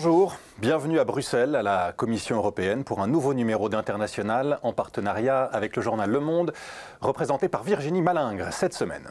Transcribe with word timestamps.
Bonjour, 0.00 0.36
bienvenue 0.60 1.00
à 1.00 1.04
Bruxelles, 1.04 1.56
à 1.56 1.62
la 1.64 1.90
Commission 1.90 2.36
européenne, 2.36 2.84
pour 2.84 3.00
un 3.00 3.08
nouveau 3.08 3.34
numéro 3.34 3.68
d'International 3.68 4.60
en 4.62 4.72
partenariat 4.72 5.42
avec 5.42 5.74
le 5.74 5.82
journal 5.82 6.08
Le 6.08 6.20
Monde, 6.20 6.52
représenté 7.00 7.48
par 7.48 7.64
Virginie 7.64 8.00
Malingre 8.00 8.52
cette 8.52 8.74
semaine. 8.74 9.10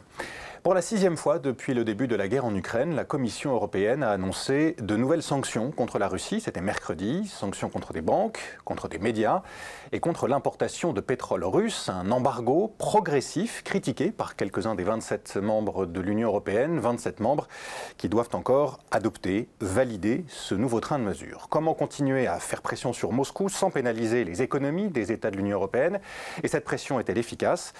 Pour 0.64 0.74
la 0.74 0.82
sixième 0.82 1.16
fois 1.16 1.38
depuis 1.38 1.72
le 1.72 1.84
début 1.84 2.08
de 2.08 2.16
la 2.16 2.26
guerre 2.26 2.44
en 2.44 2.54
Ukraine, 2.54 2.96
la 2.96 3.04
Commission 3.04 3.52
européenne 3.52 4.02
a 4.02 4.10
annoncé 4.10 4.74
de 4.80 4.96
nouvelles 4.96 5.22
sanctions 5.22 5.70
contre 5.70 6.00
la 6.00 6.08
Russie. 6.08 6.40
C'était 6.40 6.60
mercredi, 6.60 7.28
sanctions 7.28 7.68
contre 7.68 7.92
des 7.92 8.00
banques, 8.00 8.40
contre 8.64 8.88
des 8.88 8.98
médias 8.98 9.42
et 9.92 10.00
contre 10.00 10.26
l'importation 10.26 10.92
de 10.92 11.00
pétrole 11.00 11.44
russe, 11.44 11.88
un 11.88 12.10
embargo 12.10 12.74
progressif 12.76 13.62
critiqué 13.62 14.10
par 14.10 14.34
quelques-uns 14.34 14.74
des 14.74 14.82
27 14.82 15.36
membres 15.36 15.86
de 15.86 16.00
l'Union 16.00 16.28
européenne, 16.28 16.80
27 16.80 17.20
membres 17.20 17.46
qui 17.96 18.08
doivent 18.08 18.30
encore 18.32 18.80
adopter, 18.90 19.48
valider 19.60 20.24
ce 20.26 20.56
nouveau 20.56 20.80
train 20.80 20.98
de 20.98 21.04
mesures. 21.04 21.46
Comment 21.50 21.74
continuer 21.74 22.26
à 22.26 22.40
faire 22.40 22.62
pression 22.62 22.92
sur 22.92 23.12
Moscou 23.12 23.48
sans 23.48 23.70
pénaliser 23.70 24.24
les 24.24 24.42
économies 24.42 24.88
des 24.88 25.12
États 25.12 25.30
de 25.30 25.36
l'Union 25.36 25.56
européenne? 25.56 26.00
Et 26.42 26.48
cette 26.48 26.64
pression 26.64 26.98
est-elle 26.98 27.18
efficace? 27.18 27.74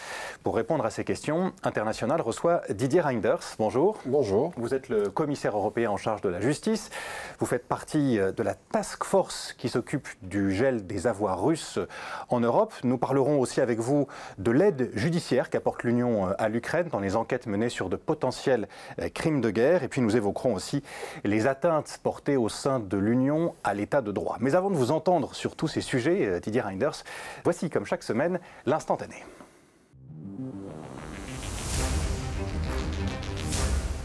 Pour 0.45 0.55
répondre 0.55 0.87
à 0.87 0.91
ces 0.91 1.03
questions, 1.03 1.53
International 1.65 2.21
reçoit 2.21 2.63
Didier 2.79 3.01
Reinders, 3.01 3.57
bonjour. 3.59 3.99
Bonjour. 4.07 4.53
Vous 4.57 4.73
êtes 4.73 4.89
le 4.89 5.11
commissaire 5.11 5.57
européen 5.57 5.91
en 5.91 5.97
charge 5.97 6.21
de 6.21 6.29
la 6.29 6.41
justice. 6.41 6.91
Vous 7.41 7.47
faites 7.47 7.67
partie 7.67 8.19
de 8.19 8.43
la 8.45 8.55
task 8.55 9.03
force 9.03 9.53
qui 9.59 9.69
s'occupe 9.69 10.07
du 10.23 10.55
gel 10.55 10.87
des 10.87 11.09
avoirs 11.09 11.43
russes 11.43 11.81
en 12.29 12.39
Europe. 12.39 12.73
Nous 12.85 12.97
parlerons 12.97 13.41
aussi 13.41 13.61
avec 13.61 13.81
vous 13.81 14.07
de 14.39 14.53
l'aide 14.53 14.93
judiciaire 14.95 15.51
qu'apporte 15.51 15.83
l'Union 15.83 16.29
à 16.39 16.49
l'Ukraine 16.49 16.87
dans 16.87 17.01
les 17.01 17.17
enquêtes 17.17 17.49
menées 17.49 17.69
sur 17.69 17.89
de 17.89 17.97
potentiels 17.97 18.69
euh, 19.01 19.09
crimes 19.09 19.41
de 19.41 19.51
guerre. 19.51 19.83
Et 19.83 19.89
puis 19.89 20.01
nous 20.01 20.17
évoquerons 20.17 20.55
aussi 20.55 20.85
les 21.25 21.49
atteintes 21.49 21.99
portées 22.05 22.37
au 22.37 22.49
sein 22.49 22.79
de 22.79 22.97
l'Union 22.97 23.57
à 23.65 23.75
l'état 23.75 24.03
de 24.03 24.13
droit. 24.13 24.37
Mais 24.39 24.55
avant 24.55 24.71
de 24.71 24.77
vous 24.77 24.93
entendre 24.93 25.35
sur 25.35 25.57
tous 25.57 25.67
ces 25.67 25.81
sujets, 25.81 26.27
euh, 26.27 26.39
Didier 26.39 26.61
Reinders, 26.61 27.03
voici 27.43 27.71
comme 27.71 27.87
chaque 27.87 28.05
semaine 28.05 28.39
l'instantané. 28.67 29.25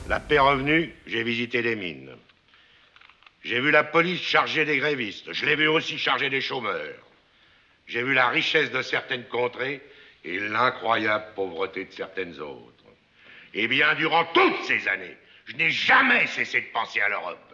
La 0.06 0.20
paix 0.20 0.40
revenue, 0.40 0.94
j'ai 1.06 1.23
visité 1.23 1.62
les 1.62 1.76
mines. 1.76 2.16
J'ai 3.44 3.59
vu 3.59 3.72
la 3.72 3.84
police 3.84 4.22
charger 4.22 4.66
des 4.66 4.78
grévistes. 4.78 5.32
Je 5.34 5.46
l'ai 5.46 5.56
vu 5.56 5.68
aussi 5.68 5.98
charger 5.98 6.30
des 6.30 6.42
chômeurs. 6.42 7.04
J'ai 7.88 8.04
vu 8.04 8.14
la 8.14 8.30
richesse 8.30 8.72
de 8.72 8.81
certaines 8.81 9.26
contrées 9.26 9.81
et 10.24 10.40
l'incroyable 10.40 11.26
pauvreté 11.36 11.86
de 11.86 11.92
certaines 11.92 12.40
autres. 12.40 12.72
Et 13.54 13.68
bien, 13.68 13.94
durant 13.96 14.26
toutes 14.34 14.64
ces 14.64 14.88
années, 14.88 15.18
je 15.46 15.56
n'ai 15.56 15.70
jamais 15.70 16.26
cessé 16.28 16.62
de 16.62 16.68
penser 16.74 17.02
à 17.02 17.09
l'Europe. 17.09 17.54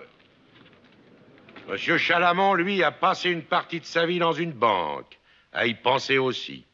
Monsieur 1.68 1.98
Chalamont, 1.98 2.54
lui, 2.54 2.84
a 2.84 2.92
passé 2.92 3.30
une 3.30 3.44
partie 3.44 3.80
de 3.80 3.86
sa 3.86 4.06
vie 4.06 4.20
dans 4.20 4.34
une 4.34 4.54
banque, 4.54 5.20
à 5.54 5.66
y 5.68 5.74
penser 5.76 6.18
aussi. 6.18 6.66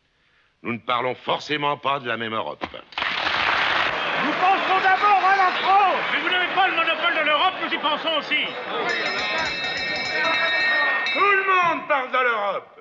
Nous 0.62 0.74
ne 0.74 0.80
parlons 0.80 1.16
forcément 1.16 1.78
pas 1.78 2.00
de 2.00 2.08
la 2.08 2.18
même 2.18 2.34
Europe. 2.34 2.66
Nous 4.24 4.32
pensons 4.32 4.82
d'abord 4.82 5.05
France 5.66 6.06
Mais 6.14 6.20
vous 6.22 6.30
n'avez 6.30 6.54
pas 6.54 6.68
le 6.68 6.76
monopole 6.76 7.16
de 7.16 7.26
l'Europe, 7.26 7.54
nous 7.64 7.74
y 7.74 7.78
pensons 7.78 8.16
aussi 8.18 8.46
Tout 11.14 11.20
le 11.20 11.46
monde 11.46 11.88
parle 11.88 12.12
de 12.12 12.18
l'Europe. 12.18 12.80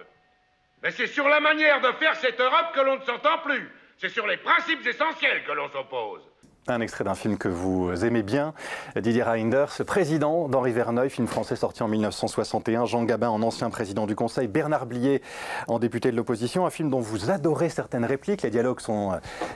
Mais 0.83 0.91
c'est 0.91 1.07
sur 1.07 1.29
la 1.29 1.41
manière 1.41 1.81
de 1.81 1.93
faire 1.93 2.15
cette 2.17 2.41
Europe 2.41 2.73
que 2.75 2.81
l'on 2.81 2.97
ne 2.97 3.05
s'entend 3.05 3.39
plus. 3.39 3.71
C'est 3.97 4.11
sur 4.11 4.27
les 4.27 4.37
principes 4.37 4.87
essentiels 4.87 5.45
que 5.45 5.53
l'on 5.53 5.71
s'oppose. 5.71 6.23
Un 6.67 6.81
extrait 6.81 7.05
d'un 7.05 7.15
film 7.15 7.37
que 7.37 7.49
vous 7.49 8.07
aimez 8.07 8.23
bien, 8.23 8.55
Didier 8.97 9.23
Reinders, 9.23 9.71
président 9.87 10.49
d'Henri 10.49 10.73
Verneuil, 10.73 11.11
film 11.11 11.27
français 11.27 11.57
sorti 11.57 11.83
en 11.83 11.89
1961, 11.89 12.87
Jean 12.87 13.05
Gabin 13.05 13.29
en 13.29 13.43
ancien 13.43 13.69
président 13.69 14.07
du 14.07 14.17
Conseil, 14.17 14.49
Bernard 14.49 14.87
Blier 14.87 15.21
en 15.69 15.79
député 15.79 16.11
de 16.11 16.17
l'opposition, 16.17 16.65
un 16.65 16.71
film 16.71 16.89
dont 16.89 17.01
vous 17.01 17.31
adorez 17.31 17.69
certaines 17.69 18.07
répliques, 18.07 18.41
les 18.41 18.51
dialogues 18.51 18.81
sont 18.81 19.13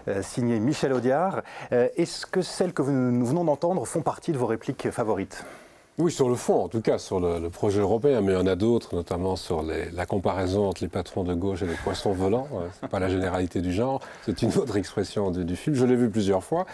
euh, 0.08 0.22
signés 0.22 0.60
Michel 0.60 0.92
Audiard. 0.92 1.40
Euh, 1.72 1.88
Est-ce 1.96 2.26
que 2.26 2.42
celles 2.42 2.74
que 2.74 2.82
nous 2.82 3.24
venons 3.26 3.44
d'entendre 3.44 3.86
font 3.86 4.02
partie 4.02 4.32
de 4.32 4.38
vos 4.38 4.46
répliques 4.46 4.90
favorites? 4.90 5.46
Oui, 6.00 6.12
sur 6.12 6.28
le 6.28 6.36
fond, 6.36 6.62
en 6.62 6.68
tout 6.68 6.80
cas, 6.80 6.96
sur 6.96 7.18
le, 7.18 7.40
le 7.40 7.50
projet 7.50 7.80
européen, 7.80 8.20
mais 8.20 8.30
il 8.32 8.36
y 8.36 8.38
en 8.40 8.46
a 8.46 8.54
d'autres, 8.54 8.94
notamment 8.94 9.34
sur 9.34 9.64
les- 9.64 9.90
la 9.90 10.06
comparaison 10.06 10.68
entre 10.68 10.80
les 10.84 10.88
patrons 10.88 11.24
de 11.24 11.34
gauche 11.34 11.62
et 11.62 11.66
les 11.66 11.74
poissons 11.74 12.12
volants. 12.12 12.46
Euh, 12.54 12.68
C'est 12.80 12.88
pas 12.88 13.00
la 13.00 13.08
généralité 13.08 13.60
du 13.60 13.72
genre, 13.72 14.00
c'est 14.24 14.40
une 14.42 14.54
autre 14.58 14.76
expression 14.76 15.32
du, 15.32 15.44
du 15.44 15.56
film. 15.56 15.74
Je 15.74 15.84
l'ai 15.84 15.96
vu 15.96 16.08
plusieurs 16.08 16.44
fois, 16.44 16.66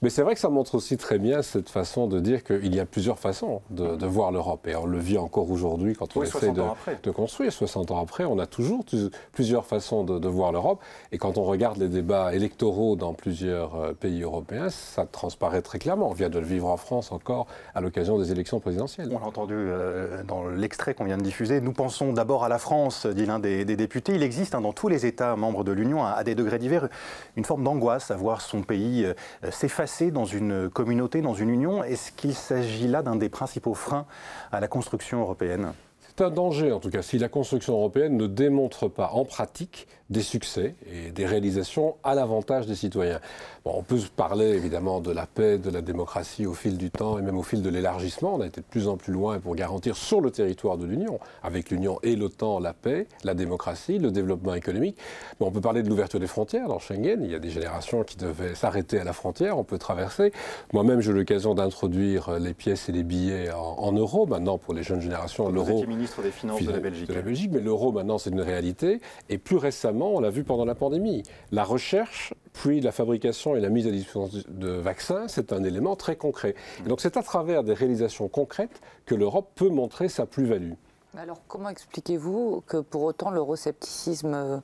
mais 0.00 0.10
c'est 0.10 0.22
vrai 0.22 0.34
que 0.34 0.40
ça 0.40 0.48
montre 0.48 0.76
aussi 0.76 0.96
très 0.96 1.18
bien 1.18 1.42
cette 1.42 1.68
façon 1.70 2.06
de 2.06 2.20
dire 2.20 2.44
qu'il 2.44 2.72
y 2.72 2.78
a 2.78 2.86
plusieurs 2.86 3.18
façons 3.18 3.62
de, 3.70 3.96
de 3.96 4.06
voir 4.06 4.30
l'Europe. 4.30 4.64
Et 4.68 4.76
on 4.76 4.86
le 4.86 4.98
vit 5.00 5.18
encore 5.18 5.50
aujourd'hui 5.50 5.94
quand 5.96 6.16
on 6.16 6.20
Oui, 6.20 6.26
essaie 6.28 6.38
60 6.38 6.56
de, 7.02 7.10
construire. 7.10 7.52
60 7.52 7.90
ans 7.90 8.00
après, 8.00 8.26
on 8.26 8.38
a 8.38 8.46
toujours 8.46 8.84
plusieurs 9.32 9.66
façons 9.66 10.04
de, 10.04 10.20
de 10.20 10.28
voir 10.28 10.52
l'Europe. 10.52 10.78
Et 11.10 11.18
quand 11.18 11.36
on 11.36 11.42
regarde 11.42 11.78
les 11.78 11.88
débats 11.88 12.32
électoraux 12.32 12.94
dans 12.94 13.12
plusieurs 13.12 13.74
euh, 13.74 13.92
pays 13.92 14.22
européens, 14.22 14.68
ça 14.70 15.04
transparaît 15.04 15.62
très 15.62 15.80
clairement. 15.80 16.10
On 16.10 16.14
vient 16.14 16.28
de 16.30 16.38
le 16.38 16.46
vivre 16.46 16.68
en 16.68 16.76
France 16.76 17.10
encore 17.10 17.48
à 17.74 17.80
l'occasion 17.80 18.18
des 18.18 18.30
élections 18.30 18.60
présidentielles. 18.60 18.67
On 19.10 19.18
l'a 19.18 19.26
entendu 19.26 19.54
euh, 19.56 20.22
dans 20.24 20.46
l'extrait 20.48 20.94
qu'on 20.94 21.04
vient 21.04 21.18
de 21.18 21.22
diffuser. 21.22 21.60
Nous 21.60 21.72
pensons 21.72 22.12
d'abord 22.12 22.44
à 22.44 22.48
la 22.48 22.58
France, 22.58 23.06
dit 23.06 23.26
l'un 23.26 23.38
des, 23.38 23.64
députés. 23.64 24.14
Il 24.14 24.22
existe 24.22 24.54
hein, 24.54 24.60
dans 24.60 24.72
tous 24.72 24.88
les 24.88 25.06
États 25.06 25.36
membres 25.36 25.64
de 25.64 25.72
l'Union, 25.72 26.04
à, 26.04 26.10
à 26.10 26.24
des 26.24 26.34
degrés 26.34 26.58
divers, 26.58 26.88
une 27.36 27.44
forme 27.44 27.64
d'angoisse 27.64 28.10
à 28.10 28.16
voir 28.16 28.40
son 28.40 28.62
pays 28.62 29.04
euh, 29.04 29.14
s'effacer 29.50 30.10
dans 30.10 30.24
une 30.24 30.68
communauté, 30.68 31.22
dans 31.22 31.34
une 31.34 31.50
union. 31.50 31.82
Est-ce 31.82 32.12
qu'il 32.12 32.34
s'agit 32.34 32.88
là 32.88 33.02
d'un 33.02 33.16
des 33.16 33.28
principaux 33.28 33.74
freins 33.74 34.06
à 34.52 34.60
la 34.60 34.68
construction 34.68 35.20
européenne? 35.20 35.72
C'est 36.18 36.24
un 36.24 36.30
danger, 36.30 36.72
en 36.72 36.80
tout 36.80 36.90
cas, 36.90 37.02
si 37.02 37.16
la 37.16 37.28
construction 37.28 37.74
européenne 37.74 38.16
ne 38.16 38.26
démontre 38.26 38.88
pas 38.88 39.10
en 39.12 39.24
pratique 39.24 39.86
des 40.10 40.22
succès 40.22 40.74
et 40.90 41.10
des 41.12 41.26
réalisations 41.26 41.96
à 42.02 42.14
l'avantage 42.14 42.66
des 42.66 42.74
citoyens. 42.74 43.20
Bon, 43.64 43.74
on 43.76 43.82
peut 43.82 44.00
parler 44.16 44.46
évidemment 44.46 45.00
de 45.00 45.12
la 45.12 45.26
paix, 45.26 45.58
de 45.58 45.70
la 45.70 45.82
démocratie 45.82 46.46
au 46.46 46.54
fil 46.54 46.78
du 46.78 46.90
temps 46.90 47.18
et 47.18 47.22
même 47.22 47.36
au 47.36 47.42
fil 47.42 47.62
de 47.62 47.68
l'élargissement. 47.68 48.34
On 48.34 48.40
a 48.40 48.46
été 48.46 48.62
de 48.62 48.66
plus 48.66 48.88
en 48.88 48.96
plus 48.96 49.12
loin 49.12 49.38
pour 49.38 49.54
garantir 49.54 49.96
sur 49.96 50.22
le 50.22 50.30
territoire 50.30 50.78
de 50.78 50.86
l'Union, 50.86 51.20
avec 51.42 51.70
l'Union 51.70 51.98
et 52.02 52.16
l'OTAN, 52.16 52.58
la 52.58 52.72
paix, 52.72 53.06
la 53.22 53.34
démocratie, 53.34 53.98
le 53.98 54.10
développement 54.10 54.54
économique. 54.54 54.96
Mais 55.38 55.46
on 55.46 55.52
peut 55.52 55.60
parler 55.60 55.82
de 55.82 55.90
l'ouverture 55.90 56.18
des 56.18 56.26
frontières 56.26 56.68
dans 56.68 56.78
Schengen. 56.78 57.22
Il 57.22 57.30
y 57.30 57.34
a 57.34 57.38
des 57.38 57.50
générations 57.50 58.02
qui 58.02 58.16
devaient 58.16 58.54
s'arrêter 58.54 58.98
à 58.98 59.04
la 59.04 59.12
frontière. 59.12 59.58
On 59.58 59.64
peut 59.64 59.78
traverser. 59.78 60.32
Moi-même, 60.72 61.00
j'ai 61.00 61.10
eu 61.10 61.14
l'occasion 61.14 61.54
d'introduire 61.54 62.38
les 62.40 62.54
pièces 62.54 62.88
et 62.88 62.92
les 62.92 63.02
billets 63.02 63.52
en, 63.52 63.76
en 63.78 63.92
euros. 63.92 64.26
Maintenant, 64.26 64.56
pour 64.56 64.72
les 64.72 64.82
jeunes 64.82 65.02
générations, 65.02 65.50
l'euro 65.50 65.84
ministre 66.08 66.22
des 66.22 66.30
Finances 66.30 66.62
de 66.62 66.72
la 66.72 66.80
Belgique. 66.80 67.08
de 67.08 67.14
la 67.14 67.22
Belgique, 67.22 67.50
mais 67.52 67.60
l'euro 67.60 67.92
maintenant 67.92 68.18
c'est 68.18 68.30
une 68.30 68.40
réalité. 68.40 69.00
Et 69.28 69.38
plus 69.38 69.56
récemment, 69.56 70.14
on 70.14 70.20
l'a 70.20 70.30
vu 70.30 70.44
pendant 70.44 70.64
la 70.64 70.74
pandémie, 70.74 71.22
la 71.52 71.64
recherche, 71.64 72.34
puis 72.52 72.80
la 72.80 72.92
fabrication 72.92 73.56
et 73.56 73.60
la 73.60 73.68
mise 73.68 73.86
à 73.86 73.90
disposition 73.90 74.42
de 74.48 74.68
vaccins, 74.68 75.28
c'est 75.28 75.52
un 75.52 75.64
élément 75.64 75.96
très 75.96 76.16
concret. 76.16 76.54
Et 76.84 76.88
donc 76.88 77.00
c'est 77.00 77.16
à 77.16 77.22
travers 77.22 77.62
des 77.64 77.74
réalisations 77.74 78.28
concrètes 78.28 78.80
que 79.06 79.14
l'Europe 79.14 79.50
peut 79.54 79.68
montrer 79.68 80.08
sa 80.08 80.26
plus-value. 80.26 80.72
Alors, 81.16 81.40
comment 81.48 81.70
expliquez-vous 81.70 82.62
que 82.66 82.76
pour 82.76 83.02
autant 83.02 83.30
l'euroscepticisme 83.30 84.34
euh, 84.34 84.58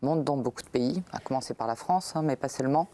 monte 0.00 0.24
dans 0.24 0.36
beaucoup 0.36 0.62
de 0.62 0.68
pays, 0.68 1.02
à 1.12 1.20
commencer 1.20 1.54
par 1.54 1.66
la 1.66 1.76
France, 1.76 2.16
hein, 2.16 2.22
mais 2.22 2.34
pas 2.34 2.48
seulement? 2.48 2.88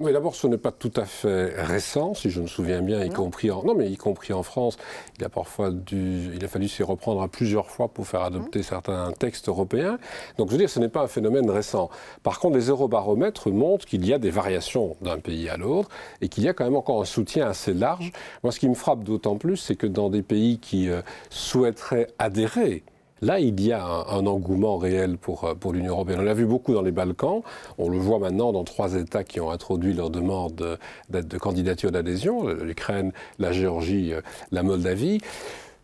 Oui, 0.00 0.14
d'abord, 0.14 0.34
ce 0.34 0.46
n'est 0.46 0.56
pas 0.56 0.72
tout 0.72 0.92
à 0.96 1.04
fait 1.04 1.52
récent, 1.62 2.14
si 2.14 2.30
je 2.30 2.40
me 2.40 2.46
souviens 2.46 2.80
bien, 2.80 3.04
y 3.04 3.10
Non. 3.10 3.14
compris 3.16 3.50
en 3.50 3.62
non, 3.64 3.74
mais 3.74 3.90
y 3.90 3.98
compris 3.98 4.32
en 4.32 4.42
France. 4.42 4.78
Il 5.18 5.24
a 5.26 5.28
parfois 5.28 5.70
dû, 5.70 6.30
il 6.34 6.42
a 6.42 6.48
fallu 6.48 6.68
s'y 6.68 6.82
reprendre 6.82 7.20
à 7.20 7.28
plusieurs 7.28 7.66
fois 7.70 7.88
pour 7.88 8.06
faire 8.06 8.22
adopter 8.22 8.62
certains 8.62 9.12
textes 9.12 9.48
européens. 9.48 9.98
Donc, 10.38 10.46
je 10.48 10.52
veux 10.52 10.58
dire, 10.58 10.70
ce 10.70 10.80
n'est 10.80 10.88
pas 10.88 11.02
un 11.02 11.06
phénomène 11.06 11.50
récent. 11.50 11.90
Par 12.22 12.40
contre, 12.40 12.56
les 12.56 12.68
eurobaromètres 12.68 13.50
montrent 13.50 13.84
qu'il 13.84 14.06
y 14.06 14.14
a 14.14 14.18
des 14.18 14.30
variations 14.30 14.96
d'un 15.02 15.18
pays 15.18 15.50
à 15.50 15.58
l'autre 15.58 15.90
et 16.22 16.28
qu'il 16.30 16.44
y 16.44 16.48
a 16.48 16.54
quand 16.54 16.64
même 16.64 16.76
encore 16.76 17.02
un 17.02 17.04
soutien 17.04 17.46
assez 17.46 17.74
large. 17.74 18.10
Moi, 18.42 18.52
ce 18.52 18.58
qui 18.58 18.70
me 18.70 18.74
frappe 18.74 19.04
d'autant 19.04 19.36
plus, 19.36 19.58
c'est 19.58 19.76
que 19.76 19.86
dans 19.86 20.08
des 20.08 20.22
pays 20.22 20.58
qui 20.60 20.88
euh, 20.88 21.02
souhaiteraient 21.28 22.06
adhérer 22.18 22.84
Là, 23.22 23.38
il 23.38 23.60
y 23.60 23.72
a 23.72 23.84
un, 23.84 24.26
engouement 24.26 24.78
réel 24.78 25.18
pour, 25.18 25.44
euh, 25.44 25.54
pour 25.54 25.72
l'Union 25.72 25.92
européenne. 25.92 26.20
On 26.20 26.24
l'a 26.24 26.34
vu 26.34 26.46
beaucoup 26.46 26.72
dans 26.72 26.82
les 26.82 26.90
Balkans. 26.90 27.42
On 27.78 27.88
le 27.88 27.98
voit 27.98 28.18
maintenant 28.18 28.52
dans 28.52 28.64
trois 28.64 28.94
États 28.94 29.24
qui 29.24 29.40
ont 29.40 29.50
introduit 29.50 29.92
leur 29.92 30.10
demande 30.10 30.78
de, 31.10 31.38
candidature 31.38 31.90
d'adhésion 31.90 32.46
l'Ukraine, 32.48 33.12
la 33.38 33.52
Géorgie, 33.52 34.12
euh, 34.14 34.20
la 34.52 34.62
Moldavie. 34.62 35.20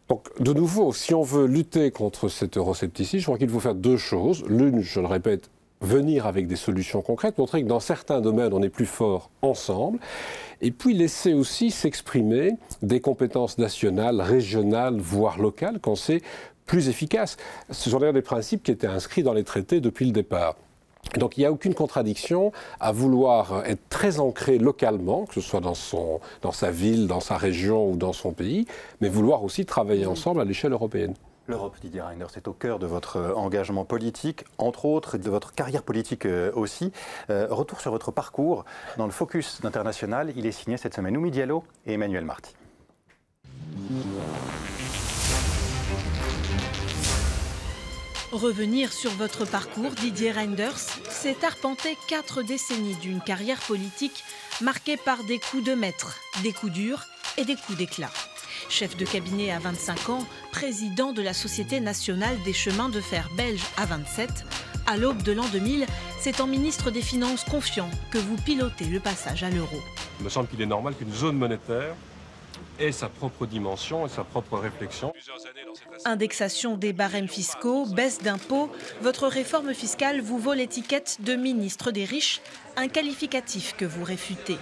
Donc, 0.09 0.29
de 0.41 0.53
nouveau, 0.53 0.93
si 0.93 1.15
on 1.15 1.23
veut 1.23 1.47
lutter 1.47 1.91
contre 1.91 2.29
cet 2.29 2.57
euroscepticisme, 2.57 3.19
je 3.19 3.25
crois 3.25 3.39
qu'il 3.39 3.49
faut 3.49 3.61
faire 3.61 3.75
deux 3.75 3.97
choses. 3.97 4.45
L'une, 4.49 4.81
je 4.81 5.01
le 5.01 5.07
répète, 5.07 5.51
venir 5.81 6.27
avec 6.27 6.47
des 6.47 6.57
solutions 6.57 7.03
concrètes, 7.03 7.39
montrer 7.39 7.63
que 7.63 7.69
dans 7.69 7.81
certains 7.81 8.21
domaines, 8.21 8.53
on 8.53 8.63
est 8.63 8.71
plus 8.71 8.87
fort 8.87 9.31
ensemble, 9.43 9.99
et 10.63 10.71
puis 10.71 10.95
laisser 10.95 11.35
aussi 11.35 11.71
s'exprimer 11.71 12.53
des 12.83 13.01
compétences 13.01 13.59
nationales, 13.59 14.21
régionales, 14.21 14.97
voire 14.99 15.39
locales, 15.39 15.79
quand 15.81 15.97
c'est 15.97 16.23
plus 16.67 16.89
efficace. 16.89 17.37
Ce 17.71 17.91
sont 17.91 17.99
d'ailleurs 17.99 18.13
des 18.13 18.23
principes 18.23 18.63
qui 18.63 18.71
étaient 18.71 18.87
inscrits 18.87 19.23
dans 19.23 19.33
les 19.33 19.45
traités 19.45 19.81
depuis 19.81 20.05
le 20.05 20.13
départ. 20.13 20.57
Donc 21.15 21.39
il 21.39 21.41
n'y 21.41 21.47
a 21.47 21.53
aucune 21.53 21.75
contradiction 21.75 22.53
à 22.81 22.93
vouloir 22.93 23.65
être 23.65 23.89
très 23.89 24.19
ancré 24.21 24.59
localement, 24.59 25.25
que 25.25 25.35
ce 25.35 25.41
soit 25.41 25.61
dans, 25.61 25.75
son, 25.75 26.21
dans 26.43 26.53
sa 26.53 26.71
ville, 26.71 27.07
dans 27.07 27.21
sa 27.21 27.37
région 27.37 27.89
ou 27.89 27.97
dans 27.97 28.13
son 28.13 28.33
pays, 28.33 28.67
mais 29.01 29.09
vouloir 29.09 29.45
aussi 29.45 29.65
travailler 29.65 30.07
ensemble 30.07 30.41
à 30.41 30.45
l'échelle 30.45 30.73
européenne. 30.73 31.15
L'Europe, 31.49 31.77
Didier 31.81 32.03
Reiner, 32.03 32.27
c'est 32.33 32.49
au 32.49 32.53
cœur 32.53 32.81
de 32.81 32.87
votre 32.87 33.19
euh, 33.19 33.35
engagement 33.35 33.85
politique, 33.85 34.45
entre 34.59 34.85
autres, 34.85 35.17
de 35.17 35.31
votre 35.31 35.55
carrière 35.55 35.85
politique 35.85 36.27
euh, 36.27 36.51
aussi. 36.55 36.91
Euh, 37.31 37.47
retour 37.49 37.81
sur 37.81 37.93
votre 37.93 38.11
parcours 38.11 38.65
dans 38.97 39.07
le 39.07 39.13
Focus 39.13 39.61
d'International. 39.61 40.33
Il 40.35 40.45
est 40.45 40.53
signé 40.53 40.77
cette 40.77 40.95
semaine 40.95 41.17
Oumi 41.17 41.31
Diallo 41.31 41.63
et 41.87 41.93
Emmanuel 41.93 42.25
Marty. 42.25 42.57
Revenir 48.33 48.93
sur 48.93 49.13
votre 49.13 49.45
parcours, 49.45 49.93
Didier 49.93 50.33
Reinders, 50.33 50.79
c'est 51.11 51.45
arpenter 51.45 51.97
quatre 52.09 52.43
décennies 52.43 52.97
d'une 52.97 53.21
carrière 53.21 53.61
politique 53.61 54.25
marquée 54.61 54.97
par 54.97 55.23
des 55.25 55.39
coups 55.39 55.63
de 55.63 55.75
maître, 55.75 56.19
des 56.43 56.53
coups 56.53 56.73
durs 56.73 57.05
et 57.39 57.45
des 57.45 57.55
coups 57.55 57.79
d'éclat. 57.79 58.11
Chef 58.69 58.97
de 58.97 59.05
cabinet 59.05 59.53
à 59.53 59.61
25 59.61 60.09
ans, 60.09 60.27
président 60.51 61.13
de 61.13 61.23
la 61.23 61.33
Société 61.33 61.79
nationale 61.79 62.37
des 62.45 62.53
chemins 62.53 62.89
de 62.89 63.01
fer 63.01 63.29
belge 63.37 63.63
à 63.77 63.87
27, 63.87 64.29
à 64.89 64.97
l'aube 64.97 65.23
de 65.23 65.31
l'an 65.31 65.47
2000, 65.53 65.87
c'est 66.21 66.41
en 66.41 66.49
ministre 66.49 66.91
des 66.91 67.03
Finances 67.03 67.45
confiant 67.45 67.89
que 68.11 68.19
vous 68.19 68.37
pilotez 68.37 68.87
le 68.87 68.99
passage 68.99 69.45
à 69.45 69.51
l'euro. 69.51 69.77
Il 70.19 70.25
me 70.25 70.31
semble 70.31 70.49
qu'il 70.49 70.61
est 70.61 70.67
normal 70.67 70.97
qu'une 70.97 71.13
zone 71.15 71.37
monétaire 71.37 71.95
ait 72.79 72.93
sa 72.93 73.09
propre 73.09 73.47
dimension 73.47 74.07
et 74.07 74.09
sa 74.09 74.25
propre 74.25 74.59
réflexion. 74.59 75.13
Indexation 76.05 76.77
des 76.77 76.93
barèmes 76.93 77.29
fiscaux, 77.29 77.87
baisse 77.87 78.19
d'impôts, 78.19 78.71
votre 79.01 79.27
réforme 79.27 79.75
fiscale 79.75 80.21
vous 80.21 80.39
vaut 80.39 80.55
l'étiquette 80.55 81.19
de 81.21 81.35
ministre 81.35 81.91
des 81.91 82.05
riches, 82.05 82.41
un 82.77 82.89
qualificatif 82.89 83.75
que 83.77 83.85
vous 83.85 84.05
réfutez. 84.05 84.59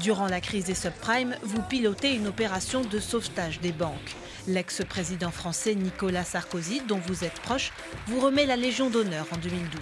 Durant 0.00 0.26
la 0.26 0.40
crise 0.40 0.66
des 0.66 0.74
subprimes, 0.74 1.36
vous 1.42 1.62
pilotez 1.62 2.14
une 2.14 2.26
opération 2.26 2.82
de 2.82 2.98
sauvetage 2.98 3.60
des 3.60 3.72
banques. 3.72 4.14
L'ex-président 4.46 5.30
français 5.30 5.74
Nicolas 5.74 6.24
Sarkozy, 6.24 6.82
dont 6.86 7.00
vous 7.06 7.24
êtes 7.24 7.40
proche, 7.40 7.72
vous 8.06 8.20
remet 8.20 8.46
la 8.46 8.56
Légion 8.56 8.90
d'honneur 8.90 9.26
en 9.32 9.38
2012. 9.38 9.80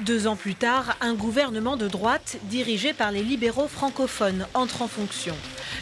Deux 0.00 0.26
ans 0.26 0.36
plus 0.36 0.54
tard, 0.54 0.96
un 1.02 1.12
gouvernement 1.12 1.76
de 1.76 1.86
droite 1.86 2.38
dirigé 2.44 2.94
par 2.94 3.12
les 3.12 3.22
libéraux 3.22 3.68
francophones 3.68 4.46
entre 4.54 4.80
en 4.80 4.88
fonction. 4.88 5.36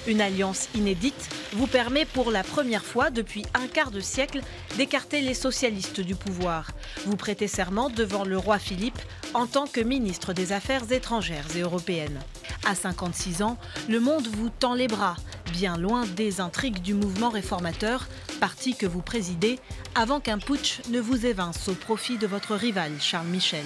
Une 0.09 0.21
alliance 0.21 0.69
inédite 0.75 1.29
vous 1.53 1.69
permet 1.69 2.05
pour 2.05 2.33
la 2.33 2.43
première 2.43 2.85
fois 2.85 3.11
depuis 3.11 3.47
un 3.55 3.69
quart 3.69 3.93
de 3.93 4.01
siècle 4.01 4.41
d'écarter 4.77 5.21
les 5.21 5.35
socialistes 5.35 6.01
du 6.01 6.17
pouvoir. 6.17 6.73
Vous 7.07 7.17
prêtez 7.17 7.47
serment 7.47 7.89
devant 7.89 8.25
le 8.25 8.37
roi 8.37 8.59
Philippe 8.59 8.99
en 9.33 9.47
tant 9.47 9.67
que 9.67 9.81
ministre 9.81 10.33
des 10.33 10.53
Affaires 10.53 10.91
étrangères 10.91 11.47
et 11.57 11.61
européennes. 11.61 12.21
À 12.67 12.75
56 12.75 13.43
ans, 13.43 13.59
le 13.89 14.01
monde 14.01 14.27
vous 14.27 14.51
tend 14.51 14.75
les 14.75 14.89
bras, 14.89 15.17
bien 15.53 15.77
loin 15.77 16.05
des 16.05 16.41
intrigues 16.41 16.83
du 16.83 16.95
mouvement 16.95 17.31
réformateur, 17.31 18.09
parti 18.41 18.75
que 18.75 18.87
vous 18.87 19.03
présidez, 19.03 19.59
avant 19.95 20.21
qu'un 20.21 20.39
putsch 20.39 20.81
ne 20.91 21.01
vous 21.01 21.27
évince 21.27 21.69
au 21.69 21.75
profit 21.75 22.19
de 22.19 22.27
votre 22.27 22.55
rival 22.55 22.93
Charles 23.01 23.29
Michel. 23.29 23.65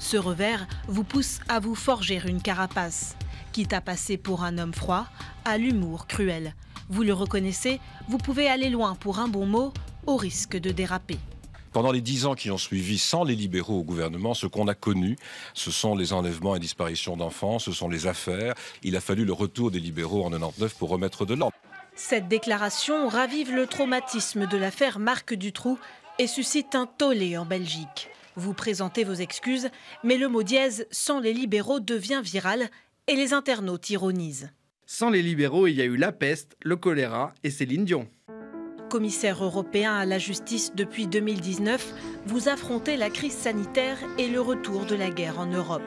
Ce 0.00 0.16
revers 0.16 0.66
vous 0.88 1.04
pousse 1.04 1.40
à 1.48 1.60
vous 1.60 1.74
forger 1.74 2.22
une 2.26 2.40
carapace, 2.40 3.16
quitte 3.52 3.74
à 3.74 3.82
passer 3.82 4.16
pour 4.16 4.42
un 4.42 4.56
homme 4.56 4.72
froid, 4.72 5.06
à 5.44 5.58
l'humour 5.58 6.06
cruel. 6.06 6.54
Vous 6.88 7.02
le 7.02 7.12
reconnaissez, 7.12 7.80
vous 8.08 8.16
pouvez 8.16 8.48
aller 8.48 8.70
loin 8.70 8.94
pour 8.94 9.18
un 9.18 9.28
bon 9.28 9.44
mot, 9.44 9.74
au 10.06 10.16
risque 10.16 10.56
de 10.56 10.70
déraper. 10.70 11.18
Pendant 11.72 11.92
les 11.92 12.00
dix 12.00 12.24
ans 12.24 12.34
qui 12.34 12.50
ont 12.50 12.58
suivi, 12.58 12.98
sans 12.98 13.24
les 13.24 13.36
libéraux 13.36 13.78
au 13.78 13.84
gouvernement, 13.84 14.32
ce 14.32 14.46
qu'on 14.46 14.68
a 14.68 14.74
connu, 14.74 15.16
ce 15.52 15.70
sont 15.70 15.94
les 15.94 16.14
enlèvements 16.14 16.56
et 16.56 16.60
disparitions 16.60 17.18
d'enfants, 17.18 17.58
ce 17.58 17.70
sont 17.70 17.88
les 17.88 18.06
affaires. 18.06 18.54
Il 18.82 18.96
a 18.96 19.00
fallu 19.00 19.26
le 19.26 19.34
retour 19.34 19.70
des 19.70 19.80
libéraux 19.80 20.24
en 20.24 20.30
99 20.30 20.74
pour 20.76 20.88
remettre 20.88 21.26
de 21.26 21.34
l'ordre. 21.34 21.54
Cette 21.94 22.26
déclaration 22.26 23.06
ravive 23.06 23.52
le 23.54 23.66
traumatisme 23.66 24.46
de 24.46 24.56
l'affaire 24.56 24.98
Marc 24.98 25.34
Dutroux 25.34 25.78
et 26.18 26.26
suscite 26.26 26.74
un 26.74 26.86
tollé 26.86 27.36
en 27.36 27.44
Belgique. 27.44 28.08
Vous 28.40 28.54
présentez 28.54 29.04
vos 29.04 29.12
excuses, 29.12 29.68
mais 30.02 30.16
le 30.16 30.26
mot 30.26 30.42
dièse 30.42 30.86
sans 30.90 31.20
les 31.20 31.34
libéraux 31.34 31.78
devient 31.78 32.22
viral 32.24 32.70
et 33.06 33.14
les 33.14 33.34
internautes 33.34 33.90
ironisent. 33.90 34.48
Sans 34.86 35.10
les 35.10 35.20
libéraux, 35.20 35.66
il 35.66 35.74
y 35.74 35.82
a 35.82 35.84
eu 35.84 35.98
la 35.98 36.10
peste, 36.10 36.56
le 36.62 36.76
choléra 36.76 37.34
et 37.44 37.50
Céline 37.50 37.84
Dion. 37.84 38.08
Commissaire 38.88 39.44
européen 39.44 39.94
à 39.94 40.06
la 40.06 40.18
justice 40.18 40.72
depuis 40.74 41.06
2019, 41.06 41.92
vous 42.24 42.48
affrontez 42.48 42.96
la 42.96 43.10
crise 43.10 43.36
sanitaire 43.36 43.98
et 44.16 44.28
le 44.28 44.40
retour 44.40 44.86
de 44.86 44.94
la 44.94 45.10
guerre 45.10 45.38
en 45.38 45.46
Europe. 45.46 45.82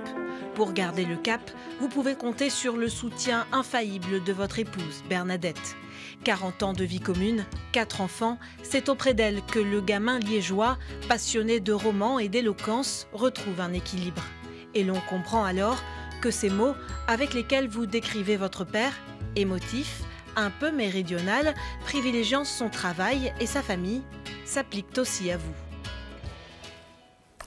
Pour 0.54 0.74
garder 0.74 1.06
le 1.06 1.18
cap, 1.18 1.42
vous 1.80 1.90
pouvez 1.90 2.14
compter 2.14 2.52
sur 2.52 2.78
le 2.78 2.88
soutien 2.88 3.48
infaillible 3.52 4.24
de 4.24 4.32
votre 4.32 4.60
épouse, 4.60 5.04
Bernadette. 5.10 5.76
40 6.24 6.64
ans 6.64 6.74
de 6.74 6.84
vie 6.84 7.00
commune, 7.00 7.46
4 7.74 8.02
enfants, 8.02 8.40
c'est 8.64 8.90
auprès 8.90 9.14
d'elle 9.14 9.42
que 9.42 9.60
le 9.60 9.82
gamin 9.82 10.20
liégeois, 10.20 10.78
passionné 11.08 11.60
de 11.60 11.74
romans 11.74 12.18
et 12.18 12.30
d'éloquence, 12.30 13.08
retrouve 13.12 13.60
un 13.60 13.74
équilibre. 13.74 14.24
Et 14.74 14.84
l'on 14.84 15.00
comprend 15.10 15.44
alors 15.44 15.84
que 16.22 16.32
ces 16.32 16.50
mots 16.50 16.76
avec 17.08 17.34
lesquels 17.34 17.68
vous 17.68 17.86
décrivez 17.86 18.38
votre 18.38 18.64
père, 18.64 18.94
émotif, 19.36 20.04
un 20.36 20.50
peu 20.50 20.72
méridional, 20.72 21.54
privilégiant 21.82 22.46
son 22.46 22.70
travail 22.70 23.34
et 23.40 23.46
sa 23.46 23.62
famille, 23.62 24.02
s'appliquent 24.46 24.98
aussi 24.98 25.30
à 25.30 25.38
vous. 25.38 25.73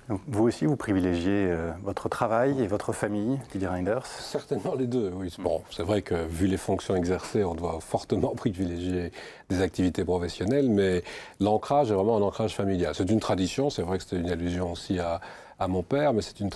Vous 0.09 0.45
aussi, 0.45 0.67
vous 0.67 0.77
privilégiez 0.77 1.47
euh, 1.49 1.73
votre 1.83 2.09
travail 2.09 2.63
et 2.63 2.69
votre 2.69 2.93
famille, 2.93 3.41
Didier 3.51 3.67
Reinders 3.67 4.07
Certainement 4.07 4.75
les 4.77 4.87
deux, 4.87 5.11
oui. 5.15 5.35
Bon, 5.39 5.63
c'est 5.71 5.83
vrai 5.83 6.03
que 6.03 6.15
vu 6.27 6.47
les 6.47 6.57
fonctions 6.57 6.95
exercées, 6.95 7.43
on 7.43 7.55
doit 7.55 7.81
fortement 7.81 8.29
privilégier 8.37 9.11
des 9.49 9.63
activités 9.63 10.05
professionnelles, 10.05 10.71
mais 10.71 11.03
l'ancrage 11.41 11.91
est 11.91 11.95
vraiment 11.95 12.17
un 12.17 12.23
ancrage 12.23 12.55
familial. 12.55 12.95
C'est 12.95 13.11
une 13.11 13.21
tradition, 13.21 13.69
c'est 13.69 13.83
vrai 13.83 13.99
que 13.99 14.05
c'était 14.05 14.21
une 14.21 14.31
allusion 14.31 14.73
aussi 14.73 15.01
à, 15.01 15.21
mon 15.67 15.83
père, 15.83 16.13
mais 16.13 16.23
c'est 16.23 16.39
une, 16.41 16.51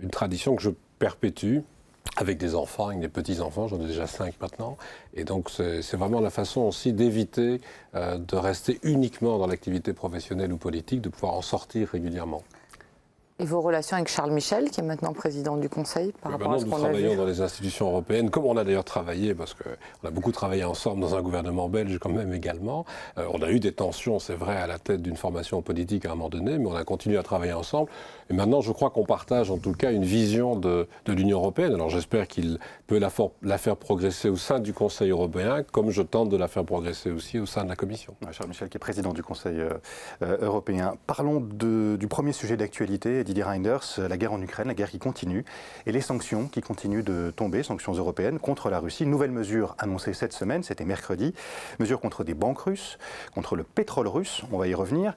une 0.00 0.10
tradition 0.10 0.56
que 0.56 0.62
je 0.62 0.70
perpétue 0.98 1.58
avec 2.16 2.38
des 2.38 2.54
enfants, 2.54 2.88
avec 2.88 3.00
des 3.00 3.08
petits-enfants, 3.08 3.68
j'en 3.68 3.80
ai 3.80 3.86
déjà 3.86 4.06
cinq 4.06 4.34
maintenant. 4.40 4.76
Et 5.14 5.24
donc 5.24 5.50
c'est 5.50 5.96
vraiment 5.96 6.20
la 6.20 6.30
façon 6.30 6.62
aussi 6.62 6.92
d'éviter 6.92 7.60
euh, 7.94 8.18
de 8.18 8.36
rester 8.36 8.78
uniquement 8.82 9.38
dans 9.38 9.46
l'activité 9.46 9.92
professionnelle 9.92 10.52
ou 10.52 10.56
politique, 10.56 11.00
de 11.00 11.08
pouvoir 11.08 11.34
en 11.34 11.42
sortir 11.42 11.88
régulièrement. 11.88 12.42
Et 13.40 13.46
vos 13.46 13.62
relations 13.62 13.96
avec 13.96 14.08
Charles 14.08 14.32
Michel, 14.32 14.70
qui 14.70 14.80
est 14.80 14.82
maintenant 14.82 15.14
président 15.14 15.56
du 15.56 15.70
Conseil, 15.70 16.12
par 16.20 16.32
rapport 16.32 16.52
à 16.52 16.58
ce 16.58 16.66
qu'on 16.66 16.72
a 16.72 16.76
Nous 16.76 16.84
travaillons 16.84 17.16
dans 17.16 17.24
les 17.24 17.40
institutions 17.40 17.88
européennes, 17.88 18.28
comme 18.28 18.44
on 18.44 18.54
a 18.58 18.64
d'ailleurs 18.64 18.84
travaillé, 18.84 19.34
parce 19.34 19.54
qu'on 19.54 20.06
a 20.06 20.10
beaucoup 20.10 20.30
travaillé 20.30 20.62
ensemble 20.64 21.00
dans 21.00 21.14
un 21.14 21.22
gouvernement 21.22 21.70
belge 21.70 21.98
quand 21.98 22.10
même 22.10 22.34
également. 22.34 22.84
Euh, 23.16 23.24
on 23.32 23.40
a 23.40 23.50
eu 23.50 23.58
des 23.58 23.72
tensions, 23.72 24.18
c'est 24.18 24.34
vrai, 24.34 24.58
à 24.58 24.66
la 24.66 24.78
tête 24.78 25.00
d'une 25.00 25.16
formation 25.16 25.62
politique 25.62 26.04
à 26.04 26.10
un 26.10 26.16
moment 26.16 26.28
donné, 26.28 26.58
mais 26.58 26.66
on 26.66 26.74
a 26.74 26.84
continué 26.84 27.16
à 27.16 27.22
travailler 27.22 27.54
ensemble. 27.54 27.90
Et 28.28 28.34
maintenant, 28.34 28.60
je 28.60 28.72
crois 28.72 28.90
qu'on 28.90 29.04
partage 29.06 29.50
en 29.50 29.56
tout 29.56 29.72
cas 29.72 29.90
une 29.90 30.04
vision 30.04 30.54
de, 30.54 30.86
l'Union 31.08 31.38
européenne. 31.38 31.74
Alors 31.74 31.88
j'espère 31.88 32.28
qu'il 32.28 32.58
peut 32.86 32.98
la, 32.98 33.10
la, 33.42 33.58
faire 33.58 33.76
progresser 33.76 34.28
au 34.28 34.36
sein 34.36 34.60
du 34.60 34.72
Conseil 34.72 35.10
européen, 35.10 35.64
comme 35.72 35.90
je 35.90 36.02
tente 36.02 36.28
de 36.28 36.36
la 36.36 36.46
faire 36.46 36.64
progresser 36.64 37.10
aussi 37.10 37.38
au 37.38 37.46
sein 37.46 37.64
de 37.64 37.70
la 37.70 37.76
Commission. 37.76 38.14
Charles 38.30 38.48
Michel, 38.48 38.68
qui 38.68 38.76
est 38.76 38.78
président 38.78 39.12
du 39.12 39.22
Conseil 39.22 39.58
euh, 39.58 39.70
euh, 40.22 40.36
européen. 40.42 40.94
Parlons 41.06 41.40
du 41.40 42.06
premier 42.06 42.32
sujet 42.32 42.56
d'actualité 42.56 43.24
Didier 43.30 43.44
Reinders, 43.44 44.00
la 44.08 44.16
guerre 44.16 44.32
en 44.32 44.42
Ukraine, 44.42 44.66
la 44.66 44.74
guerre 44.74 44.90
qui 44.90 44.98
continue, 44.98 45.44
et 45.86 45.92
les 45.92 46.00
sanctions 46.00 46.48
qui 46.48 46.62
continuent 46.62 47.04
de 47.04 47.32
tomber, 47.34 47.62
sanctions 47.62 47.92
européennes 47.92 48.40
contre 48.40 48.70
la 48.70 48.80
Russie. 48.80 49.06
Nouvelle 49.06 49.30
mesure 49.30 49.76
annoncée 49.78 50.14
cette 50.14 50.32
semaine, 50.32 50.64
c'était 50.64 50.84
mercredi, 50.84 51.32
mesure 51.78 52.00
contre 52.00 52.24
des 52.24 52.34
banques 52.34 52.58
russes, 52.58 52.98
contre 53.32 53.54
le 53.54 53.62
pétrole 53.62 54.08
russe, 54.08 54.42
on 54.50 54.58
va 54.58 54.66
y 54.66 54.74
revenir. 54.74 55.14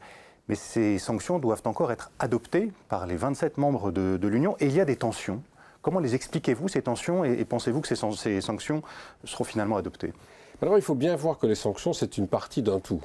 Mais 0.47 0.53
ces 0.53 0.99
sanctions 0.99 1.39
doivent 1.39 1.63
encore 1.65 1.91
être 1.91 2.11
adoptées 2.19 2.71
par 2.87 3.07
les 3.07 3.15
27 3.15 3.57
membres 3.57 3.91
de, 3.91 4.27
l'Union, 4.27 4.55
et 4.59 4.67
il 4.67 4.75
y 4.75 4.79
a 4.79 4.85
des 4.85 4.97
tensions. 4.97 5.41
Comment 5.81 5.99
les 5.99 6.13
expliquez-vous, 6.13 6.67
ces 6.67 6.83
tensions, 6.83 7.25
et, 7.25 7.43
pensez-vous 7.45 7.81
que 7.81 7.87
ces, 7.87 8.41
sanctions 8.41 8.83
seront 9.23 9.43
finalement 9.43 9.77
adoptées? 9.77 10.13
Il 10.61 10.81
faut 10.83 10.93
bien 10.93 11.15
voir 11.15 11.39
que 11.39 11.47
les 11.47 11.55
sanctions, 11.55 11.93
c'est 11.93 12.19
une 12.19 12.27
partie 12.27 12.61
d'un 12.61 12.79
tout. 12.79 13.01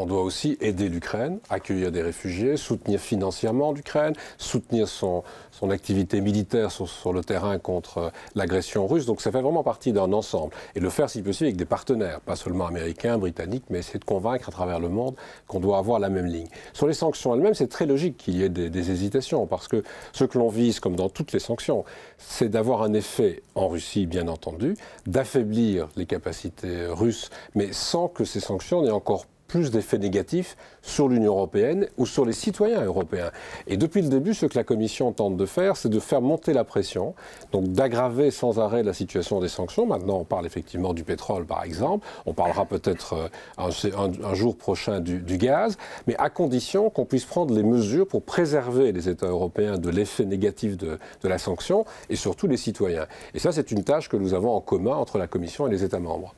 On 0.00 0.06
doit 0.06 0.22
aussi 0.22 0.56
aider 0.60 0.88
l'Ukraine, 0.88 1.40
accueillir 1.50 1.90
des 1.90 2.02
réfugiés, 2.02 2.56
soutenir 2.56 3.00
financièrement 3.00 3.72
l'Ukraine, 3.72 4.14
soutenir 4.38 4.86
son, 4.86 5.24
son 5.50 5.70
activité 5.70 6.20
militaire 6.20 6.70
sur, 6.70 7.12
le 7.12 7.24
terrain 7.24 7.58
contre 7.58 8.12
l'agression 8.36 8.86
russe. 8.86 9.06
Donc 9.06 9.20
ça 9.20 9.32
fait 9.32 9.40
vraiment 9.40 9.64
partie 9.64 9.92
d'un 9.92 10.12
ensemble. 10.12 10.54
Et 10.76 10.80
le 10.80 10.88
faire, 10.88 11.10
si 11.10 11.20
possible, 11.20 11.46
avec 11.46 11.56
des 11.56 11.64
partenaires, 11.64 12.20
pas 12.20 12.36
seulement 12.36 12.68
américains, 12.68 13.18
britanniques, 13.18 13.64
mais 13.70 13.80
essayer 13.80 13.98
de 13.98 14.04
convaincre 14.04 14.48
à 14.48 14.52
travers 14.52 14.78
le 14.78 14.88
monde 14.88 15.16
qu'on 15.48 15.58
doit 15.58 15.78
avoir 15.78 15.98
la 15.98 16.10
même 16.10 16.26
ligne. 16.26 16.46
Sur 16.74 16.86
les 16.86 16.94
sanctions 16.94 17.34
elles-mêmes, 17.34 17.54
c'est 17.54 17.66
très 17.66 17.86
logique 17.86 18.18
qu'il 18.18 18.36
y 18.36 18.44
ait 18.44 18.48
des, 18.48 18.70
des, 18.70 18.92
hésitations, 18.92 19.48
parce 19.48 19.66
que 19.66 19.82
ce 20.12 20.22
que 20.22 20.38
l'on 20.38 20.48
vise, 20.48 20.78
comme 20.78 20.94
dans 20.94 21.08
toutes 21.08 21.32
les 21.32 21.40
sanctions, 21.40 21.84
c'est 22.18 22.48
d'avoir 22.48 22.82
un 22.82 22.92
effet 22.92 23.42
en 23.56 23.66
Russie, 23.66 24.06
bien 24.06 24.28
entendu, 24.28 24.76
d'affaiblir 25.08 25.88
les 25.96 26.06
capacités 26.06 26.86
russes, 26.86 27.30
mais 27.56 27.72
sans 27.72 28.06
que 28.06 28.24
ces 28.24 28.38
sanctions 28.38 28.82
n'aient 28.82 28.92
encore 28.92 29.26
plus 29.48 29.70
d'effets 29.70 29.98
négatifs 29.98 30.56
sur 30.82 31.08
l'Union 31.08 31.32
européenne 31.32 31.88
ou 31.96 32.06
sur 32.06 32.24
les 32.24 32.32
citoyens 32.32 32.84
européens. 32.84 33.30
Et 33.66 33.76
depuis 33.76 34.02
le 34.02 34.08
début, 34.08 34.34
ce 34.34 34.46
que 34.46 34.56
la 34.56 34.62
Commission 34.62 35.12
tente 35.12 35.36
de 35.36 35.46
faire, 35.46 35.76
c'est 35.76 35.88
de 35.88 35.98
faire 35.98 36.20
monter 36.20 36.52
la 36.52 36.64
pression, 36.64 37.14
donc 37.50 37.64
d'aggraver 37.68 38.30
sans 38.30 38.60
arrêt 38.60 38.82
la 38.82 38.92
situation 38.92 39.40
des 39.40 39.48
sanctions. 39.48 39.86
Maintenant, 39.86 40.18
on 40.18 40.24
parle 40.24 40.46
effectivement 40.46 40.92
du 40.92 41.02
pétrole, 41.02 41.46
par 41.46 41.64
exemple. 41.64 42.06
On 42.26 42.34
parlera 42.34 42.66
peut-être 42.66 43.14
euh, 43.14 44.08
un, 44.22 44.34
jour 44.34 44.56
prochain 44.56 45.00
du, 45.00 45.38
gaz, 45.38 45.78
mais 46.06 46.16
à 46.18 46.28
condition 46.28 46.90
qu'on 46.90 47.06
puisse 47.06 47.24
prendre 47.24 47.54
les 47.54 47.62
mesures 47.62 48.06
pour 48.06 48.22
préserver 48.22 48.92
les 48.92 49.08
États 49.08 49.26
européens 49.26 49.78
de 49.78 49.88
l'effet 49.88 50.26
négatif 50.26 50.76
de, 50.76 50.98
de 51.22 51.28
la 51.28 51.38
sanction 51.38 51.86
et 52.10 52.16
surtout 52.16 52.46
les 52.46 52.58
citoyens. 52.58 53.06
Et 53.32 53.38
ça, 53.38 53.52
c'est 53.52 53.70
une 53.70 53.82
tâche 53.82 54.10
que 54.10 54.16
nous 54.16 54.34
avons 54.34 54.54
en 54.54 54.60
commun 54.60 54.96
entre 54.96 55.16
la 55.16 55.26
Commission 55.26 55.66
et 55.66 55.70
les 55.70 55.84
États 55.84 56.00
membres. 56.00 56.34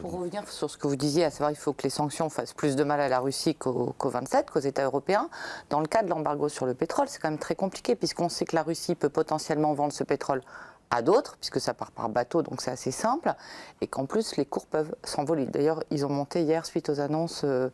Pour 0.00 0.12
revenir 0.12 0.48
sur 0.48 0.70
ce 0.70 0.76
que 0.76 0.86
vous 0.86 0.96
disiez, 0.96 1.24
à 1.24 1.30
savoir 1.30 1.50
qu'il 1.50 1.58
faut 1.58 1.72
que 1.72 1.84
les 1.84 1.90
sanctions 1.90 2.28
fassent 2.28 2.52
plus 2.52 2.76
de 2.76 2.84
mal 2.84 3.00
à 3.00 3.08
la 3.08 3.20
Russie 3.20 3.54
qu'aux 3.54 3.94
27, 4.02 4.50
qu'aux 4.50 4.60
États 4.60 4.84
européens, 4.84 5.28
dans 5.70 5.80
le 5.80 5.86
cas 5.86 6.02
de 6.02 6.08
l'embargo 6.08 6.48
sur 6.48 6.66
le 6.66 6.74
pétrole, 6.74 7.08
c'est 7.08 7.20
quand 7.20 7.30
même 7.30 7.38
très 7.38 7.54
compliqué, 7.54 7.94
puisqu'on 7.94 8.28
sait 8.28 8.44
que 8.44 8.56
la 8.56 8.62
Russie 8.62 8.94
peut 8.94 9.08
potentiellement 9.08 9.72
vendre 9.72 9.92
ce 9.92 10.04
pétrole 10.04 10.42
à 10.90 11.02
d'autres, 11.02 11.36
puisque 11.38 11.60
ça 11.60 11.74
part 11.74 11.90
par 11.90 12.08
bateau, 12.08 12.42
donc 12.42 12.60
c'est 12.60 12.70
assez 12.70 12.90
simple, 12.90 13.34
et 13.80 13.86
qu'en 13.86 14.06
plus 14.06 14.36
les 14.36 14.44
cours 14.44 14.66
peuvent 14.66 14.94
s'envoler. 15.04 15.46
D'ailleurs, 15.46 15.82
ils 15.90 16.04
ont 16.04 16.10
monté 16.10 16.42
hier 16.42 16.66
suite 16.66 16.88
aux 16.88 17.00
annonces 17.00 17.42
euh, 17.44 17.70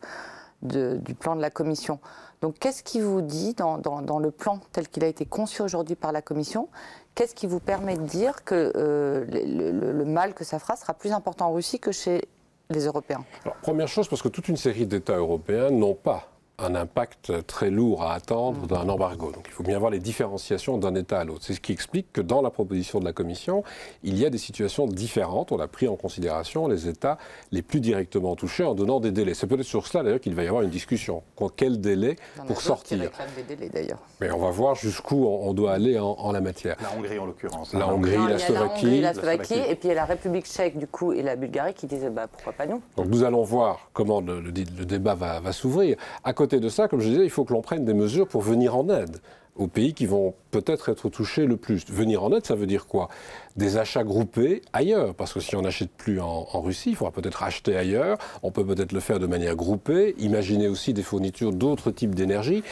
du 0.61 1.15
plan 1.15 1.35
de 1.35 1.41
la 1.41 1.49
Commission. 1.49 1.99
Donc 2.41 2.57
qu'est-ce 2.59 2.81
qui 2.81 3.01
vous 3.01 3.21
dit 3.21 3.53
dans, 3.53 4.19
le 4.19 4.31
plan 4.31 4.59
tel 4.71 4.87
qu'il 4.87 5.03
a 5.03 5.07
été 5.07 5.25
conçu 5.25 5.61
aujourd'hui 5.61 5.95
par 5.95 6.11
la 6.11 6.21
Commission? 6.21 6.69
Qu'est-ce 7.15 7.35
qui 7.35 7.47
vous 7.47 7.59
permet 7.59 7.97
de 7.97 8.03
dire 8.03 8.43
que 8.43 8.71
euh, 8.75 9.25
le, 9.29 10.05
mal 10.05 10.33
que 10.33 10.43
ça 10.43 10.59
fera 10.59 10.75
sera 10.75 10.93
plus 10.93 11.11
important 11.11 11.47
en 11.47 11.53
Russie 11.53 11.79
que 11.79 11.91
chez 11.91 12.21
les 12.69 12.85
Européens? 12.85 13.23
Première 13.61 13.87
chose, 13.87 14.07
parce 14.07 14.21
que 14.21 14.29
toute 14.29 14.47
une 14.47 14.57
série 14.57 14.85
d'États 14.85 15.17
européens 15.17 15.71
n'ont 15.71 15.93
pas 15.93 16.29
un 16.63 16.75
impact 16.75 17.45
très 17.47 17.69
lourd 17.69 18.03
à 18.03 18.13
attendre 18.13 18.67
d'un 18.67 18.87
embargo. 18.89 19.31
Donc 19.31 19.45
il 19.47 19.51
faut 19.51 19.63
bien 19.63 19.79
voir 19.79 19.91
les 19.91 19.99
différenciations 19.99 20.77
d'un 20.77 20.95
État 20.95 21.19
à 21.19 21.23
l'autre. 21.23 21.43
C'est 21.43 21.53
ce 21.53 21.61
qui 21.61 21.71
explique 21.71 22.11
que 22.13 22.21
dans 22.21 22.41
la 22.41 22.49
proposition 22.49 22.99
de 22.99 23.05
la 23.05 23.13
Commission, 23.13 23.63
il 24.03 24.17
y 24.17 24.25
a 24.25 24.29
des 24.29 24.37
situations 24.37 24.87
différentes. 24.87 25.51
On 25.51 25.59
a 25.59 25.67
pris 25.67 25.87
en 25.87 25.95
considération 25.95 26.67
les 26.67 26.87
États 26.87 27.17
les 27.51 27.61
plus 27.61 27.79
directement 27.79 28.35
touchés 28.35 28.63
en 28.63 28.75
donnant 28.75 28.99
des 28.99 29.11
délais. 29.11 29.33
C'est 29.33 29.47
peut-être 29.47 29.63
sur 29.63 29.87
cela 29.87 30.03
d'ailleurs 30.03 30.19
qu'il 30.19 30.35
va 30.35 30.43
y 30.43 30.47
avoir 30.47 30.63
une 30.63 30.69
discussion. 30.69 31.23
Quel 31.55 31.81
délai 31.81 32.15
pour 32.47 32.61
sortir 32.61 32.97
des 32.99 33.55
délais, 33.55 33.69
d'ailleurs. 33.69 33.99
Mais 34.19 34.31
on 34.31 34.39
va 34.39 34.51
voir 34.51 34.75
jusqu'où 34.75 35.25
on 35.25 35.53
doit 35.53 35.73
aller 35.73 35.99
en, 35.99 36.31
la 36.31 36.41
matière. 36.41 36.77
La 36.81 36.97
Hongrie 36.97 37.19
en 37.19 37.25
l'occurrence. 37.25 37.73
La 37.73 37.87
Hongrie, 37.87 38.17
la, 38.27 38.37
Slovaquie. 38.37 39.01
La, 39.01 39.13
Slovaquie. 39.13 39.53
Et 39.53 39.75
puis 39.75 39.85
il 39.85 39.89
y 39.89 39.91
a 39.91 39.95
la 39.95 40.05
République 40.05 40.45
tchèque 40.45 40.77
du 40.77 40.87
coup 40.87 41.13
et 41.13 41.21
la 41.21 41.35
Bulgarie 41.35 41.73
qui 41.73 41.87
disaient 41.87 42.09
bah, 42.09 42.27
pourquoi 42.27 42.53
pas 42.53 42.65
nous? 42.65 42.81
Donc 42.97 43.07
nous 43.07 43.23
allons 43.23 43.43
voir 43.43 43.89
comment 43.93 44.21
le, 44.21 44.39
le 44.39 44.51
débat 44.51 45.15
va, 45.15 45.39
va 45.39 45.51
s'ouvrir. 45.51 45.97
À 46.23 46.33
côté 46.33 46.50
de 46.59 46.69
ça, 46.69 46.87
comme 46.87 46.99
je 46.99 47.09
disais, 47.09 47.23
il 47.23 47.29
faut 47.29 47.45
que 47.45 47.53
l'on 47.53 47.61
prenne 47.61 47.85
des 47.85 47.93
mesures 47.93 48.27
pour 48.27 48.41
venir 48.41 48.75
en 48.75 48.89
aide 48.89 49.17
aux 49.55 49.67
pays 49.67 49.93
qui 49.93 50.05
vont 50.05 50.33
peut-être 50.51 50.89
être 50.89 51.09
touchés 51.09 51.45
le 51.45 51.57
plus. 51.57 51.85
Venir 51.89 52.23
en 52.23 52.31
aide, 52.33 52.45
ça 52.45 52.55
veut 52.55 52.65
dire 52.65 52.87
quoi? 52.87 53.09
Des 53.55 53.77
achats 53.77 54.03
groupés 54.03 54.61
ailleurs, 54.71 55.13
parce 55.13 55.33
que 55.33 55.39
si 55.39 55.55
on 55.55 55.61
n'achète 55.61 55.91
plus 55.91 56.21
en, 56.21 56.43
Russie, 56.61 56.91
il 56.91 56.95
faudra 56.95 57.11
peut-être 57.11 57.43
acheter 57.43 57.75
ailleurs, 57.75 58.17
on 58.43 58.51
peut 58.51 58.65
peut-être 58.65 58.91
le 58.91 58.99
faire 58.99 59.19
de 59.19 59.27
manière 59.27 59.55
groupée, 59.55 60.15
imaginer 60.19 60.67
aussi 60.67 60.93
des 60.93 61.03
fournitures 61.03 61.51
d'autres 61.51 61.91
types 61.91 62.15
d'énergie, 62.15 62.63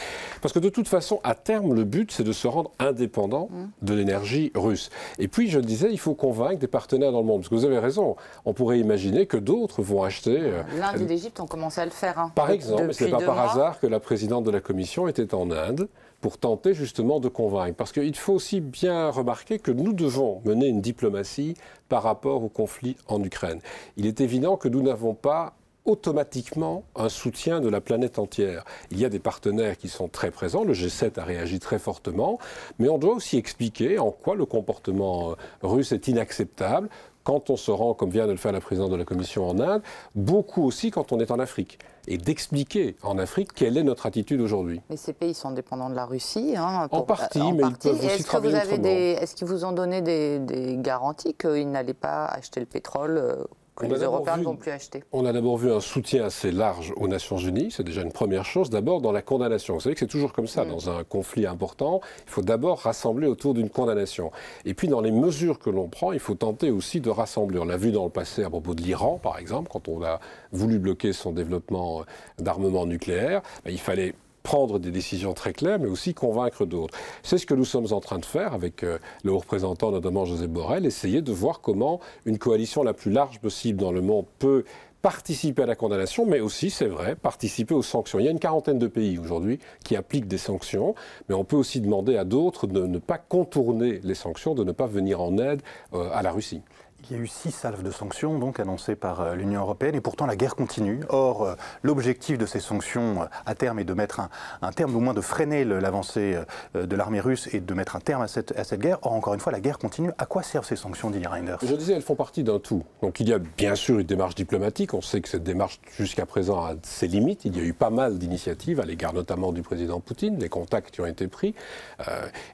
parce 0.42 0.54
que 0.54 0.58
de 0.58 0.68
toute 0.68 0.88
façon, 0.88 1.20
à 1.22 1.34
terme, 1.34 1.74
le 1.74 1.84
but, 1.84 2.12
c'est 2.12 2.22
de 2.22 2.32
se 2.32 2.46
rendre 2.46 2.70
indépendant 2.78 3.48
mmh. 3.50 3.86
de 3.86 3.94
l'énergie 3.94 4.52
russe. 4.54 4.90
Et 5.18 5.28
puis, 5.28 5.50
je 5.50 5.58
disais, 5.58 5.88
il 5.90 5.98
faut 5.98 6.14
convaincre 6.14 6.58
des 6.58 6.66
partenaires 6.66 7.12
dans 7.12 7.20
le 7.20 7.26
monde, 7.26 7.40
parce 7.40 7.48
que 7.48 7.54
vous 7.54 7.64
avez 7.64 7.78
raison, 7.78 8.16
on 8.44 8.54
pourrait 8.54 8.78
imaginer 8.78 9.26
que 9.26 9.36
d'autres 9.36 9.82
vont 9.82 10.02
acheter... 10.02 10.38
Euh, 10.38 10.62
L'Inde 10.78 11.02
et 11.02 11.06
l'Égypte 11.06 11.40
ont 11.40 11.46
commencé 11.46 11.80
à 11.80 11.84
le 11.84 11.90
faire. 11.90 12.18
Hein. 12.18 12.32
Par 12.34 12.50
exemple, 12.50 12.86
mais 12.86 12.92
ce 12.92 13.04
n'est 13.04 13.10
pas 13.10 13.18
par 13.18 13.38
hasard 13.38 13.80
que 13.80 13.86
la 13.86 14.00
présidente 14.00 14.44
de 14.44 14.50
la 14.50 14.60
Commission 14.60 15.08
était 15.08 15.34
en 15.34 15.50
Inde 15.50 15.88
pour 16.20 16.38
tenter 16.38 16.74
justement 16.74 17.20
de 17.20 17.28
convaincre. 17.28 17.76
Parce 17.76 17.92
qu'il 17.92 18.16
faut 18.16 18.34
aussi 18.34 18.60
bien 18.60 19.10
remarquer 19.10 19.58
que 19.58 19.70
nous 19.70 19.92
devons 19.92 20.40
mener 20.44 20.66
une 20.66 20.80
diplomatie 20.80 21.54
par 21.88 22.02
rapport 22.02 22.42
au 22.42 22.48
conflit 22.48 22.96
en 23.06 23.22
Ukraine. 23.22 23.60
Il 23.96 24.06
est 24.06 24.20
évident 24.20 24.56
que 24.56 24.68
nous 24.68 24.82
n'avons 24.82 25.14
pas 25.14 25.54
automatiquement 25.86 26.84
un 26.94 27.08
soutien 27.08 27.60
de 27.60 27.68
la 27.68 27.80
planète 27.80 28.18
entière. 28.18 28.64
Il 28.90 29.00
y 29.00 29.04
a 29.04 29.08
des 29.08 29.18
partenaires 29.18 29.78
qui 29.78 29.88
sont 29.88 30.08
très 30.08 30.30
présents, 30.30 30.62
le 30.62 30.74
G7 30.74 31.18
a 31.18 31.24
réagi 31.24 31.58
très 31.58 31.78
fortement, 31.78 32.38
mais 32.78 32.88
on 32.88 32.98
doit 32.98 33.14
aussi 33.14 33.38
expliquer 33.38 33.98
en 33.98 34.10
quoi 34.10 34.34
le 34.34 34.44
comportement 34.44 35.36
russe 35.62 35.92
est 35.92 36.06
inacceptable, 36.06 36.90
quand 37.24 37.50
on 37.50 37.56
se 37.56 37.70
rend, 37.70 37.94
comme 37.94 38.10
vient 38.10 38.26
de 38.26 38.32
le 38.32 38.38
faire 38.38 38.52
la 38.52 38.60
présidente 38.60 38.90
de 38.90 38.96
la 38.96 39.04
Commission 39.04 39.48
en 39.48 39.58
Inde, 39.58 39.82
beaucoup 40.14 40.64
aussi 40.64 40.90
quand 40.90 41.12
on 41.12 41.20
est 41.20 41.30
en 41.30 41.38
Afrique. 41.38 41.78
Et 42.08 42.18
d'expliquer 42.18 42.96
en 43.02 43.18
Afrique 43.18 43.52
quelle 43.54 43.76
est 43.76 43.82
notre 43.82 44.06
attitude 44.06 44.40
aujourd'hui. 44.40 44.80
Mais 44.90 44.96
ces 44.96 45.12
pays 45.12 45.34
sont 45.34 45.50
dépendants 45.50 45.90
de 45.90 45.94
la 45.94 46.06
Russie. 46.06 46.54
Hein, 46.56 46.88
en 46.90 47.02
partie, 47.02 47.52
mais 47.52 47.62
ils 47.68 47.76
peuvent 47.76 48.04
aussi 48.04 48.24
travailler 48.24 49.12
Est-ce 49.12 49.34
qu'ils 49.34 49.48
vous 49.48 49.64
ont 49.64 49.72
donné 49.72 50.02
des, 50.02 50.38
des 50.38 50.76
garanties 50.78 51.34
qu'ils 51.34 51.70
n'allaient 51.70 51.94
pas 51.94 52.24
acheter 52.26 52.60
le 52.60 52.66
pétrole 52.66 53.46
euh, 53.84 53.88
les 53.88 54.02
Européens 54.02 54.36
ne 54.36 54.44
vont 54.44 54.56
plus 54.56 54.70
acheter. 54.70 55.02
On 55.12 55.24
a 55.24 55.32
d'abord 55.32 55.56
vu 55.56 55.72
un 55.72 55.80
soutien 55.80 56.24
assez 56.24 56.50
large 56.50 56.92
aux 56.96 57.08
Nations 57.08 57.38
Unies, 57.38 57.70
c'est 57.70 57.82
déjà 57.82 58.02
une 58.02 58.12
première 58.12 58.44
chose. 58.44 58.70
D'abord 58.70 59.00
dans 59.00 59.12
la 59.12 59.22
condamnation. 59.22 59.74
Vous 59.74 59.80
savez 59.80 59.94
que 59.94 60.00
c'est 60.00 60.06
toujours 60.06 60.32
comme 60.32 60.46
ça, 60.46 60.64
mm. 60.64 60.68
dans 60.68 60.90
un 60.90 61.04
conflit 61.04 61.46
important, 61.46 62.00
il 62.26 62.30
faut 62.30 62.42
d'abord 62.42 62.80
rassembler 62.80 63.26
autour 63.26 63.54
d'une 63.54 63.70
condamnation. 63.70 64.30
Et 64.64 64.74
puis 64.74 64.88
dans 64.88 65.00
les 65.00 65.12
mesures 65.12 65.58
que 65.58 65.70
l'on 65.70 65.88
prend, 65.88 66.12
il 66.12 66.20
faut 66.20 66.34
tenter 66.34 66.70
aussi 66.70 67.00
de 67.00 67.10
rassembler. 67.10 67.58
On 67.58 67.64
l'a 67.64 67.76
vu 67.76 67.92
dans 67.92 68.04
le 68.04 68.10
passé 68.10 68.44
à 68.44 68.50
propos 68.50 68.74
de 68.74 68.82
l'Iran, 68.82 69.18
par 69.22 69.38
exemple, 69.38 69.70
quand 69.72 69.88
on 69.88 70.02
a 70.02 70.20
voulu 70.52 70.78
bloquer 70.78 71.12
son 71.12 71.32
développement 71.32 72.04
d'armement 72.38 72.86
nucléaire, 72.86 73.42
ben, 73.64 73.70
il 73.70 73.80
fallait 73.80 74.14
prendre 74.42 74.78
des 74.78 74.90
décisions 74.90 75.34
très 75.34 75.52
claires, 75.52 75.78
mais 75.78 75.88
aussi 75.88 76.14
convaincre 76.14 76.66
d'autres. 76.66 76.96
C'est 77.22 77.38
ce 77.38 77.46
que 77.46 77.54
nous 77.54 77.64
sommes 77.64 77.92
en 77.92 78.00
train 78.00 78.18
de 78.18 78.24
faire 78.24 78.54
avec 78.54 78.82
euh, 78.82 78.98
le 79.24 79.32
haut 79.32 79.38
représentant, 79.38 79.90
notamment 79.90 80.24
José 80.24 80.46
Borrell, 80.46 80.86
essayer 80.86 81.22
de 81.22 81.32
voir 81.32 81.60
comment 81.60 82.00
une 82.24 82.38
coalition 82.38 82.82
la 82.82 82.94
plus 82.94 83.10
large 83.10 83.40
possible 83.40 83.80
dans 83.80 83.92
le 83.92 84.00
monde 84.00 84.26
peut 84.38 84.64
participer 85.02 85.62
à 85.62 85.66
la 85.66 85.76
condamnation, 85.76 86.26
mais 86.26 86.40
aussi, 86.40 86.70
c'est 86.70 86.86
vrai, 86.86 87.16
participer 87.16 87.74
aux 87.74 87.82
sanctions. 87.82 88.18
Il 88.18 88.26
y 88.26 88.28
a 88.28 88.30
une 88.30 88.38
quarantaine 88.38 88.78
de 88.78 88.86
pays 88.86 89.18
aujourd'hui 89.18 89.58
qui 89.84 89.96
appliquent 89.96 90.28
des 90.28 90.38
sanctions, 90.38 90.94
mais 91.28 91.34
on 91.34 91.44
peut 91.44 91.56
aussi 91.56 91.80
demander 91.80 92.16
à 92.16 92.24
d'autres 92.24 92.66
de 92.66 92.86
ne 92.86 92.98
pas 92.98 93.18
contourner 93.18 94.00
les 94.02 94.14
sanctions, 94.14 94.54
de 94.54 94.64
ne 94.64 94.72
pas 94.72 94.86
venir 94.86 95.20
en 95.20 95.38
aide 95.38 95.62
euh, 95.94 96.10
à 96.12 96.22
la 96.22 96.32
Russie. 96.32 96.60
Il 97.08 97.16
y 97.16 97.18
a 97.18 97.22
eu 97.22 97.26
six 97.26 97.50
salves 97.50 97.82
de 97.82 97.90
sanctions 97.90 98.38
donc 98.38 98.60
annoncées 98.60 98.94
par 98.94 99.20
euh, 99.20 99.34
l'Union 99.34 99.62
européenne 99.62 99.94
et 99.94 100.00
pourtant 100.00 100.26
la 100.26 100.36
guerre 100.36 100.54
continue. 100.54 101.00
Or, 101.08 101.42
euh, 101.42 101.54
l'objectif 101.82 102.36
de 102.36 102.46
ces 102.46 102.60
sanctions 102.60 103.22
euh, 103.22 103.26
à 103.46 103.54
terme 103.54 103.78
est 103.78 103.84
de 103.84 103.94
mettre 103.94 104.20
un, 104.62 104.72
terme, 104.72 104.94
au 104.94 105.00
moins 105.00 105.14
de 105.14 105.20
freiner 105.20 105.64
l'avancée 105.64 106.38
de 106.74 106.96
l'armée 106.96 107.20
russe 107.20 107.48
et 107.52 107.60
de 107.60 107.74
mettre 107.74 107.96
un 107.96 108.00
terme 108.00 108.22
à 108.22 108.28
cette, 108.28 108.74
guerre. 108.74 108.98
Or, 109.02 109.12
encore 109.12 109.34
une 109.34 109.40
fois, 109.40 109.52
la 109.52 109.60
guerre 109.60 109.78
continue. 109.78 110.10
À 110.18 110.26
quoi 110.26 110.42
servent 110.42 110.66
ces 110.66 110.76
sanctions, 110.76 111.10
dit 111.10 111.26
Reinders? 111.26 111.58
Je 111.62 111.74
disais, 111.74 111.94
elles 111.94 112.02
font 112.02 112.14
partie 112.14 112.44
d'un 112.44 112.58
tout. 112.58 112.84
Donc, 113.02 113.20
il 113.20 113.28
y 113.28 113.32
a 113.32 113.38
bien 113.38 113.74
sûr 113.74 113.98
une 113.98 114.06
démarche 114.06 114.34
diplomatique. 114.34 114.94
On 114.94 115.02
sait 115.02 115.20
que 115.20 115.28
cette 115.28 115.42
démarche, 115.42 115.80
jusqu'à 115.96 116.26
présent, 116.26 116.64
a 116.64 116.74
ses 116.82 117.08
limites. 117.08 117.44
Il 117.44 117.56
y 117.56 117.60
a 117.60 117.64
eu 117.64 117.72
pas 117.72 117.90
mal 117.90 118.18
d'initiatives 118.18 118.80
à 118.80 118.84
l'égard 118.84 119.12
notamment 119.12 119.52
du 119.52 119.62
président 119.62 120.00
Poutine, 120.00 120.38
les 120.38 120.48
contacts 120.48 120.90
qui 120.90 121.00
ont 121.00 121.06
été 121.06 121.28
pris, 121.28 121.54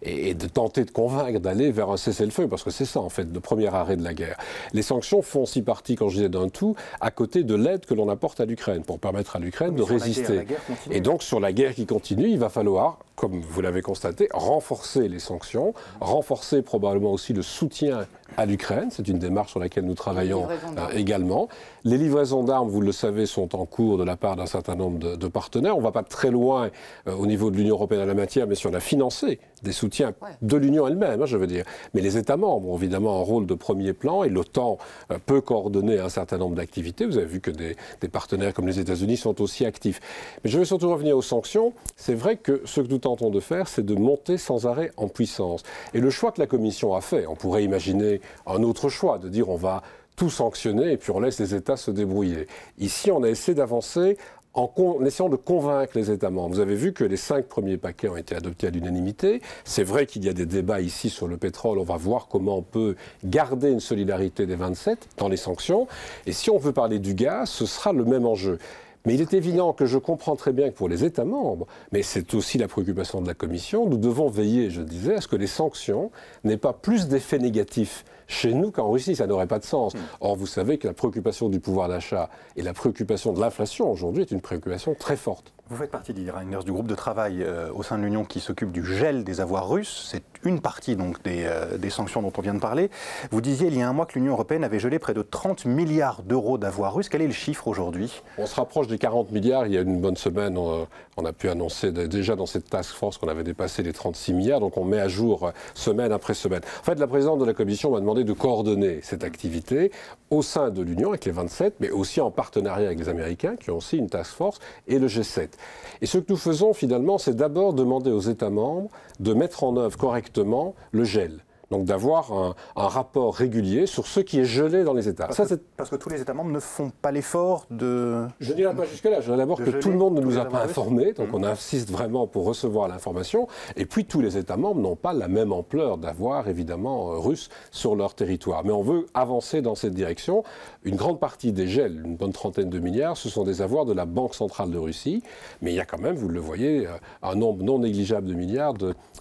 et, 0.02 0.30
et 0.30 0.34
de 0.34 0.46
tenter 0.46 0.84
de 0.84 0.90
convaincre 0.90 1.40
d'aller 1.40 1.70
vers 1.70 1.90
un 1.90 1.96
cessez-le-feu, 1.96 2.48
parce 2.48 2.62
que 2.62 2.70
c'est 2.70 2.84
ça, 2.84 3.00
en 3.00 3.08
fait, 3.08 3.28
le 3.32 3.40
premier 3.40 3.74
arrêt 3.74 3.96
de 3.96 4.04
la 4.04 4.14
guerre. 4.14 4.35
Les 4.72 4.82
sanctions 4.82 5.22
font 5.22 5.42
aussi 5.42 5.62
partie, 5.62 5.94
quand 5.96 6.08
je 6.08 6.16
disais 6.16 6.28
d'un 6.28 6.48
tout, 6.48 6.74
à 7.00 7.10
côté 7.10 7.44
de 7.44 7.54
l'aide 7.54 7.86
que 7.86 7.94
l'on 7.94 8.08
apporte 8.08 8.40
à 8.40 8.44
l'Ukraine, 8.44 8.82
pour 8.82 8.98
permettre 8.98 9.36
à 9.36 9.38
l'Ukraine 9.38 9.74
de 9.74 9.82
résister. 9.82 10.46
Et 10.90 11.00
donc, 11.00 11.22
sur 11.22 11.40
la 11.40 11.52
guerre 11.52 11.74
qui 11.74 11.86
continue, 11.86 12.28
il 12.28 12.38
va 12.38 12.48
falloir, 12.48 12.98
comme 13.16 13.40
vous 13.40 13.60
l'avez 13.62 13.80
constaté, 13.80 14.28
renforcer 14.32 15.08
les 15.08 15.18
sanctions, 15.18 15.72
renforcer 16.00 16.62
probablement 16.62 17.12
aussi 17.12 17.32
le 17.32 17.42
soutien 17.42 18.06
à 18.36 18.44
l'Ukraine. 18.44 18.88
C'est 18.90 19.08
une 19.08 19.18
démarche 19.18 19.52
sur 19.52 19.60
laquelle 19.60 19.84
nous 19.84 19.94
travaillons 19.94 20.46
euh, 20.48 20.88
également. 20.94 21.48
Les 21.84 21.96
livraisons 21.96 22.44
d'armes, 22.44 22.68
vous 22.68 22.82
le 22.82 22.92
savez, 22.92 23.24
sont 23.24 23.56
en 23.56 23.64
cours 23.64 23.96
de 23.96 24.04
la 24.04 24.16
part 24.16 24.36
d'un 24.36 24.46
certain 24.46 24.74
nombre 24.74 24.98
de, 25.16 25.28
partenaires. 25.28 25.74
On 25.76 25.80
ne 25.80 25.84
va 25.84 25.92
pas 25.92 26.02
très 26.02 26.30
loin 26.30 26.70
euh, 27.08 27.14
au 27.14 27.26
niveau 27.26 27.50
de 27.50 27.56
l'Union 27.56 27.76
européenne 27.76 28.00
à 28.00 28.06
la 28.06 28.14
matière, 28.14 28.46
mais 28.46 28.54
si 28.54 28.66
on 28.66 28.74
a 28.74 28.80
financé 28.80 29.40
des 29.62 29.72
soutiens 29.72 30.12
de 30.42 30.56
l'Union 30.56 30.86
elle-même, 30.86 31.22
hein, 31.22 31.26
je 31.26 31.36
veux 31.36 31.46
dire. 31.46 31.64
Mais 31.94 32.02
les 32.02 32.18
États 32.18 32.36
membres 32.36 32.68
ont 32.68 32.76
évidemment 32.76 33.18
un 33.18 33.22
rôle 33.22 33.46
de 33.46 33.54
premier 33.54 33.94
plan 33.94 34.24
et 34.24 34.28
l'OTAN 34.28 34.76
euh, 35.10 35.18
peut 35.24 35.40
coordonner 35.40 35.98
un 35.98 36.10
certain 36.10 36.36
nombre 36.36 36.56
d'activités. 36.56 37.06
Vous 37.06 37.16
avez 37.16 37.26
vu 37.26 37.40
que 37.40 37.50
des, 37.50 37.76
des 38.00 38.08
partenaires 38.08 38.52
comme 38.52 38.66
les 38.66 38.78
États-Unis 38.78 39.16
sont 39.16 39.40
aussi 39.40 39.64
actifs. 39.64 40.00
Mais 40.44 40.50
je 40.50 40.58
vais 40.58 40.66
surtout 40.66 40.90
revenir 40.90 41.16
aux 41.16 41.22
sanctions. 41.22 41.72
C'est 41.96 42.14
vrai 42.14 42.36
que 42.36 42.60
ce 42.64 42.80
que 42.80 42.88
nous 42.88 42.98
tentons 43.06 43.30
de 43.30 43.38
faire, 43.38 43.68
c'est 43.68 43.86
de 43.86 43.94
monter 43.94 44.36
sans 44.36 44.66
arrêt 44.66 44.90
en 44.96 45.06
puissance. 45.06 45.62
Et 45.94 46.00
le 46.00 46.10
choix 46.10 46.32
que 46.32 46.40
la 46.40 46.48
Commission 46.48 46.92
a 46.96 47.00
fait, 47.00 47.24
on 47.28 47.36
pourrait 47.36 47.62
imaginer 47.62 48.20
un 48.46 48.64
autre 48.64 48.88
choix, 48.88 49.18
de 49.18 49.28
dire 49.28 49.48
on 49.48 49.54
va 49.54 49.84
tout 50.16 50.28
sanctionner 50.28 50.90
et 50.90 50.96
puis 50.96 51.12
on 51.12 51.20
laisse 51.20 51.38
les 51.38 51.54
États 51.54 51.76
se 51.76 51.92
débrouiller. 51.92 52.48
Ici, 52.78 53.12
on 53.12 53.22
a 53.22 53.28
essayé 53.28 53.54
d'avancer 53.54 54.16
en, 54.54 54.72
essayant 55.04 55.28
de 55.28 55.36
convaincre 55.36 55.92
les 55.94 56.10
États 56.10 56.30
membres. 56.30 56.56
Vous 56.56 56.60
avez 56.60 56.74
vu 56.74 56.92
que 56.92 57.04
les 57.04 57.16
cinq 57.16 57.44
premiers 57.46 57.76
paquets 57.76 58.08
ont 58.08 58.16
été 58.16 58.34
adoptés 58.34 58.66
à 58.66 58.70
l'unanimité. 58.70 59.40
C'est 59.64 59.84
vrai 59.84 60.06
qu'il 60.06 60.24
y 60.24 60.28
a 60.28 60.32
des 60.32 60.46
débats 60.46 60.80
ici 60.80 61.08
sur 61.08 61.28
le 61.28 61.36
pétrole. 61.36 61.78
On 61.78 61.84
va 61.84 61.96
voir 61.96 62.26
comment 62.26 62.56
on 62.56 62.62
peut 62.62 62.96
garder 63.24 63.70
une 63.70 63.78
solidarité 63.78 64.46
des 64.46 64.56
27 64.56 65.10
dans 65.18 65.28
les 65.28 65.36
sanctions. 65.36 65.86
Et 66.26 66.32
si 66.32 66.50
on 66.50 66.58
veut 66.58 66.72
parler 66.72 66.98
du 66.98 67.14
gaz, 67.14 67.50
ce 67.50 67.66
sera 67.66 67.92
le 67.92 68.04
même 68.04 68.26
enjeu. 68.26 68.58
Mais 69.06 69.14
il 69.14 69.22
est 69.22 69.32
évident 69.34 69.72
que 69.72 69.86
je 69.86 69.98
comprends 69.98 70.36
très 70.36 70.52
bien 70.52 70.68
que 70.68 70.74
pour 70.74 70.88
les 70.88 71.04
États 71.04 71.24
membres, 71.24 71.66
mais 71.92 72.02
c'est 72.02 72.34
aussi 72.34 72.58
la 72.58 72.68
préoccupation 72.68 73.22
de 73.22 73.28
la 73.28 73.34
Commission, 73.34 73.88
nous 73.88 73.96
devons 73.96 74.28
veiller, 74.28 74.68
je 74.68 74.82
disais, 74.82 75.14
à 75.14 75.20
ce 75.20 75.28
que 75.28 75.36
les 75.36 75.46
sanctions 75.46 76.10
n'aient 76.44 76.56
pas 76.56 76.72
plus 76.72 77.08
d'effets 77.08 77.38
négatifs 77.38 78.04
chez 78.26 78.52
nous 78.52 78.70
qu'en 78.70 78.90
Russie. 78.90 79.16
Ça 79.16 79.26
n'aurait 79.26 79.46
pas 79.46 79.60
de 79.60 79.64
sens. 79.64 79.94
Hmm. 79.94 79.98
Or, 80.20 80.36
vous 80.36 80.46
savez 80.46 80.78
que 80.78 80.88
la 80.88 80.94
préoccupation 80.94 81.48
du 81.48 81.60
pouvoir 81.60 81.88
d'achat 81.88 82.28
et 82.56 82.62
la 82.62 82.74
préoccupation 82.74 83.32
de 83.32 83.40
l'inflation 83.40 83.90
aujourd'hui 83.90 84.22
est 84.22 84.30
une 84.32 84.40
préoccupation 84.40 84.94
très 84.94 85.16
forte. 85.16 85.52
Vous 85.68 85.76
faites 85.76 85.90
partie, 85.90 86.12
dit 86.12 86.24
du 86.64 86.72
groupe 86.72 86.86
de 86.86 86.94
travail 86.94 87.42
euh, 87.42 87.72
au 87.74 87.82
sein 87.82 87.98
de 87.98 88.04
l'Union 88.04 88.24
qui 88.24 88.38
s'occupe 88.38 88.70
du 88.70 88.84
gel 88.84 89.24
des 89.24 89.40
avoirs 89.40 89.68
russes. 89.68 90.06
C'est 90.08 90.22
une 90.44 90.60
partie 90.60 90.94
donc 90.94 91.20
des, 91.24 91.42
euh, 91.44 91.76
des, 91.76 91.90
sanctions 91.90 92.22
dont 92.22 92.32
on 92.38 92.40
vient 92.40 92.54
de 92.54 92.60
parler. 92.60 92.88
Vous 93.32 93.40
disiez 93.40 93.66
il 93.66 93.76
y 93.76 93.82
a 93.82 93.88
un 93.88 93.92
mois 93.92 94.06
que 94.06 94.16
l'Union 94.16 94.34
européenne 94.34 94.62
avait 94.62 94.78
gelé 94.78 95.00
près 95.00 95.12
de 95.12 95.22
30 95.22 95.64
milliards 95.64 96.22
d'euros 96.22 96.56
d'avoirs 96.56 96.94
russes. 96.94 97.08
Quel 97.08 97.20
est 97.20 97.26
le 97.26 97.32
chiffre 97.32 97.66
aujourd'hui? 97.66 98.22
On 98.38 98.46
se 98.46 98.54
rapproche 98.54 98.86
des 98.86 98.96
40 98.96 99.32
milliards. 99.32 99.66
Il 99.66 99.72
y 99.72 99.76
a 99.76 99.80
une 99.80 100.00
bonne 100.00 100.16
semaine, 100.16 100.56
on, 100.56 100.86
on 101.16 101.24
a 101.24 101.32
pu 101.32 101.48
annoncer 101.48 101.90
déjà 101.90 102.36
dans 102.36 102.46
cette 102.46 102.70
task 102.70 102.94
force 102.94 103.18
qu'on 103.18 103.28
avait 103.28 103.42
dépassé 103.42 103.82
les 103.82 103.92
36 103.92 104.34
milliards. 104.34 104.60
Donc 104.60 104.76
on 104.76 104.84
met 104.84 105.00
à 105.00 105.08
jour 105.08 105.46
euh, 105.46 105.50
semaine 105.74 106.12
après 106.12 106.34
semaine. 106.34 106.60
En 106.80 106.84
fait, 106.84 107.00
la 107.00 107.08
présidente 107.08 107.40
de 107.40 107.44
la 107.44 107.54
Commission 107.54 107.90
m'a 107.90 107.98
demandé 107.98 108.22
de 108.22 108.32
coordonner 108.32 109.00
cette 109.02 109.24
activité 109.24 109.90
au 110.30 110.42
sein 110.42 110.70
de 110.70 110.82
l'Union 110.82 111.08
avec 111.08 111.24
les 111.24 111.32
27, 111.32 111.74
mais 111.80 111.90
aussi 111.90 112.20
en 112.20 112.30
partenariat 112.30 112.86
avec 112.86 113.00
les 113.00 113.08
Américains 113.08 113.56
qui 113.56 113.72
ont 113.72 113.78
aussi 113.78 113.96
une 113.96 114.08
task 114.08 114.32
force 114.32 114.60
et 114.86 115.00
le 115.00 115.08
G7. 115.08 115.55
Et 116.00 116.06
ce 116.06 116.18
que 116.18 116.26
nous 116.28 116.36
faisons 116.36 116.74
finalement, 116.74 117.18
c'est 117.18 117.36
d'abord 117.36 117.72
demander 117.72 118.10
aux 118.10 118.20
États 118.20 118.50
membres 118.50 118.90
de 119.20 119.32
mettre 119.32 119.64
en 119.64 119.76
œuvre 119.76 119.96
correctement 119.96 120.74
le 120.92 121.04
gel. 121.04 121.45
Donc 121.70 121.84
d'avoir 121.84 122.32
un, 122.32 122.54
rapport 122.76 123.34
régulier 123.34 123.86
sur 123.86 124.06
ce 124.06 124.20
qui 124.20 124.38
est 124.38 124.44
gelé 124.44 124.84
dans 124.84 124.92
les 124.92 125.08
États. 125.08 125.26
Parce, 125.26 125.48
que, 125.48 125.54
parce 125.76 125.90
que 125.90 125.96
tous 125.96 126.08
les 126.08 126.20
États 126.20 126.32
membres 126.32 126.52
ne 126.52 126.60
font 126.60 126.92
pas 127.02 127.10
l'effort 127.10 127.66
de... 127.70 128.26
Je 128.38 128.52
ne 128.52 128.56
dirais 128.56 128.74
pas 128.74 128.84
jusque-là. 128.84 129.20
Je 129.20 129.26
dirais 129.26 129.36
d'abord 129.36 129.58
que 129.58 129.70
tout 129.70 129.90
le 129.90 129.96
monde 129.96 130.14
ne 130.14 130.20
nous 130.20 130.38
a 130.38 130.44
pas 130.44 130.62
informés. 130.62 131.12
Donc 131.12 131.28
on 131.32 131.42
insiste 131.42 131.90
vraiment 131.90 132.28
pour 132.28 132.44
recevoir 132.44 132.86
l'information. 132.86 133.48
Et 133.74 133.84
puis 133.84 134.04
tous 134.04 134.20
les 134.20 134.36
États 134.36 134.56
membres 134.56 134.80
n'ont 134.80 134.96
pas 134.96 135.12
la 135.12 135.26
même 135.26 135.52
ampleur 135.52 135.98
d'avoir, 135.98 136.48
évidemment, 136.48 137.12
euh, 137.12 137.18
russe 137.18 137.48
sur 137.72 137.96
leur 137.96 138.14
territoire. 138.14 138.64
Mais 138.64 138.72
on 138.72 138.82
veut 138.82 139.06
avancer 139.14 139.60
dans 139.60 139.74
cette 139.74 139.94
direction. 139.94 140.44
Une 140.84 140.96
grande 140.96 141.18
partie 141.18 141.52
des 141.52 141.66
gels, 141.66 142.00
une 142.04 142.16
bonne 142.16 142.32
trentaine 142.32 142.70
de 142.70 142.78
milliards, 142.78 143.16
ce 143.16 143.28
sont 143.28 143.42
des 143.42 143.60
avoirs 143.60 143.86
de 143.86 143.92
la 143.92 144.06
Banque 144.06 144.34
centrale 144.34 144.70
de 144.70 144.78
Russie. 144.78 145.22
Mais 145.62 145.72
il 145.72 145.76
y 145.76 145.80
a 145.80 145.84
quand 145.84 146.00
même, 146.00 146.14
vous 146.14 146.28
le 146.28 146.40
voyez, 146.40 146.86
euh, 146.86 146.92
un 147.22 147.34
nombre 147.34 147.64
non 147.64 147.80
négligeable 147.80 148.28
de 148.28 148.34
milliards 148.34 148.74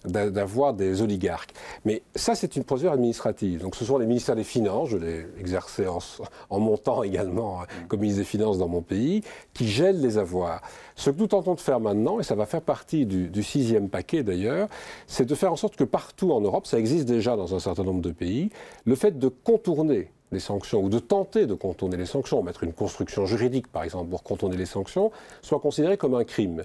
d'avoirs 0.06 0.74
des 0.74 1.02
oligarques. 1.02 1.54
Mais 1.84 2.04
ça, 2.16 2.35
c'est 2.36 2.56
une 2.56 2.64
procédure 2.64 2.92
administrative. 2.92 3.62
Donc 3.62 3.76
ce 3.76 3.86
sont 3.86 3.98
les 3.98 4.06
ministères 4.06 4.36
des 4.36 4.44
Finances, 4.44 4.90
je 4.90 4.98
l'ai 4.98 5.26
exercé 5.40 5.86
en, 5.88 6.60
montant 6.60 7.04
également 7.04 7.62
hein, 7.62 7.66
comme 7.88 8.02
ministre 8.02 8.22
des 8.22 8.26
Finances 8.26 8.58
dans 8.58 8.68
mon 8.68 8.82
pays, 8.82 9.24
qui 9.54 9.68
gèlent 9.68 10.02
les 10.02 10.18
avoirs. 10.18 10.62
Ce 10.96 11.10
que 11.10 11.20
nous 11.20 11.28
tentons 11.28 11.56
de 11.56 11.60
faire 11.60 11.80
maintenant, 11.80 12.20
et 12.20 12.24
ça 12.24 12.36
va 12.36 12.46
faire 12.46 12.62
partie 12.62 13.06
du, 13.06 13.28
du 13.28 13.44
sixième 13.44 13.90
paquet 13.90 14.24
d'ailleurs, 14.24 14.68
c'est 15.08 15.26
de 15.26 15.36
faire 15.36 15.52
en 15.52 15.56
sorte 15.56 15.76
que 15.76 15.84
partout 15.84 16.32
en 16.32 16.42
Europe, 16.42 16.68
ça 16.68 16.80
existe 16.80 17.06
déjà 17.06 17.36
dans 17.36 17.56
un 17.56 17.60
certain 17.60 17.84
nombre 17.84 18.02
de 18.02 18.12
pays, 18.12 18.50
le 18.86 18.96
fait 18.96 19.18
de 19.18 19.28
contourner 19.28 20.12
les 20.32 20.40
sanctions 20.40 20.82
ou 20.82 20.90
de 20.90 21.00
tenter 21.00 21.48
de 21.48 21.54
contourner 21.54 21.98
les 21.98 22.06
sanctions, 22.06 22.42
mettre 22.44 22.64
une 22.64 22.74
construction 22.74 23.26
juridique 23.26 23.68
par 23.68 23.84
exemple 23.84 24.10
pour 24.10 24.24
contourner 24.24 24.58
les 24.58 24.66
sanctions, 24.66 25.12
soit 25.42 25.60
considéré 25.60 25.98
comme 25.98 26.16
un 26.16 26.24
crime. 26.24 26.64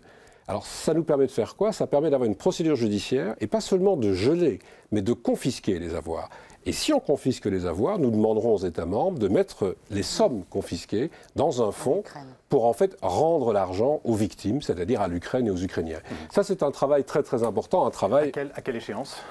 Alors 0.51 0.67
ça 0.67 0.95
nous 0.95 1.05
permet 1.05 1.29
de 1.29 1.31
faire 1.31 1.55
quoi? 1.55 1.73
Ça 1.73 1.87
permet 1.87 2.11
d'avoir 2.11 2.27
une 2.27 2.35
procédure 2.35 2.75
judiciaire 2.75 3.37
et 3.39 3.47
pas 3.47 3.61
seulement 3.61 3.97
de 3.97 4.13
geler, 4.13 4.59
mais 4.91 5.01
de 5.01 5.13
confisquer 5.13 5.79
les 5.79 5.95
avoirs. 5.95 6.29
Et 6.67 6.73
si 6.73 6.93
on 6.93 6.99
confisque 6.99 7.47
les 7.47 7.67
avoirs, 7.67 8.01
nous 8.01 8.11
demanderons 8.11 8.55
aux 8.55 8.67
États 8.67 8.85
membres 8.85 9.21
de 9.21 9.29
mettre 9.29 9.77
les 9.93 10.03
sommes 10.03 10.43
confisquées 10.51 11.13
dans 11.37 11.63
un 11.63 11.71
fonds 11.71 12.03
pour 12.49 12.65
en 12.65 12.73
fait 12.73 12.97
rendre 13.01 13.53
l'argent 13.53 14.01
aux 14.03 14.17
victimes, 14.17 14.61
c'est-à-dire 14.61 15.01
à, 15.01 15.07
l'Ukraine 15.07 15.47
et 15.47 15.51
aux 15.53 15.63
Ukrainiens. 15.63 16.01
Mmh. 16.01 16.15
Ça 16.33 16.43
c'est 16.43 16.65
un 16.65 16.73
travail 16.73 17.05
très 17.05 17.23
très 17.23 17.45
important, 17.45 17.87
un 17.87 17.91
travail... 17.91 18.33
à 18.53 18.61
quelle 18.61 18.75
échéance? 18.75 19.23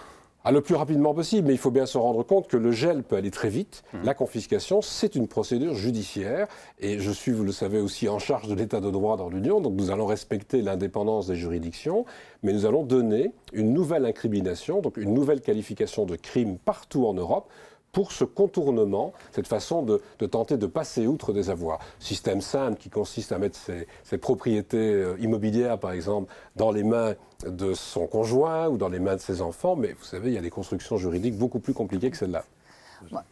Ah, 0.45 0.51
le 0.51 0.61
plus 0.61 0.75
rapidement 0.75 1.13
possible, 1.13 1.47
mais 1.47 1.53
il 1.53 1.59
faut 1.59 1.69
bien 1.69 1.85
se 1.85 1.97
rendre 1.97 2.23
compte 2.23 2.47
que 2.47 2.55
le 2.55 2.71
gel 2.71 3.03
peut 3.03 3.17
aller 3.17 3.29
très 3.29 3.49
vite. 3.49 3.83
Mmh. 3.93 3.97
La 4.03 4.13
confiscation, 4.13 4.81
c'est 4.81 5.15
une 5.15 5.27
procédure 5.27 5.75
judiciaire. 5.75 6.47
Et 6.79 6.99
je 6.99 7.11
suis, 7.11 7.31
vous 7.31 7.43
le 7.43 7.51
savez, 7.51 7.79
aussi 7.79 8.07
en 8.07 8.19
charge 8.19 8.47
de 8.47 8.55
l'état 8.55 8.79
de 8.79 8.89
droit 8.89 9.17
dans 9.17 9.29
l'Union. 9.29 9.59
Donc 9.59 9.73
nous 9.75 9.91
allons 9.91 10.05
respecter 10.05 10.61
l'indépendance 10.61 11.27
des 11.27 11.35
juridictions, 11.35 12.05
mais 12.41 12.53
nous 12.53 12.65
allons 12.65 12.83
donner 12.83 13.33
une 13.51 13.73
nouvelle 13.73 14.05
incrimination, 14.05 14.79
donc 14.81 14.95
une 14.97 15.13
nouvelle 15.13 15.41
qualification 15.41 16.05
de 16.05 16.15
crime 16.15 16.57
partout 16.57 17.05
en 17.05 17.13
Europe 17.13 17.49
pour 17.91 18.11
ce 18.11 18.23
contournement, 18.23 19.13
cette 19.31 19.47
façon 19.47 19.83
de, 19.83 20.01
tenter 20.25 20.57
de 20.57 20.67
passer 20.67 21.07
outre 21.07 21.33
des 21.33 21.49
avoirs. 21.49 21.79
Système 21.99 22.41
simple 22.41 22.77
qui 22.77 22.89
consiste 22.89 23.31
à 23.31 23.37
mettre 23.37 23.57
ses, 24.03 24.17
propriétés 24.17 24.77
euh, 24.77 25.15
immobilières, 25.19 25.79
par 25.79 25.91
exemple, 25.91 26.31
dans 26.55 26.71
les 26.71 26.83
mains 26.83 27.15
de 27.45 27.73
son 27.73 28.07
conjoint 28.07 28.67
ou 28.67 28.77
dans 28.77 28.89
les 28.89 28.99
mains 28.99 29.15
de 29.15 29.21
ses 29.21 29.41
enfants, 29.41 29.75
mais 29.75 29.93
vous 29.93 30.03
savez, 30.03 30.29
il 30.29 30.33
y 30.33 30.37
a 30.37 30.41
des 30.41 30.49
constructions 30.49 30.97
juridiques 30.97 31.37
beaucoup 31.37 31.59
plus 31.59 31.73
compliquées 31.73 32.11
que 32.11 32.17
celles-là. 32.17 32.43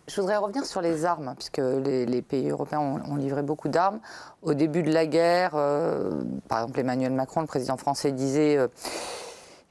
Je 0.07 0.21
voudrais 0.21 0.37
revenir 0.37 0.65
sur 0.65 0.81
les 0.81 1.03
armes, 1.03 1.33
puisque 1.35 1.57
les, 1.57 2.21
pays 2.21 2.49
européens 2.49 2.79
ont, 2.79 3.15
livré 3.17 3.41
beaucoup 3.41 3.67
d'armes. 3.67 3.99
Au 4.41 4.53
début 4.53 4.81
de 4.81 4.91
la 4.91 5.05
guerre, 5.05 5.51
euh, 5.55 6.23
par 6.47 6.59
exemple, 6.59 6.79
Emmanuel 6.79 7.11
Macron, 7.11 7.41
le 7.41 7.47
président 7.47 7.77
français, 7.77 8.11
disait... 8.11 8.57
Euh, 8.57 8.67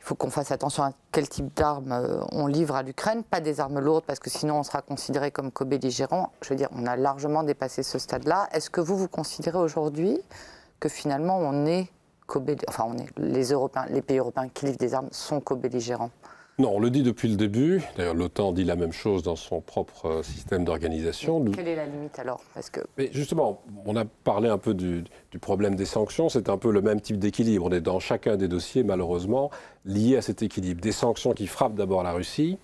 faut 0.07 0.15
qu'on 0.15 0.31
fasse 0.31 0.53
attention 0.53 0.85
à 0.85 0.93
quel 1.11 1.29
type 1.29 1.53
d'armes 1.57 1.91
euh, 1.91 2.21
on 2.31 2.47
livre 2.47 2.77
à 2.77 2.85
l'Ukraine, 2.85 3.25
pas 3.25 3.41
des 3.41 3.59
armes 3.59 3.81
lourdes, 3.81 4.05
parce 4.05 4.21
que 4.21 4.31
sinon 4.31 4.61
on 4.61 4.63
sera 4.63 4.81
considéré 4.81 5.33
comme 5.33 5.51
co-belligérant. 5.51 6.33
Je 6.43 6.51
veux 6.51 6.55
dire, 6.55 6.69
on 6.71 6.87
a 6.87 6.95
largement 6.95 7.43
dépassé 7.43 7.83
ce 7.83 7.99
stade-là. 7.99 8.49
Est-ce 8.53 8.71
que 8.71 8.81
vous, 8.81 8.97
vous 8.97 9.09
considérez 9.09 9.59
aujourd'hui 9.59 10.21
que 10.79 10.89
finalement 10.89 11.39
on 11.39 11.67
est 11.67 11.89
enfin 12.69 12.85
on 12.87 12.97
est 12.99 13.09
les 13.19 13.55
les 13.91 14.03
pays 14.03 14.19
européens 14.19 14.49
qui 14.49 14.67
livrent 14.67 14.79
des 14.79 14.95
armes 14.95 15.09
sont 15.11 15.41
co-belligérants? 15.41 16.11
Non, 16.59 16.75
on 16.75 16.81
le 16.81 16.89
dit 16.89 17.03
depuis 17.03 17.29
le 17.29 17.37
début. 17.37 17.83
D'ailleurs, 17.99 18.15
l'OTAN 18.15 18.53
dit 18.53 18.65
la 18.65 18.77
même 18.77 18.93
chose 18.93 19.23
dans 19.23 19.37
son 19.37 19.61
propre 19.61 20.07
euh, 20.07 20.23
système 20.23 20.65
d'organisation. 20.65 21.45
Quelle 21.45 21.69
est 21.69 21.77
la 21.77 21.85
limite 21.85 22.19
alors? 22.19 22.41
Parce 22.55 22.71
que... 22.71 22.81
Mais 22.97 23.11
justement, 23.13 23.63
on 23.85 23.95
a 23.95 24.07
parlé 24.07 24.49
un 24.49 24.57
peu 24.57 24.73
du, 24.73 25.05
problème 25.39 25.75
des 25.75 25.85
sanctions. 25.85 26.31
C'est 26.31 26.49
un 26.49 26.57
peu 26.57 26.73
le 26.73 26.81
même 26.81 27.03
type 27.03 27.19
d'équilibre. 27.19 27.67
On 27.67 27.73
est 27.73 27.83
dans 27.83 28.01
chacun 28.01 28.39
des 28.39 28.49
dossiers, 28.49 28.85
malheureusement, 28.85 29.51
liés 29.85 30.17
à 30.17 30.23
cet 30.23 30.43
équilibre. 30.43 30.81
Des 30.81 30.93
sanctions 30.93 31.33
qui 31.33 31.47
frappent 31.47 31.75
d'abord 31.75 32.03
la 32.03 32.13
Russie, 32.13 32.57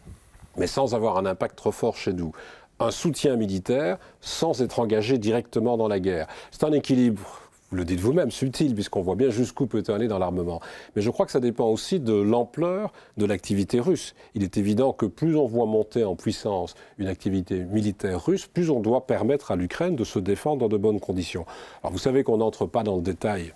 mais 0.56 0.66
sans 0.66 0.94
avoir 0.94 1.18
un 1.18 1.26
impact 1.26 1.56
trop 1.56 1.72
fort 1.72 1.96
chez 1.96 2.14
nous 2.14 2.32
un 2.80 2.90
soutien 2.90 3.36
militaire 3.36 3.98
sans 4.20 4.60
être 4.60 4.80
engagé 4.80 5.18
directement 5.18 5.76
dans 5.76 5.86
la 5.86 6.00
guerre. 6.00 6.26
C'est 6.50 6.64
un 6.64 6.72
équilibre 6.72 7.41
vous 7.72 7.78
le 7.78 7.86
dites 7.86 8.00
vous-même, 8.00 8.30
subtil, 8.30 8.74
puisqu'on 8.74 9.00
voit 9.00 9.14
bien 9.14 9.30
jusqu'où 9.30 9.66
peut 9.66 9.82
aller 9.88 10.06
dans 10.06 10.18
l'armement. 10.18 10.60
Mais 10.94 11.00
je 11.00 11.08
crois 11.08 11.24
que 11.24 11.32
ça 11.32 11.40
dépend 11.40 11.68
aussi 11.68 12.00
de 12.00 12.12
l'ampleur 12.12 12.92
de 13.16 13.24
l'activité 13.24 13.80
russe. 13.80 14.14
Il 14.34 14.42
est 14.42 14.58
évident 14.58 14.92
que 14.92 15.06
plus 15.06 15.36
on 15.36 15.46
voit 15.46 15.64
monter 15.64 16.04
en 16.04 16.14
puissance 16.14 16.74
une 16.98 17.08
activité 17.08 17.64
militaire 17.64 18.22
russe, 18.22 18.46
plus 18.46 18.68
on 18.68 18.80
doit 18.80 19.06
permettre 19.06 19.52
à 19.52 19.56
l'Ukraine 19.56 19.96
de 19.96 20.04
se 20.04 20.18
défendre 20.18 20.58
dans 20.58 20.68
de 20.68 20.76
bonnes 20.76 21.00
conditions. 21.00 21.46
Alors 21.82 21.92
vous 21.92 21.98
savez 21.98 22.24
qu'on 22.24 22.36
n'entre 22.36 22.66
pas 22.66 22.82
dans 22.82 22.96
le 22.96 23.02
détail 23.02 23.54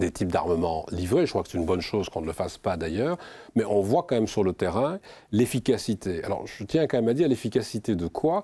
des 0.00 0.10
types 0.10 0.32
d'armements 0.32 0.84
livrés. 0.90 1.24
Je 1.24 1.30
crois 1.30 1.44
que 1.44 1.48
c'est 1.48 1.58
une 1.58 1.64
bonne 1.64 1.80
chose 1.80 2.08
qu'on 2.08 2.22
ne 2.22 2.26
le 2.26 2.32
fasse 2.32 2.58
pas 2.58 2.76
d'ailleurs. 2.76 3.18
Mais 3.54 3.64
on 3.64 3.80
voit 3.80 4.02
quand 4.02 4.16
même 4.16 4.26
sur 4.26 4.42
le 4.42 4.52
terrain 4.52 4.98
l'efficacité. 5.30 6.24
Alors 6.24 6.44
je 6.48 6.64
tiens 6.64 6.88
quand 6.88 6.96
même 6.96 7.08
à 7.08 7.14
dire 7.14 7.28
l'efficacité 7.28 7.94
de 7.94 8.08
quoi? 8.08 8.42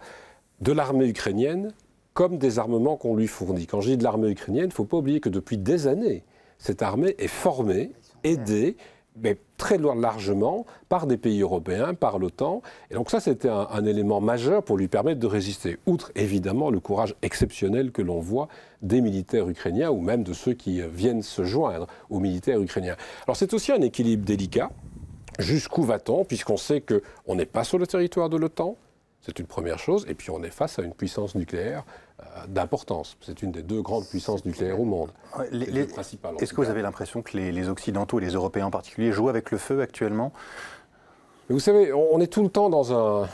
De 0.61 0.71
l'armée 0.71 1.09
ukrainienne 1.09 1.73
comme 2.21 2.37
des 2.37 2.59
armements 2.59 2.99
qu'on 2.99 3.17
lui 3.17 3.27
fournit. 3.27 3.67
Quand 3.67 3.81
je 3.81 3.93
dis 3.93 3.97
de 3.97 4.05
l'armée 4.05 4.29
ukrainienne, 4.29 4.65
il 4.65 4.69
ne 4.69 4.75
faut 4.75 4.85
pas 4.85 4.99
oublier 4.99 5.21
que 5.21 5.31
depuis 5.31 5.57
des 5.57 5.87
années, 5.87 6.23
cette 6.59 6.83
armée 6.83 7.15
est 7.19 7.29
formée, 7.29 7.93
aidée, 8.25 8.77
mais 9.17 9.39
très 9.57 9.79
largement 9.79 10.67
par 10.91 11.07
des 11.07 11.17
pays 11.17 11.41
européens, 11.41 11.95
par 11.95 12.19
l'OTAN. 12.19 12.61
Et 12.91 12.95
donc 12.95 13.11
ça, 13.11 13.21
c'était 13.21 13.49
un, 13.49 13.87
élément 13.87 14.21
majeur 14.21 14.63
pour 14.63 14.77
lui 14.77 14.87
permettre 14.87 15.19
de 15.19 15.27
résister, 15.27 15.79
outre 15.87 16.13
évidemment 16.15 16.69
le 16.69 16.79
courage 16.79 17.15
exceptionnel 17.23 17.91
que 17.91 18.03
l'on 18.03 18.21
voit 18.21 18.49
des 18.83 19.01
militaires 19.01 19.49
ukrainiens 19.49 19.91
ou 19.91 20.03
même 20.03 20.23
de 20.23 20.35
ceux 20.35 20.53
qui 20.53 20.83
viennent 20.83 21.23
se 21.23 21.45
joindre 21.45 21.87
aux 22.11 22.21
militaires 22.21 22.61
ukrainiens. 22.61 22.97
Alors 23.27 23.37
c'est 23.37 23.55
aussi 23.55 23.73
un 23.73 23.81
équilibre 23.81 24.27
délicat. 24.27 24.71
Jusqu'où 25.39 25.85
va-t-on, 25.85 26.27
puisqu'on 26.27 26.59
sait 26.59 26.83
qu'on 26.83 27.35
n'est 27.35 27.47
pas 27.47 27.65
sur 27.65 27.79
le 27.79 27.87
territoire 27.87 28.29
de 28.29 28.37
l'OTAN, 28.37 28.77
c'est 29.21 29.39
une 29.39 29.47
première 29.47 29.79
chose. 29.79 30.07
Et 30.09 30.15
puis 30.15 30.31
on 30.31 30.43
est 30.43 30.51
face 30.51 30.79
à 30.79 30.83
une 30.83 30.95
puissance 30.95 31.35
nucléaire 31.35 31.85
euh, 31.87 32.10
d'importance. 32.49 33.17
C'est 33.21 33.43
une 33.43 33.53
des 33.53 33.63
deux 33.63 33.83
grandes 33.83 34.07
puissances 34.07 34.45
nucléaires 34.45 34.81
au 34.81 34.85
monde. 34.85 35.11
Est-ce 35.53 36.53
que 36.53 36.61
vous 36.61 36.71
avez 36.71 36.83
l'impression 36.83 37.23
que 37.23 37.37
les, 37.37 37.69
Occidentaux, 37.69 38.19
et 38.19 38.23
les 38.23 38.33
Européens 38.33 38.67
en 38.67 38.71
particulier, 38.71 39.13
jouent 39.13 39.29
avec 39.29 39.51
le 39.51 39.59
feu 39.59 39.81
actuellement? 39.81 40.33
Vous 41.49 41.61
savez, 41.61 41.93
on 41.93 42.21
est 42.21 42.33
tout 42.33 42.43
le 42.43 42.49
temps 42.49 42.71
dans 42.71 42.93
un, 42.93 43.29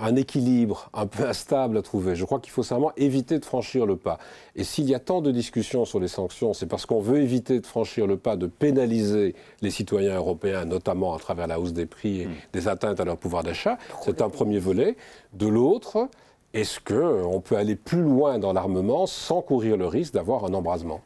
un 0.00 0.16
équilibre 0.16 0.90
un 0.94 1.06
peu 1.06 1.24
instable 1.24 1.78
à 1.78 1.82
trouver. 1.82 2.16
Je 2.16 2.24
crois 2.24 2.40
qu'il 2.40 2.52
faut 2.52 2.62
simplement 2.62 2.92
éviter 2.96 3.38
de 3.38 3.44
franchir 3.44 3.86
le 3.86 3.96
pas. 3.96 4.18
Et 4.54 4.64
s'il 4.64 4.88
y 4.88 4.94
a 4.94 4.98
tant 4.98 5.20
de 5.20 5.30
discussions 5.30 5.84
sur 5.84 6.00
les 6.00 6.08
sanctions, 6.08 6.52
c'est 6.52 6.66
parce 6.66 6.86
qu'on 6.86 7.00
veut 7.00 7.20
éviter 7.20 7.60
de 7.60 7.66
franchir 7.66 8.06
le 8.06 8.16
pas, 8.16 8.36
de 8.36 8.46
pénaliser 8.46 9.34
les 9.62 9.70
citoyens 9.70 10.16
européens, 10.16 10.64
notamment 10.64 11.14
à 11.14 11.18
travers 11.18 11.46
la 11.46 11.60
hausse 11.60 11.72
des 11.72 11.86
prix 11.86 12.22
et 12.22 12.26
hmm. 12.26 12.34
des 12.52 12.68
atteintes 12.68 13.00
à 13.00 13.04
leur 13.04 13.16
pouvoir 13.16 13.42
d'achat. 13.42 13.78
C'est 14.02 14.20
un 14.22 14.28
premier 14.28 14.58
volet. 14.58 14.96
De 15.32 15.46
l'autre, 15.46 16.08
est-ce 16.56 16.80
qu'on 16.80 17.40
peut 17.40 17.56
aller 17.56 17.76
plus 17.76 18.00
loin 18.00 18.38
dans 18.38 18.54
l'armement 18.54 19.06
sans 19.06 19.42
courir 19.42 19.76
le 19.76 19.86
risque 19.86 20.14
d'avoir 20.14 20.46
un 20.46 20.54
embrasement? 20.54 21.02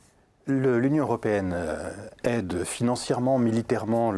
l'Union 0.50 1.04
européenne 1.04 1.52
euh, 1.54 1.90
aide 2.24 2.64
financièrement, 2.64 3.38
militairement 3.38 4.12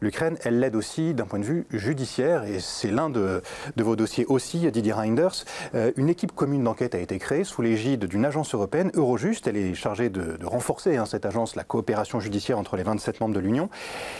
l'Ukraine, 0.00 0.36
elle 0.44 0.60
l'aide 0.60 0.76
aussi 0.76 1.14
d'un 1.14 1.26
point 1.26 1.38
de 1.38 1.44
vue 1.44 1.66
judiciaire, 1.70 2.44
et 2.44 2.60
c'est 2.60 2.90
l'un 2.90 3.10
de, 3.10 3.42
vos 3.76 3.96
dossiers 3.96 4.26
aussi, 4.26 4.70
Didier 4.70 4.92
Reinders. 4.92 5.44
Euh, 5.74 5.92
une 5.96 6.08
équipe 6.08 6.32
commune 6.32 6.64
d'enquête 6.64 6.94
a 6.94 6.98
été 6.98 7.18
créée 7.18 7.44
sous 7.44 7.62
l'égide 7.62 8.06
d'une 8.06 8.24
agence 8.24 8.54
européenne, 8.54 8.90
Eurojust. 8.94 9.46
Elle 9.46 9.56
est 9.56 9.74
chargée 9.74 10.08
de, 10.08 10.44
renforcer, 10.44 10.96
hein, 10.96 11.06
cette 11.06 11.26
agence, 11.26 11.56
la 11.56 11.64
coopération 11.64 12.20
judiciaire 12.20 12.58
entre 12.58 12.76
les 12.76 12.82
27 12.82 13.20
membres 13.20 13.34
de 13.34 13.40
l'Union. 13.40 13.68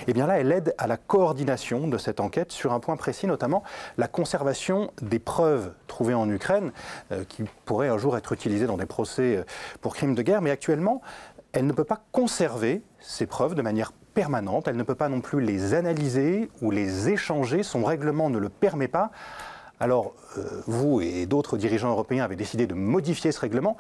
Et 0.07 0.13
bien 0.13 0.27
là, 0.27 0.39
elle 0.39 0.53
aide 0.53 0.75
à 0.79 0.87
la 0.87 0.97
coordination 0.97 1.89
de 1.89 1.99
cette 1.99 2.21
enquête 2.21 2.53
sur 2.53 2.73
un 2.73 2.81
point 2.81 2.97
précis, 2.97 3.27
notamment 3.27 3.63
la 3.99 4.09
conservation 4.09 4.91
des 5.03 5.19
preuves 5.19 5.73
trouvées 5.87 6.15
en 6.15 6.29
Ukraine, 6.29 6.73
euh, 7.13 7.25
qui 7.29 7.45
pourraient 7.65 7.89
un 7.89 7.99
jour 7.99 8.17
être 8.17 8.33
utilisées 8.33 8.67
dans 8.67 8.77
des 8.77 8.87
procès 8.87 9.45
pour 9.81 9.95
crimes 9.95 10.15
de 10.15 10.23
guerre. 10.23 10.43
Mais 10.43 10.51
actuellement, 10.51 11.03
elle 11.55 11.67
ne 11.67 11.73
peut 11.73 11.85
pas 11.85 12.05
conserver 12.13 12.83
ces 13.01 13.27
preuves 13.27 13.55
de 13.55 13.63
manière 13.63 13.93
permanente, 14.13 14.69
elle 14.69 14.77
ne 14.77 14.83
peut 14.83 14.95
pas 14.95 15.09
non 15.09 15.21
plus 15.21 15.41
les 15.41 15.75
analyser 15.75 16.51
ou 16.61 16.71
les 16.71 17.09
échanger, 17.09 17.63
son 17.63 17.85
règlement 17.85 18.29
ne 18.29 18.39
le 18.39 18.49
permet 18.49 18.89
pas. 18.89 19.11
Alors, 19.81 20.15
euh, 20.39 20.63
vous 20.67 21.01
et 21.01 21.27
d'autres 21.27 21.57
dirigeants 21.57 21.91
européens 21.91 22.25
avez 22.25 22.37
décidé 22.37 22.67
de 22.67 22.75
modifier 22.75 23.33
ce 23.33 23.41
règlement. 23.41 23.77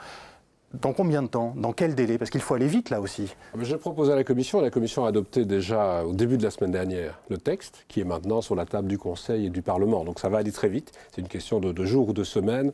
Dans 0.72 0.92
combien 0.92 1.22
de 1.22 1.28
temps? 1.28 1.54
Dans 1.56 1.72
quel 1.72 1.94
délai? 1.94 2.18
Parce 2.18 2.30
qu'il 2.30 2.40
faut 2.40 2.54
aller 2.54 2.66
vite 2.66 2.90
là 2.90 3.00
aussi. 3.00 3.32
J'ai 3.60 3.76
proposé 3.76 4.12
à 4.12 4.16
la 4.16 4.24
Commission, 4.24 4.60
la 4.60 4.70
Commission 4.70 5.04
a 5.04 5.08
adopté 5.08 5.44
déjà 5.44 6.04
au 6.04 6.12
début 6.12 6.37
de 6.37 6.42
la 6.42 6.50
semaine 6.50 6.72
dernière 6.72 7.20
le 7.28 7.38
texte 7.38 7.84
qui 7.87 8.00
est 8.00 8.04
maintenant 8.04 8.40
sur 8.40 8.56
la 8.56 8.66
table 8.66 8.88
du 8.88 8.98
Conseil 8.98 9.46
et 9.46 9.50
du 9.50 9.62
Parlement. 9.62 10.04
Donc 10.04 10.18
ça 10.18 10.28
va 10.28 10.38
aller 10.38 10.50
très 10.50 10.68
vite. 10.68 10.90
C'est 11.12 11.20
une 11.20 11.28
question 11.28 11.60
de, 11.60 11.70
de 11.70 11.84
jours 11.84 12.08
ou 12.08 12.12
de 12.12 12.24
semaines 12.24 12.72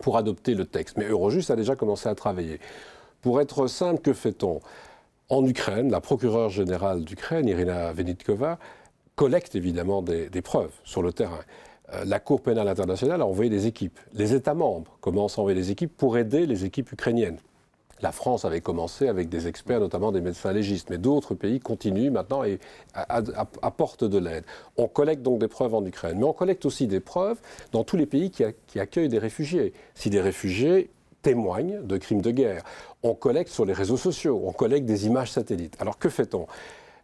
pour 0.00 0.16
adopter 0.16 0.54
le 0.54 0.64
texte. 0.64 0.96
Mais 0.96 1.04
Eurojust 1.04 1.50
a 1.50 1.56
déjà 1.56 1.76
commencé 1.76 2.08
à 2.08 2.14
travailler. 2.14 2.60
Pour 3.24 3.40
être 3.40 3.68
simple, 3.68 4.02
que 4.02 4.12
fait-on? 4.12 4.60
En 5.30 5.46
Ukraine, 5.46 5.90
la 5.90 6.02
procureure 6.02 6.50
générale 6.50 7.04
d'Ukraine, 7.04 7.48
Irina 7.48 7.90
Venitkova, 7.90 8.58
collecte 9.16 9.54
évidemment 9.54 10.02
des, 10.02 10.28
preuves 10.42 10.74
sur 10.84 11.02
le 11.02 11.10
terrain. 11.10 11.40
Euh, 11.94 12.04
la 12.04 12.20
Cour 12.20 12.42
pénale 12.42 12.68
internationale 12.68 13.22
a 13.22 13.26
envoyé 13.26 13.48
des 13.48 13.66
équipes. 13.66 13.98
Les 14.12 14.34
États 14.34 14.52
membres 14.52 14.98
commencent 15.00 15.38
à 15.38 15.40
envoyer 15.40 15.58
des 15.58 15.70
équipes 15.70 15.96
pour 15.96 16.18
aider 16.18 16.44
les 16.44 16.66
équipes 16.66 16.92
ukrainiennes. 16.92 17.38
La 18.02 18.12
France 18.12 18.44
avait 18.44 18.60
commencé 18.60 19.08
avec 19.08 19.30
des 19.30 19.48
experts, 19.48 19.80
notamment 19.80 20.12
des 20.12 20.20
médecins 20.20 20.52
légistes, 20.52 20.90
mais 20.90 20.98
d'autres 20.98 21.34
pays 21.34 21.60
continuent 21.60 22.10
maintenant 22.10 22.44
et 22.44 22.58
apportent 22.92 24.04
de 24.04 24.18
l'aide. 24.18 24.44
On 24.76 24.86
collecte 24.86 25.22
donc 25.22 25.38
des 25.38 25.48
preuves 25.48 25.74
en 25.74 25.82
Ukraine, 25.86 26.18
mais 26.18 26.24
on 26.24 26.34
collecte 26.34 26.66
aussi 26.66 26.86
des 26.88 27.00
preuves 27.00 27.38
dans 27.72 27.84
tous 27.84 27.96
les 27.96 28.04
pays 28.04 28.30
qui 28.30 28.78
accueillent 28.78 29.08
des 29.08 29.18
réfugiés. 29.18 29.72
Si 29.94 30.10
des 30.10 30.20
réfugiés 30.20 30.90
témoignent 31.24 31.80
de 31.82 31.96
crimes 31.96 32.20
de 32.20 32.30
guerre. 32.30 32.62
On 33.02 33.14
collecte 33.14 33.50
sur 33.50 33.64
les 33.64 33.72
réseaux 33.72 33.96
sociaux, 33.96 34.40
on 34.44 34.52
collecte 34.52 34.86
des 34.86 35.06
images 35.06 35.32
satellites. 35.32 35.76
Alors 35.80 35.98
que 35.98 36.08
fait-on? 36.08 36.46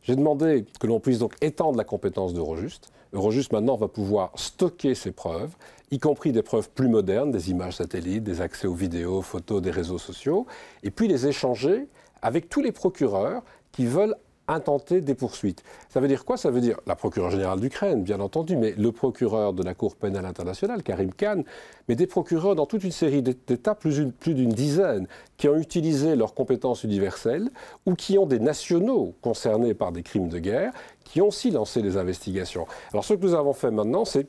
J'ai 0.03 0.15
demandé 0.15 0.67
que 0.79 0.87
l'on 0.87 1.01
puisse 1.01 1.19
donc 1.19 1.35
étendre 1.41 1.77
la 1.77 1.85
compétence 1.85 2.33
d'Eurojust. 2.33 2.91
Eurojust 3.13 3.53
maintenant 3.53 3.77
va 3.77 3.89
pouvoir 3.89 4.31
stocker 4.37 4.95
ces 4.95 5.11
preuves, 5.11 5.51
y 5.91 5.99
compris 5.99 6.33
des 6.33 6.43
preuves 6.43 6.71
plus 6.71 6.89
modernes, 6.89 7.33
des 7.33 7.51
images 7.51 7.77
satellites, 7.77 8.23
des 8.23 8.41
accès 8.41 8.69
aux 8.69 8.75
vidéos, 8.75 9.23
photos 9.23 9.61
des 9.61 9.73
réseaux 9.73 9.99
sociaux, 9.99 10.47
et 10.85 10.91
puis 10.91 11.09
les 11.09 11.27
échanger 11.27 11.89
avec 12.23 12.49
tous 12.49 12.61
les 12.61 12.73
procureurs 12.73 13.43
qui 13.73 13.87
veulent 13.87 14.15
intenter 14.51 15.01
des 15.01 15.15
poursuites. 15.15 15.63
Ça 15.89 16.01
veut 16.01 16.09
dire 16.09 16.25
quoi? 16.25 16.37
Ça 16.37 16.51
veut 16.51 16.61
dire 16.61 16.79
la 16.87 16.95
procureure 16.95 17.31
générale 17.31 17.61
d'Ukraine, 17.61 18.03
bien 18.03 18.21
entendu, 18.21 18.57
mais 18.57 18.75
le 18.77 18.93
procureur 18.93 19.53
de 19.53 19.63
la 19.63 19.75
Cour 19.75 19.97
pénale 19.97 20.27
internationale, 20.27 20.83
Karim 20.83 21.13
Khan, 21.13 21.43
mais 21.89 21.95
des 21.95 22.07
procureurs 22.07 22.55
dans 22.55 22.67
toute 22.67 22.85
une 22.85 22.93
série 22.93 23.23
d'États, 23.23 23.75
plus 23.75 24.11
d'une 24.35 24.53
dizaine, 24.53 25.07
qui 25.37 25.49
ont 25.49 25.57
utilisé 25.57 26.17
leurs 26.17 26.35
compétences 26.35 26.85
universelles 26.85 27.51
ou 27.87 27.95
qui 27.95 28.19
ont 28.19 28.27
des 28.27 28.41
nationaux 28.41 29.15
concernés 29.23 29.75
par 29.75 29.93
des 29.93 30.03
crimes 30.03 30.29
de 30.29 30.39
guerre, 30.39 30.73
qui 31.05 31.21
ont 31.21 31.29
aussi 31.29 31.51
lancé 31.51 31.83
des 31.83 31.97
investigations. 31.97 32.67
Alors 32.93 33.05
ce 33.05 33.15
que 33.15 33.23
nous 33.23 33.35
avons 33.35 33.53
fait 33.53 33.71
maintenant, 33.71 34.05
c'est 34.05 34.27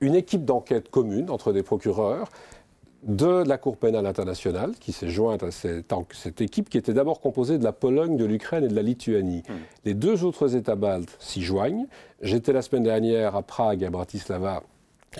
une 0.00 0.14
équipe 0.14 0.44
d'enquête 0.44 0.90
commune 0.90 1.30
entre 1.30 1.52
des 1.52 1.62
procureurs 1.62 2.28
de 3.04 3.46
la 3.46 3.58
Cour 3.58 3.76
pénale 3.76 4.06
internationale, 4.06 4.72
qui 4.80 4.92
s'est 4.92 5.08
jointe 5.08 5.42
à 5.42 5.50
cette, 5.50 6.40
équipe, 6.40 6.68
qui 6.68 6.78
était 6.78 6.94
d'abord 6.94 7.20
composée 7.20 7.58
de 7.58 7.64
la 7.64 7.72
Pologne, 7.72 8.16
de 8.16 8.24
l'Ukraine 8.24 8.64
et 8.64 8.68
de 8.68 8.74
la 8.74 8.82
Lituanie. 8.82 9.42
Hmm. 9.48 9.52
Les 9.84 9.94
deux 9.94 10.24
autres 10.24 10.56
États 10.56 10.74
baltes 10.74 11.16
s'y 11.18 11.42
joignent. 11.42 11.86
J'étais 12.22 12.52
la 12.52 12.62
semaine 12.62 12.84
dernière 12.84 13.36
à 13.36 13.42
Prague, 13.42 13.84
à 13.84 13.90
Bratislava. 13.90 14.62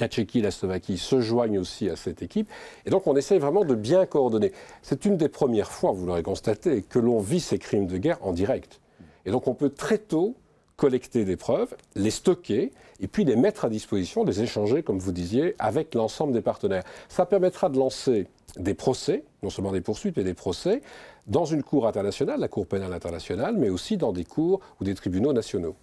La 0.01 0.09
Tchéquie 0.09 0.41
et 0.41 0.43
la 0.43 0.51
Slovaquie 0.51 0.99
se 0.99 1.21
joignent 1.21 1.59
aussi 1.59 1.89
à 1.89 1.97
cette 1.97 2.23
équipe. 2.23 2.49
Et 2.85 2.91
donc 2.91 3.07
on 3.07 3.15
essaye 3.17 3.39
vraiment 3.39 3.65
de 3.65 3.75
bien 3.75 4.07
coordonner. 4.07 4.53
C'est 4.83 5.05
une 5.05 5.17
des 5.17 5.29
premières 5.29 5.71
fois, 5.71 5.93
vous 5.93 6.07
l'aurez 6.07 6.25
constaté, 6.25 6.83
que 6.83 6.99
l'on 6.99 7.21
vit 7.21 7.41
ces 7.41 7.59
crimes 7.59 7.87
de 7.87 7.97
guerre 7.97 8.19
en 8.23 8.33
direct. 8.33 8.81
Et 9.25 9.31
donc 9.31 9.47
on 9.47 9.55
peut 9.55 9.71
très 9.71 9.99
tôt 9.99 10.35
collecter 10.77 11.25
des 11.25 11.37
preuves, 11.37 11.75
les 11.95 12.11
stocker 12.11 12.73
et 13.01 13.07
puis 13.07 13.25
les 13.25 13.37
mettre 13.37 13.65
à 13.65 13.69
disposition, 13.69 14.25
les 14.25 14.43
échanger, 14.43 14.83
comme 14.83 14.99
vous 14.99 15.13
disiez, 15.13 15.55
avec 15.59 15.95
l'ensemble 15.95 16.33
des 16.33 16.41
partenaires. 16.41 16.85
Ça 17.09 17.27
permettra 17.27 17.69
de 17.69 17.79
lancer 17.79 18.27
des 18.57 18.75
procès, 18.75 19.25
non 19.43 19.51
seulement 19.51 19.73
des 19.73 19.81
poursuites, 19.81 20.17
mais 20.17 20.25
des 20.25 20.35
procès, 20.35 20.81
dans 21.27 21.45
une 21.45 21.63
cour 21.63 21.87
internationale, 21.87 22.39
la 22.39 22.49
Cour 22.49 22.67
pénale 22.67 22.93
internationale, 22.93 23.57
mais 23.57 23.71
aussi 23.71 23.97
dans 23.97 24.13
des 24.13 24.25
cours 24.25 24.61
ou 24.81 24.85
des 24.85 24.95
tribunaux 24.95 25.33
nationaux. 25.33 25.75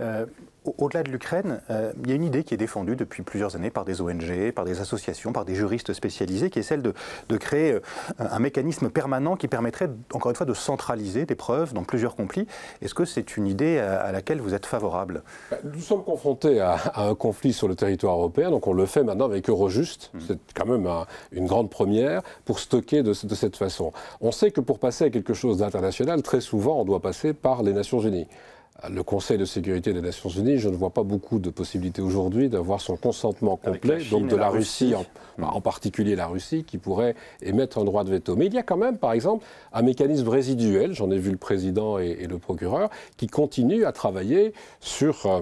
Euh, 0.00 0.26
au-delà 0.64 1.02
de 1.02 1.10
l'Ukraine, 1.10 1.60
euh, 1.70 1.92
il 2.02 2.10
y 2.10 2.12
a 2.12 2.16
une 2.16 2.24
idée 2.24 2.44
qui 2.44 2.54
est 2.54 2.58
défendue 2.58 2.96
depuis 2.96 3.22
plusieurs 3.22 3.56
années 3.56 3.70
par 3.70 3.84
des 3.84 4.00
ONG, 4.00 4.52
par 4.52 4.64
des 4.64 4.80
associations, 4.80 5.32
par 5.32 5.44
des 5.44 5.54
juristes 5.54 5.92
spécialisés, 5.92 6.50
qui 6.50 6.58
est 6.58 6.62
celle 6.62 6.82
de, 6.82 6.92
créer 7.36 7.72
euh, 7.72 7.80
un 8.18 8.38
mécanisme 8.38 8.90
permanent 8.90 9.36
qui 9.36 9.48
permettrait, 9.48 9.90
encore 10.12 10.30
une 10.30 10.36
fois, 10.36 10.46
de 10.46 10.54
centraliser 10.54 11.24
des 11.24 11.34
preuves 11.34 11.72
dans 11.72 11.84
plusieurs 11.84 12.16
conflits. 12.16 12.46
Est-ce 12.82 12.94
que 12.94 13.04
c'est 13.04 13.36
une 13.36 13.46
idée 13.46 13.78
à, 13.78 14.12
laquelle 14.12 14.40
vous 14.40 14.54
êtes 14.54 14.66
favorable? 14.66 15.22
Bah, 15.50 15.56
Nous 15.64 15.80
sommes 15.80 16.04
confrontés 16.04 16.60
à, 16.60 16.78
un 16.96 17.14
conflit 17.14 17.52
sur 17.52 17.68
le 17.68 17.74
territoire 17.74 18.14
européen, 18.14 18.50
donc 18.50 18.66
on 18.66 18.72
le 18.72 18.86
fait 18.86 19.02
maintenant 19.02 19.24
avec 19.24 19.48
Eurojust. 19.48 20.10
Mmh. 20.12 20.18
C'est 20.26 20.38
quand 20.54 20.66
même 20.66 20.88
une 21.32 21.46
grande 21.46 21.70
première 21.70 22.22
pour 22.44 22.58
stocker 22.58 23.02
de, 23.02 23.10
de 23.10 23.34
cette 23.34 23.56
façon. 23.56 23.92
On 24.20 24.32
sait 24.32 24.50
que 24.50 24.60
pour 24.60 24.78
passer 24.78 25.04
à 25.04 25.10
quelque 25.10 25.34
chose 25.34 25.58
d'international, 25.58 26.22
très 26.22 26.40
souvent, 26.40 26.80
on 26.80 26.84
doit 26.84 27.00
passer 27.00 27.32
par 27.32 27.62
les 27.62 27.72
Nations 27.72 28.00
Unies 28.00 28.26
le 28.88 29.02
Conseil 29.02 29.36
de 29.36 29.44
sécurité 29.44 29.92
des 29.92 30.00
Nations 30.00 30.30
Unies, 30.30 30.58
je 30.58 30.68
ne 30.68 30.76
vois 30.76 30.90
pas 30.90 31.02
beaucoup 31.02 31.38
de 31.38 31.50
possibilités 31.50 32.00
aujourd'hui 32.00 32.48
d'avoir 32.48 32.80
son 32.80 32.96
consentement 32.96 33.56
complet, 33.56 33.98
donc 34.10 34.28
de 34.28 34.36
la, 34.36 34.48
Russie, 34.48 34.94
hmm. 35.38 35.44
en, 35.44 35.60
particulier 35.60 36.16
la 36.16 36.26
Russie, 36.26 36.64
qui 36.64 36.78
pourrait 36.78 37.14
émettre 37.42 37.78
un 37.78 37.84
droit 37.84 38.04
de 38.04 38.10
veto. 38.10 38.36
Mais 38.36 38.46
il 38.46 38.54
y 38.54 38.58
a 38.58 38.62
quand 38.62 38.76
même, 38.76 38.96
par 38.96 39.12
exemple, 39.12 39.44
un 39.72 39.82
mécanisme 39.82 40.28
résiduel, 40.28 40.94
j'en 40.94 41.10
ai 41.10 41.18
vu 41.18 41.30
le 41.30 41.36
président 41.36 41.98
et, 41.98 42.26
le 42.26 42.38
procureur, 42.38 42.90
qui 43.16 43.26
continue 43.26 43.84
à 43.84 43.92
travailler 43.92 44.54
sur 44.80 45.26
euh, 45.26 45.40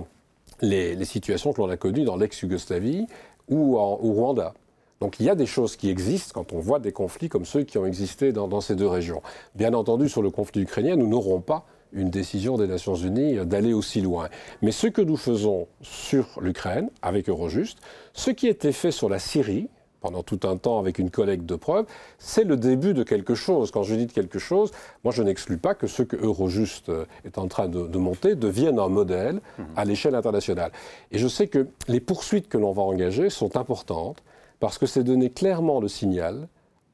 les, 0.61 1.05
situations 1.05 1.53
que 1.53 1.61
l'on 1.61 1.71
a 1.71 1.77
connues 1.77 2.05
dans 2.05 2.17
l'ex-Yougoslavie 2.17 3.07
ou 3.49 3.77
au 3.77 4.13
Rwanda. 4.13 4.55
Donc 5.01 5.21
il 5.21 5.27
y 5.27 5.31
a 5.31 5.37
des 5.37 5.47
choses 5.47 5.77
qui 5.77 5.91
existent 5.91 6.33
quand 6.35 6.53
on 6.53 6.59
voit 6.59 6.81
des 6.81 6.91
conflits 6.91 7.29
comme 7.29 7.45
ceux 7.45 7.63
qui 7.63 7.79
ont 7.79 7.87
existé 7.87 8.33
dans 8.33 8.61
ces 8.61 8.75
deux 8.75 8.89
régions. 8.89 9.23
Bien 9.55 9.73
entendu, 9.73 10.09
sur 10.09 10.23
le 10.23 10.31
conflit 10.31 10.63
ukrainien, 10.63 10.97
nous 10.97 11.07
n'aurons 11.07 11.41
pas 11.41 11.65
une 11.93 12.11
décision 12.11 12.57
des 12.57 12.67
Nations 12.67 12.95
Unies 12.95 13.37
d'aller 13.47 13.73
aussi 13.73 14.01
loin. 14.01 14.29
Mais 14.63 14.73
ce 14.73 14.87
que 14.87 15.03
nous 15.03 15.17
faisons 15.17 15.67
sur 15.81 16.39
l'Ukraine, 16.41 16.91
avec 17.03 17.29
Eurojust, 17.29 17.79
ce 18.13 18.31
qui 18.31 18.47
était 18.47 18.73
fait 18.73 18.91
sur 18.91 19.09
la 19.09 19.19
Syrie, 19.19 19.69
pendant 20.01 20.23
tout 20.23 20.41
un 20.45 20.57
temps 20.57 20.79
avec 20.79 20.99
une 20.99 21.11
collecte 21.11 21.45
de 21.45 21.57
preuves, 21.57 21.87
c'est 22.19 22.45
le 22.45 22.57
début 22.57 22.95
de 22.95 23.03
quelque 23.03 23.35
chose. 23.35 23.71
Quand 23.71 23.83
je 23.83 23.95
dis 23.95 24.07
de 24.07 24.13
quelque 24.13 24.39
chose, 24.39 24.71
moi 25.03 25.13
je 25.13 25.23
n'exclus 25.23 25.59
pas 25.59 25.75
que 25.75 25.87
ce 25.87 26.03
que 26.03 26.17
Eurojust 26.17 26.93
est 27.25 27.39
en 27.39 27.49
train 27.49 27.69
de, 27.69 27.87
de 27.87 27.99
monter 27.99 28.37
devienne 28.37 28.79
un 28.79 28.89
modèle 28.89 29.41
à 29.77 29.85
l'échelle 29.85 30.15
internationale. 30.15 30.71
Et 31.11 31.19
je 31.19 31.27
sais 31.27 31.49
que 31.49 31.67
les 31.89 32.01
poursuites 32.01 32.49
que 32.49 32.59
l'on 32.59 32.73
va 32.73 32.83
engager 32.83 33.29
sont 33.29 33.57
importantes 33.57 34.23
parce 34.61 34.79
que 34.79 34.87
c'est 34.87 35.05
donner 35.05 35.31
clairement 35.31 35.81
le 35.81 35.89
signal 35.89 36.49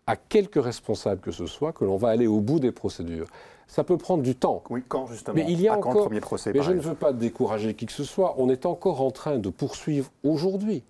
à 0.07 0.17
quelques 0.17 0.63
responsables 0.63 1.21
que 1.21 1.31
ce 1.31 1.47
soit 1.47 1.73
que 1.73 1.85
l'on 1.85 1.97
va 1.97 2.09
aller 2.09 2.27
au 2.27 2.41
bout 2.41 2.61
des 2.61 2.73
procédures 2.73 3.27
ça 3.67 3.85
peut 3.85 3.97
prendre 3.97 4.23
du 4.23 4.35
temps. 4.35 4.63
Oui, 4.71 4.83
quand 4.87 5.07
justement 5.07 5.35
Mais 5.35 5.45
il 5.49 5.61
y 5.61 5.69
a 5.69 5.77
encore. 5.77 6.07
premier 6.07 6.21
procès, 6.21 6.53
mais 6.53 6.63
je 6.63 6.73
ne 6.73 6.81
veux 6.81 6.95
pas 6.95 7.13
décourager 7.13 7.75
qui 7.75 7.87
que 7.87 7.93
ce 7.93 8.05
soit. 8.05 8.35
On 8.39 8.49
est 8.49 8.67
encore 8.67 9.01
en 9.01 9.11
train 9.11 9.39
de 9.39 9.49
poursuivre 9.49 10.11
aujourd'hui 10.23 10.83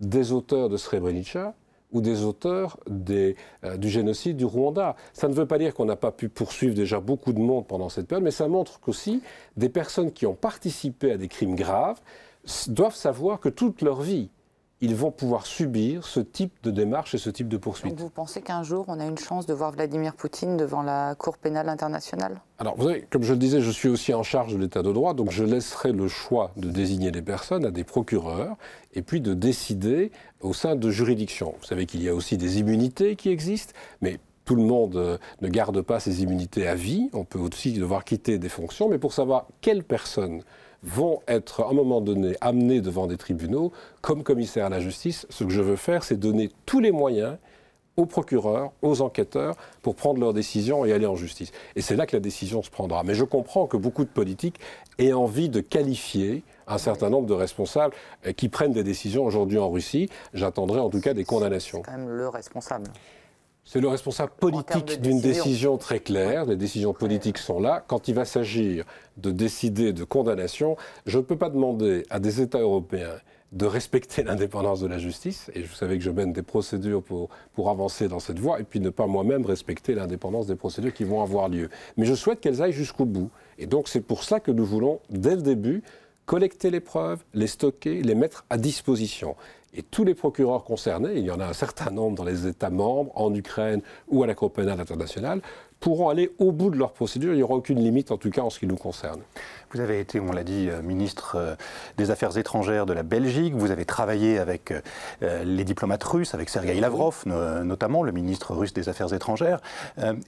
des 0.00 0.32
auteurs 0.32 0.68
de 0.68 0.76
Srebrenica 0.76 1.54
ou 1.92 2.00
des 2.00 2.24
auteurs 2.24 2.78
des, 2.88 3.36
euh, 3.64 3.76
du 3.76 3.88
génocide 3.88 4.36
du 4.36 4.44
Rwanda. 4.44 4.96
Ça 5.12 5.28
ne 5.28 5.34
veut 5.34 5.46
pas 5.46 5.58
dire 5.58 5.74
qu'on 5.74 5.84
n'a 5.84 5.96
pas 5.96 6.10
pu 6.10 6.28
poursuivre 6.28 6.74
déjà 6.74 7.00
beaucoup 7.00 7.32
de 7.32 7.38
monde 7.38 7.66
pendant 7.66 7.88
cette 7.88 8.08
période, 8.08 8.24
mais 8.24 8.30
ça 8.30 8.48
montre 8.48 8.80
qu'aussi 8.80 9.22
des 9.56 9.68
personnes 9.68 10.10
qui 10.10 10.26
ont 10.26 10.34
participé 10.34 11.12
à 11.12 11.16
des 11.18 11.28
crimes 11.28 11.54
graves 11.54 12.00
doivent 12.68 12.96
savoir 12.96 13.40
que 13.40 13.48
toute 13.48 13.82
leur 13.82 14.00
vie, 14.00 14.30
ils 14.82 14.96
vont 14.96 15.12
pouvoir 15.12 15.46
subir 15.46 16.04
ce 16.04 16.18
type 16.18 16.52
de 16.64 16.72
démarche 16.72 17.14
et 17.14 17.18
ce 17.18 17.30
type 17.30 17.48
de 17.48 17.56
poursuite. 17.56 17.98
vous 17.98 18.10
pensez 18.10 18.42
qu'un 18.42 18.64
jour, 18.64 18.84
on 18.88 18.98
a 18.98 19.06
une 19.06 19.16
chance 19.16 19.46
de 19.46 19.54
voir 19.54 19.70
Vladimir 19.70 20.14
Poutine 20.14 20.56
devant 20.56 20.82
la 20.82 21.14
Cour 21.14 21.38
pénale 21.38 21.68
internationale? 21.68 22.40
Alors, 22.58 22.76
vous 22.76 22.88
savez, 22.88 23.06
comme 23.08 23.22
je 23.22 23.32
le 23.32 23.38
disais, 23.38 23.60
je 23.60 23.70
suis 23.70 23.88
aussi 23.88 24.12
en 24.12 24.24
charge 24.24 24.54
de 24.54 24.58
l'état 24.58 24.82
de 24.82 24.92
droit, 24.92 25.14
donc 25.14 25.30
je 25.30 25.44
laisserai 25.44 25.92
le 25.92 26.08
choix 26.08 26.50
de 26.56 26.68
désigner 26.68 27.12
des 27.12 27.22
personnes 27.22 27.64
à 27.64 27.70
des 27.70 27.84
procureurs 27.84 28.56
et 28.92 29.02
puis 29.02 29.20
de 29.20 29.34
décider 29.34 30.10
au 30.40 30.52
sein 30.52 30.74
de 30.74 30.90
juridictions. 30.90 31.54
Vous 31.60 31.66
savez 31.66 31.86
qu'il 31.86 32.02
y 32.02 32.08
a 32.08 32.14
aussi 32.14 32.36
des 32.36 32.58
immunités 32.58 33.14
qui 33.14 33.30
existent, 33.30 33.74
mais 34.00 34.18
tout 34.44 34.56
le 34.56 34.64
monde 34.64 34.96
euh, 34.96 35.18
ne 35.42 35.48
garde 35.48 35.80
pas 35.82 36.00
ses 36.00 36.24
immunités 36.24 36.66
à 36.66 36.74
vie. 36.74 37.08
On 37.12 37.24
peut 37.24 37.38
aussi 37.38 37.72
devoir 37.72 38.04
quitter 38.04 38.38
des 38.38 38.48
fonctions, 38.48 38.88
mais 38.88 38.98
pour 38.98 39.12
savoir 39.12 39.46
quelles 39.60 39.84
personnes 39.84 40.42
vont 40.82 41.20
être 41.28 41.62
à 41.62 41.70
un 41.70 41.72
moment 41.72 42.00
donné 42.00 42.36
amenées 42.40 42.80
devant 42.80 43.06
des 43.06 43.16
tribunaux 43.16 43.72
comme 44.00 44.22
commissaire 44.22 44.66
à 44.66 44.68
la 44.68 44.80
justice, 44.80 45.26
ce 45.30 45.44
que 45.44 45.50
je 45.50 45.60
veux 45.60 45.76
faire, 45.76 46.04
c'est 46.04 46.16
donner 46.16 46.50
tous 46.66 46.80
les 46.80 46.92
moyens 46.92 47.36
aux 47.96 48.06
procureurs, 48.06 48.72
aux 48.80 49.02
enquêteurs, 49.02 49.54
pour 49.82 49.94
prendre 49.94 50.18
leurs 50.18 50.32
décisions 50.32 50.84
et 50.84 50.92
aller 50.92 51.06
en 51.06 51.16
justice. 51.16 51.52
Et 51.76 51.82
c'est 51.82 51.94
là 51.94 52.06
que 52.06 52.16
la 52.16 52.20
décision 52.20 52.62
se 52.62 52.70
prendra. 52.70 53.02
Mais 53.04 53.14
je 53.14 53.24
comprends 53.24 53.66
que 53.66 53.76
beaucoup 53.76 54.04
de 54.04 54.10
politiques 54.10 54.58
aient 54.98 55.12
envie 55.12 55.50
de 55.50 55.60
qualifier 55.60 56.42
un 56.66 56.78
certain 56.78 57.10
nombre 57.10 57.26
de 57.26 57.34
responsables 57.34 57.94
euh, 58.26 58.32
qui 58.32 58.48
prennent 58.48 58.72
des 58.72 58.84
décisions 58.84 59.24
aujourd'hui 59.24 59.58
en 59.58 59.70
Russie. 59.70 60.08
J'attendrai 60.32 60.80
en 60.80 60.88
tout 60.88 61.00
cas 61.00 61.12
des 61.12 61.24
condamnations. 61.24 61.82
C'est 61.84 61.92
quand 61.92 61.98
même 61.98 62.08
le 62.08 62.28
responsable. 62.28 62.90
C'est 63.64 63.80
le 63.80 63.88
responsable 63.88 64.32
politique 64.38 65.00
d'une 65.00 65.20
décision 65.20 65.78
très 65.78 66.00
claire. 66.00 66.46
Les 66.46 66.56
décisions 66.56 66.92
politiques 66.92 67.38
sont 67.38 67.60
là. 67.60 67.84
Quand 67.86 68.08
il 68.08 68.14
va 68.14 68.24
s'agir 68.24 68.84
de 69.18 69.30
décider 69.30 69.92
de 69.92 70.02
condamnation, 70.04 70.76
je 71.06 71.18
ne 71.18 71.22
peux 71.22 71.36
pas 71.36 71.48
demander 71.48 72.02
à 72.10 72.18
des 72.18 72.40
États 72.40 72.58
européens 72.58 73.14
de 73.52 73.66
respecter 73.66 74.22
l'indépendance 74.24 74.80
de 74.80 74.86
la 74.86 74.98
justice, 74.98 75.50
et 75.54 75.62
vous 75.62 75.74
savez 75.74 75.98
que 75.98 76.04
je 76.04 76.10
mène 76.10 76.32
des 76.32 76.42
procédures 76.42 77.02
pour, 77.02 77.28
pour 77.54 77.70
avancer 77.70 78.08
dans 78.08 78.18
cette 78.18 78.38
voie, 78.38 78.58
et 78.60 78.64
puis 78.64 78.80
ne 78.80 78.90
pas 78.90 79.06
moi-même 79.06 79.44
respecter 79.44 79.94
l'indépendance 79.94 80.46
des 80.46 80.56
procédures 80.56 80.92
qui 80.92 81.04
vont 81.04 81.22
avoir 81.22 81.48
lieu. 81.48 81.68
Mais 81.96 82.06
je 82.06 82.14
souhaite 82.14 82.40
qu'elles 82.40 82.62
aillent 82.62 82.72
jusqu'au 82.72 83.04
bout. 83.04 83.30
Et 83.58 83.66
donc 83.66 83.88
c'est 83.88 84.00
pour 84.00 84.24
ça 84.24 84.40
que 84.40 84.50
nous 84.50 84.64
voulons, 84.64 85.00
dès 85.10 85.36
le 85.36 85.42
début, 85.42 85.82
collecter 86.24 86.70
les 86.70 86.80
preuves, 86.80 87.24
les 87.34 87.46
stocker, 87.46 88.02
les 88.02 88.14
mettre 88.14 88.44
à 88.48 88.56
disposition. 88.56 89.36
Et 89.74 89.82
tous 89.82 90.04
les 90.04 90.14
procureurs 90.14 90.64
concernés, 90.64 91.14
il 91.14 91.24
y 91.24 91.30
en 91.30 91.40
a 91.40 91.46
un 91.46 91.54
certain 91.54 91.90
nombre 91.90 92.16
dans 92.16 92.24
les 92.24 92.46
États 92.46 92.68
membres, 92.68 93.10
en 93.14 93.34
Ukraine 93.34 93.80
ou 94.08 94.22
à 94.22 94.26
la 94.26 94.34
Cour 94.34 94.52
pénale 94.52 94.78
internationale, 94.80 95.40
pourront 95.80 96.10
aller 96.10 96.30
au 96.38 96.52
bout 96.52 96.70
de 96.70 96.76
leur 96.76 96.92
procédure. 96.92 97.32
Il 97.32 97.38
n'y 97.38 97.42
aura 97.42 97.54
aucune 97.54 97.82
limite, 97.82 98.12
en 98.12 98.18
tout 98.18 98.30
cas 98.30 98.42
en 98.42 98.50
ce 98.50 98.58
qui 98.58 98.66
nous 98.66 98.76
concerne. 98.76 99.20
Vous 99.74 99.80
avez 99.80 100.00
été, 100.00 100.20
on 100.20 100.32
l'a 100.32 100.44
dit, 100.44 100.68
euh, 100.68 100.82
ministre 100.82 101.36
euh, 101.36 101.54
des 101.96 102.10
Affaires 102.10 102.36
étrangères 102.36 102.84
de 102.84 102.92
la 102.92 103.02
Belgique. 103.02 103.54
Vous 103.54 103.70
avez 103.70 103.86
travaillé 103.86 104.38
avec 104.38 104.70
euh, 105.22 105.44
les 105.44 105.64
diplomates 105.64 106.04
russes, 106.04 106.34
avec 106.34 106.50
Sergei 106.50 106.78
Lavrov, 106.78 107.22
notamment 107.26 108.02
le 108.02 108.12
ministre 108.12 108.54
russe 108.54 108.74
des 108.74 108.88
Affaires 108.88 109.12
étrangères. 109.12 109.60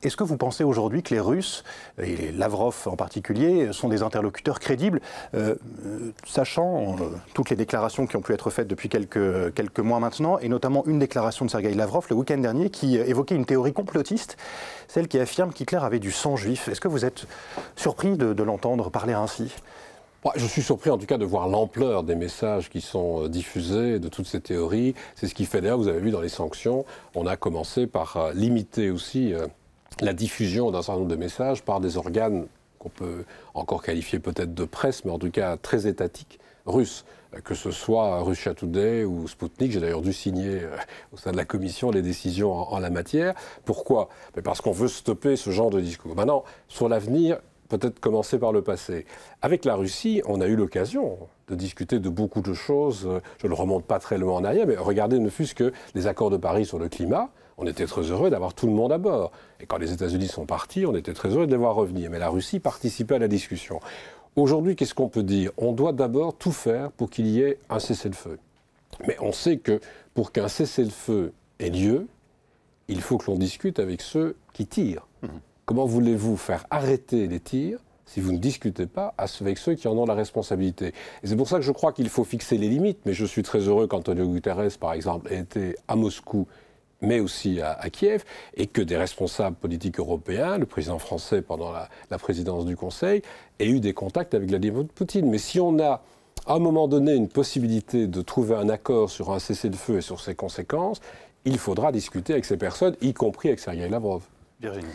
Est-ce 0.02 0.16
que 0.16 0.24
vous 0.24 0.36
pensez 0.36 0.64
aujourd'hui 0.64 1.02
que 1.02 1.14
les 1.14 1.20
Russes, 1.20 1.64
et 2.00 2.32
Lavrov 2.32 2.86
en 2.86 2.96
particulier, 2.96 3.72
sont 3.72 3.88
des 3.88 4.02
interlocuteurs 4.02 4.60
crédibles, 4.60 5.00
sachant 6.26 6.96
toutes 7.34 7.50
les 7.50 7.56
déclarations 7.56 8.06
qui 8.06 8.16
ont 8.16 8.20
pu 8.20 8.32
être 8.32 8.50
faites 8.50 8.68
depuis 8.68 8.88
quelques, 8.88 9.52
quelques 9.54 9.80
mois 9.80 10.00
maintenant, 10.00 10.38
et 10.38 10.48
notamment 10.48 10.84
une 10.86 10.98
déclaration 10.98 11.44
de 11.44 11.50
Sergei 11.50 11.74
Lavrov 11.74 12.06
le 12.10 12.16
week-end 12.16 12.38
dernier 12.38 12.70
qui 12.70 12.96
évoquait 12.96 13.34
une 13.34 13.46
théorie 13.46 13.72
complotiste, 13.72 14.36
celle 14.88 15.08
qui 15.08 15.18
affirme 15.18 15.52
qu'Hitler 15.52 15.80
avait 15.82 16.00
du 16.00 16.12
sang 16.12 16.36
juif. 16.36 16.68
Est-ce 16.68 16.80
que 16.80 16.88
vous 16.88 17.04
êtes 17.04 17.26
surpris 17.76 18.16
de, 18.16 18.32
de 18.32 18.42
l'entendre 18.42 18.90
parler 18.90 19.14
ainsi? 19.14 19.33
Je 20.36 20.46
suis 20.46 20.62
surpris 20.62 20.90
en 20.90 20.98
tout 20.98 21.06
cas 21.06 21.18
de 21.18 21.24
voir 21.24 21.48
l'ampleur 21.48 22.02
des 22.02 22.14
messages 22.14 22.70
qui 22.70 22.80
sont 22.80 23.24
euh, 23.24 23.28
diffusés, 23.28 23.98
de 23.98 24.08
toutes 24.08 24.26
ces 24.26 24.40
théories. 24.40 24.94
C'est 25.14 25.26
ce 25.26 25.34
qui 25.34 25.44
fait 25.44 25.60
d'ailleurs, 25.60 25.78
vous 25.78 25.88
avez 25.88 26.00
vu 26.00 26.10
dans 26.10 26.20
les 26.20 26.28
sanctions, 26.28 26.84
on 27.14 27.26
a 27.26 27.36
commencé 27.36 27.86
par 27.86 28.16
euh, 28.16 28.32
limiter 28.32 28.90
aussi 28.90 29.34
euh, 29.34 29.46
la 30.00 30.12
diffusion 30.12 30.70
d'un 30.70 30.82
certain 30.82 31.00
nombre 31.00 31.10
de 31.10 31.16
messages 31.16 31.62
par 31.62 31.80
des 31.80 31.96
organes 31.96 32.46
qu'on 32.78 32.88
peut 32.88 33.24
encore 33.54 33.82
qualifier 33.82 34.18
peut-être 34.18 34.54
de 34.54 34.64
presse, 34.64 35.04
mais 35.04 35.10
en 35.10 35.18
tout 35.18 35.30
cas 35.30 35.56
très 35.56 35.86
étatiques, 35.86 36.38
russes 36.66 37.04
que 37.42 37.56
ce 37.56 37.72
soit 37.72 38.20
Russia 38.20 38.54
Today 38.54 39.04
ou 39.04 39.26
Sputnik. 39.26 39.72
J'ai 39.72 39.80
d'ailleurs 39.80 40.02
dû 40.02 40.12
signer 40.12 40.60
au 41.12 41.16
sein 41.16 41.32
de 41.32 41.36
la 41.36 41.44
commission 41.44 41.90
les 41.90 42.00
décisions 42.00 42.52
en, 42.52 42.78
la 42.78 42.90
matière. 42.90 43.34
Pourquoi? 43.64 44.08
Parce 44.44 44.60
qu'on 44.60 44.70
veut 44.70 44.86
stopper 44.86 45.34
ce 45.34 45.50
genre 45.50 45.70
de 45.70 45.80
discours. 45.80 46.14
Maintenant, 46.14 46.44
sur 46.68 46.88
l'avenir, 46.88 47.40
peut-être 47.78 48.00
commencer 48.00 48.38
par 48.38 48.52
le 48.52 48.62
passé. 48.62 49.06
Avec 49.42 49.64
la 49.64 49.74
Russie, 49.74 50.22
on 50.26 50.40
a 50.40 50.46
eu 50.46 50.56
l'occasion 50.56 51.18
de 51.48 51.54
discuter 51.54 51.98
de 51.98 52.08
beaucoup 52.08 52.40
de 52.40 52.54
choses. 52.54 53.08
Je 53.38 53.46
ne 53.46 53.54
remonte 53.54 53.84
pas 53.84 53.98
très 53.98 54.18
loin 54.18 54.34
en 54.34 54.44
arrière, 54.44 54.66
mais 54.66 54.76
regardez 54.76 55.18
ne 55.18 55.28
fût-ce 55.30 55.54
que 55.54 55.72
les 55.94 56.06
accords 56.06 56.30
de 56.30 56.36
Paris 56.36 56.64
sur 56.64 56.78
le 56.78 56.88
climat. 56.88 57.30
On 57.56 57.66
était 57.66 57.86
très 57.86 58.02
heureux 58.02 58.30
d'avoir 58.30 58.54
tout 58.54 58.66
le 58.66 58.72
monde 58.72 58.92
à 58.92 58.98
bord. 58.98 59.30
Et 59.60 59.66
quand 59.66 59.78
les 59.78 59.92
États-Unis 59.92 60.28
sont 60.28 60.46
partis, 60.46 60.86
on 60.86 60.94
était 60.94 61.12
très 61.12 61.28
heureux 61.28 61.46
de 61.46 61.52
les 61.52 61.56
voir 61.56 61.74
revenir. 61.74 62.10
Mais 62.10 62.18
la 62.18 62.28
Russie 62.28 62.58
participait 62.58 63.14
à 63.14 63.18
la 63.18 63.28
discussion. 63.28 63.80
Aujourd'hui, 64.36 64.74
qu'est-ce 64.74 64.94
qu'on 64.94 65.08
peut 65.08 65.22
dire? 65.22 65.52
On 65.56 65.72
doit 65.72 65.92
d'abord 65.92 66.34
tout 66.34 66.50
faire 66.50 66.90
pour 66.90 67.10
qu'il 67.10 67.28
y 67.28 67.40
ait 67.40 67.58
un 67.70 67.78
cessez-le-feu. 67.78 68.38
Mais 69.06 69.16
on 69.20 69.32
sait 69.32 69.58
que 69.58 69.80
pour 70.14 70.32
qu'un 70.32 70.48
cessez-le-feu 70.48 71.32
ait 71.60 71.70
lieu, 71.70 72.08
il 72.88 73.00
faut 73.00 73.16
que 73.18 73.30
l'on 73.30 73.38
discute 73.38 73.78
avec 73.78 74.00
ceux 74.00 74.36
qui 74.52 74.66
tirent. 74.66 75.06
Mmh. 75.22 75.28
Comment 75.66 75.86
voulez-vous 75.86 76.36
faire 76.36 76.66
arrêter 76.70 77.26
les 77.26 77.40
tirs 77.40 77.78
si 78.06 78.20
vous 78.20 78.32
ne 78.32 78.38
discutez 78.38 78.86
pas 78.86 79.14
avec 79.16 79.56
ceux 79.56 79.74
qui 79.74 79.88
en 79.88 79.96
ont 79.96 80.04
la 80.04 80.14
responsabilité? 80.14 80.92
C'est 81.22 81.36
pour 81.36 81.48
ça 81.48 81.56
que 81.56 81.62
je 81.62 81.72
crois 81.72 81.92
qu'il 81.92 82.08
faut 82.10 82.24
fixer 82.24 82.58
les 82.58 82.68
limites. 82.68 82.98
Mais 83.06 83.14
je 83.14 83.24
suis 83.24 83.42
très 83.42 83.60
heureux 83.60 83.86
qu'Antonio 83.86 84.26
Guterres, 84.26 84.78
par 84.78 84.92
exemple, 84.92 85.32
ait 85.32 85.40
été 85.40 85.76
à 85.88 85.96
Moscou 85.96 86.46
mais 87.00 87.20
aussi 87.20 87.60
à, 87.60 87.90
Kiev, 87.90 88.24
et 88.56 88.66
que 88.66 88.80
des 88.80 88.96
responsables 88.96 89.56
politiques 89.56 89.98
européens, 89.98 90.56
le 90.56 90.64
président 90.64 90.98
français 90.98 91.42
pendant 91.42 91.70
la, 91.70 91.90
la 92.10 92.18
présidence 92.18 92.64
du 92.64 92.76
Conseil, 92.76 93.20
aient 93.58 93.68
eu 93.68 93.78
des 93.78 93.92
contacts 93.92 94.32
avec 94.32 94.48
Vladimir 94.48 94.86
Poutine. 94.86 95.28
Mais 95.28 95.36
si 95.36 95.60
on 95.60 95.78
a 95.80 96.02
à 96.46 96.54
un 96.54 96.58
moment 96.58 96.88
donné 96.88 97.14
une 97.14 97.28
possibilité 97.28 98.06
de 98.06 98.22
trouver 98.22 98.54
un 98.54 98.68
accord 98.68 99.10
sur 99.10 99.32
un 99.32 99.38
cessez-le-feu 99.38 99.98
et 99.98 100.00
sur 100.00 100.20
ses 100.20 100.34
conséquences, 100.34 101.00
il 101.44 101.58
faudra 101.58 101.92
discuter 101.92 102.32
avec 102.32 102.44
ces 102.44 102.56
personnes, 102.56 102.96
y 103.02 103.12
compris 103.12 103.48
avec 103.48 103.60
Sergei 103.60 103.88
Lavrov. 103.88 104.22
Virginie. 104.60 104.86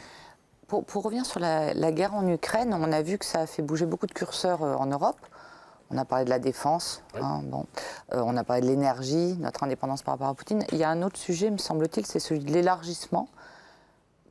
Pour, 0.69 1.03
revenir 1.03 1.25
sur 1.25 1.39
la, 1.39 1.91
guerre 1.91 2.13
en 2.13 2.27
Ukraine, 2.27 2.77
on 2.79 2.91
a 2.91 3.01
vu 3.01 3.17
que 3.17 3.25
ça 3.25 3.41
a 3.41 3.47
fait 3.47 3.63
bouger 3.63 3.87
beaucoup 3.87 4.05
de 4.05 4.13
curseurs 4.13 4.61
euh, 4.61 4.75
en 4.75 4.85
Europe. 4.85 5.17
On 5.89 5.97
a 5.97 6.05
parlé 6.05 6.25
de 6.25 6.29
la 6.29 6.37
défense, 6.37 7.01
hein, 7.19 7.41
bon. 7.43 7.65
Euh, 8.13 8.21
on 8.23 8.37
a 8.37 8.43
parlé 8.43 8.61
de 8.61 8.67
l'énergie, 8.67 9.35
notre 9.39 9.63
indépendance 9.63 10.03
par 10.03 10.13
rapport 10.13 10.27
à 10.27 10.35
Poutine. 10.35 10.63
Il 10.71 10.77
y 10.77 10.83
a 10.83 10.89
un 10.91 11.01
autre 11.01 11.17
sujet, 11.17 11.49
me 11.49 11.57
semble-t-il, 11.57 12.05
c'est 12.05 12.19
celui 12.19 12.41
de 12.41 12.51
l'élargissement, 12.51 13.29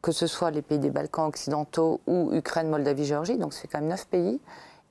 que 0.01 0.13
ce 0.13 0.29
soit 0.29 0.53
les 0.53 0.63
pays 0.63 0.79
des 0.79 0.91
Balkans 0.91 1.27
occidentaux 1.27 2.01
ou 2.07 2.33
Ukraine, 2.33 2.69
Moldavie, 2.69 3.05
Géorgie, 3.05 3.37
donc 3.37 3.53
c'est 3.53 3.67
quand 3.67 3.81
même 3.81 3.89
neuf 3.89 4.07
pays. 4.07 4.41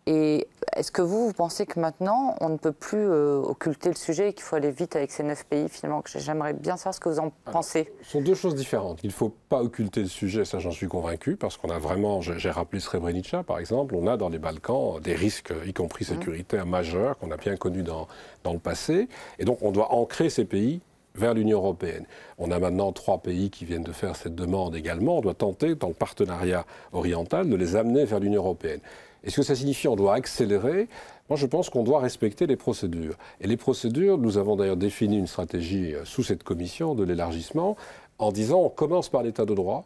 Et 0.09 0.47
est-ce 0.73 0.89
que 0.89 1.01
vous, 1.01 1.27
vous 1.27 1.33
pensez 1.33 1.65
que 1.65 1.81
maintenant, 1.81 2.35
on 2.39 2.47
ne 2.47 2.57
peut 2.57 2.71
plus 2.71 3.09
euh, 3.09 3.39
occulter 3.39 3.89
le 3.89 3.95
sujet 3.95 4.29
et 4.29 4.33
qu'il 4.33 4.43
faut 4.43 4.55
aller 4.55 4.71
vite 4.71 4.95
avec 4.95 5.11
ces 5.11 5.21
neuf 5.21 5.45
pays 5.45 5.67
finalement 5.67 6.01
J'aimerais 6.15 6.53
bien 6.53 6.77
savoir 6.77 6.95
ce 6.95 7.01
que 7.01 7.09
vous 7.09 7.19
en 7.19 7.33
pensez. 7.51 7.91
Ce 8.03 8.11
sont 8.11 8.21
deux 8.21 8.33
choses 8.33 8.55
différentes. 8.55 8.99
Il 9.03 9.07
ne 9.07 9.11
faut 9.11 9.33
pas 9.49 9.61
occulter 9.61 9.99
le 9.99 10.07
sujet, 10.07 10.45
ça 10.45 10.59
j'en 10.59 10.71
suis 10.71 10.87
convaincu, 10.87 11.35
parce 11.35 11.57
qu'on 11.57 11.69
a 11.69 11.77
vraiment, 11.77 12.21
j'ai 12.21 12.49
rappelé 12.49 12.79
Srebrenica 12.79 13.43
par 13.43 13.59
exemple, 13.59 13.95
on 13.95 14.07
a 14.07 14.15
dans 14.15 14.29
les 14.29 14.39
Balkans 14.39 15.01
des 15.01 15.13
risques, 15.13 15.53
y 15.65 15.73
compris 15.73 16.05
mmh. 16.05 16.15
sécuritaires, 16.15 16.65
majeurs, 16.65 17.17
qu'on 17.17 17.31
a 17.31 17.37
bien 17.37 17.57
connus 17.57 17.83
dans, 17.83 18.07
dans 18.45 18.53
le 18.53 18.59
passé. 18.59 19.09
Et 19.39 19.45
donc 19.45 19.57
on 19.61 19.71
doit 19.71 19.91
ancrer 19.93 20.29
ces 20.29 20.45
pays 20.45 20.79
vers 21.15 21.33
l'Union 21.33 21.57
européenne. 21.57 22.05
On 22.37 22.51
a 22.51 22.59
maintenant 22.59 22.91
trois 22.93 23.17
pays 23.17 23.49
qui 23.49 23.65
viennent 23.65 23.83
de 23.83 23.91
faire 23.91 24.15
cette 24.15 24.35
demande 24.35 24.75
également. 24.75 25.17
On 25.17 25.21
doit 25.21 25.33
tenter, 25.33 25.75
dans 25.75 25.87
le 25.87 25.93
partenariat 25.93 26.65
oriental, 26.93 27.49
de 27.49 27.55
les 27.55 27.75
amener 27.75 28.05
vers 28.05 28.19
l'Union 28.19 28.43
européenne. 28.43 28.79
Est-ce 29.27 29.35
que 29.35 29.43
ça 29.43 29.55
signifie 29.55 29.87
qu'on 29.87 29.97
doit 29.97 30.13
accélérer? 30.13 30.87
Moi, 31.29 31.35
je 31.35 31.45
pense 31.45 31.69
qu'on 31.69 31.83
doit 31.83 31.99
respecter 31.99 32.47
les 32.47 32.55
procédures. 32.55 33.17
Et 33.41 33.47
les 33.47 33.57
procédures, 33.57 34.17
nous 34.17 34.37
avons 34.37 34.55
d'ailleurs 34.55 34.77
défini 34.77 35.17
une 35.17 35.27
stratégie 35.27 35.93
euh, 35.93 36.05
sous 36.05 36.23
cette 36.23 36.43
commission 36.43 36.95
de 36.95 37.03
l'élargissement 37.03 37.75
en 38.19 38.31
disant 38.31 38.61
on 38.61 38.69
commence 38.69 39.09
par 39.09 39.23
l'état 39.23 39.43
de 39.43 39.53
droit 39.53 39.83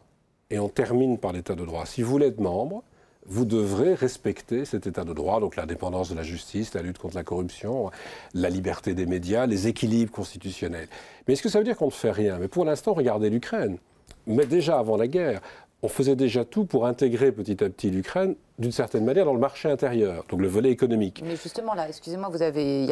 et 0.50 0.60
on 0.60 0.68
termine 0.68 1.18
par 1.18 1.32
l'état 1.32 1.56
de 1.56 1.64
droit. 1.64 1.86
Si 1.86 2.02
vous 2.02 2.10
voulez 2.10 2.28
être 2.28 2.40
membre, 2.40 2.84
vous 3.26 3.44
devrez 3.44 3.94
respecter 3.94 4.64
cet 4.64 4.86
état 4.86 5.02
de 5.02 5.12
droit, 5.12 5.40
donc 5.40 5.56
l'indépendance 5.56 6.10
de 6.10 6.14
la 6.14 6.22
justice, 6.22 6.72
la 6.74 6.82
lutte 6.82 6.98
contre 6.98 7.16
la 7.16 7.24
corruption, 7.24 7.90
la 8.34 8.48
liberté 8.48 8.94
des 8.94 9.06
médias, 9.06 9.46
les 9.46 9.66
équilibres 9.66 10.12
constitutionnels. 10.12 10.88
Mais 11.26 11.34
est-ce 11.34 11.42
que 11.42 11.48
ça 11.48 11.58
veut 11.58 11.64
dire 11.64 11.76
qu'on 11.76 11.86
ne 11.86 11.90
fait 11.90 12.12
rien? 12.12 12.38
Mais 12.38 12.48
pour 12.48 12.64
l'instant, 12.64 12.94
regardez 12.94 13.28
l'Ukraine. 13.28 13.78
Mais 14.26 14.46
déjà 14.46 14.78
avant 14.78 14.96
la 14.96 15.08
guerre, 15.08 15.40
on 15.82 15.88
faisait 15.88 16.14
déjà 16.16 16.44
tout 16.44 16.64
pour 16.64 16.86
intégrer 16.86 17.32
petit 17.32 17.62
à 17.62 17.68
petit 17.68 17.90
l'Ukraine 17.90 18.36
d'une 18.58 18.70
certaine 18.70 19.04
manière 19.04 19.24
dans 19.24 19.34
le 19.34 19.40
marché 19.40 19.68
intérieur, 19.68 20.24
donc 20.28 20.40
le 20.40 20.46
volet 20.46 20.70
économique. 20.70 21.22
Mais 21.26 21.34
justement 21.34 21.74
là, 21.74 21.88
excusez-moi, 21.88 22.28
vous 22.28 22.42
avez, 22.42 22.86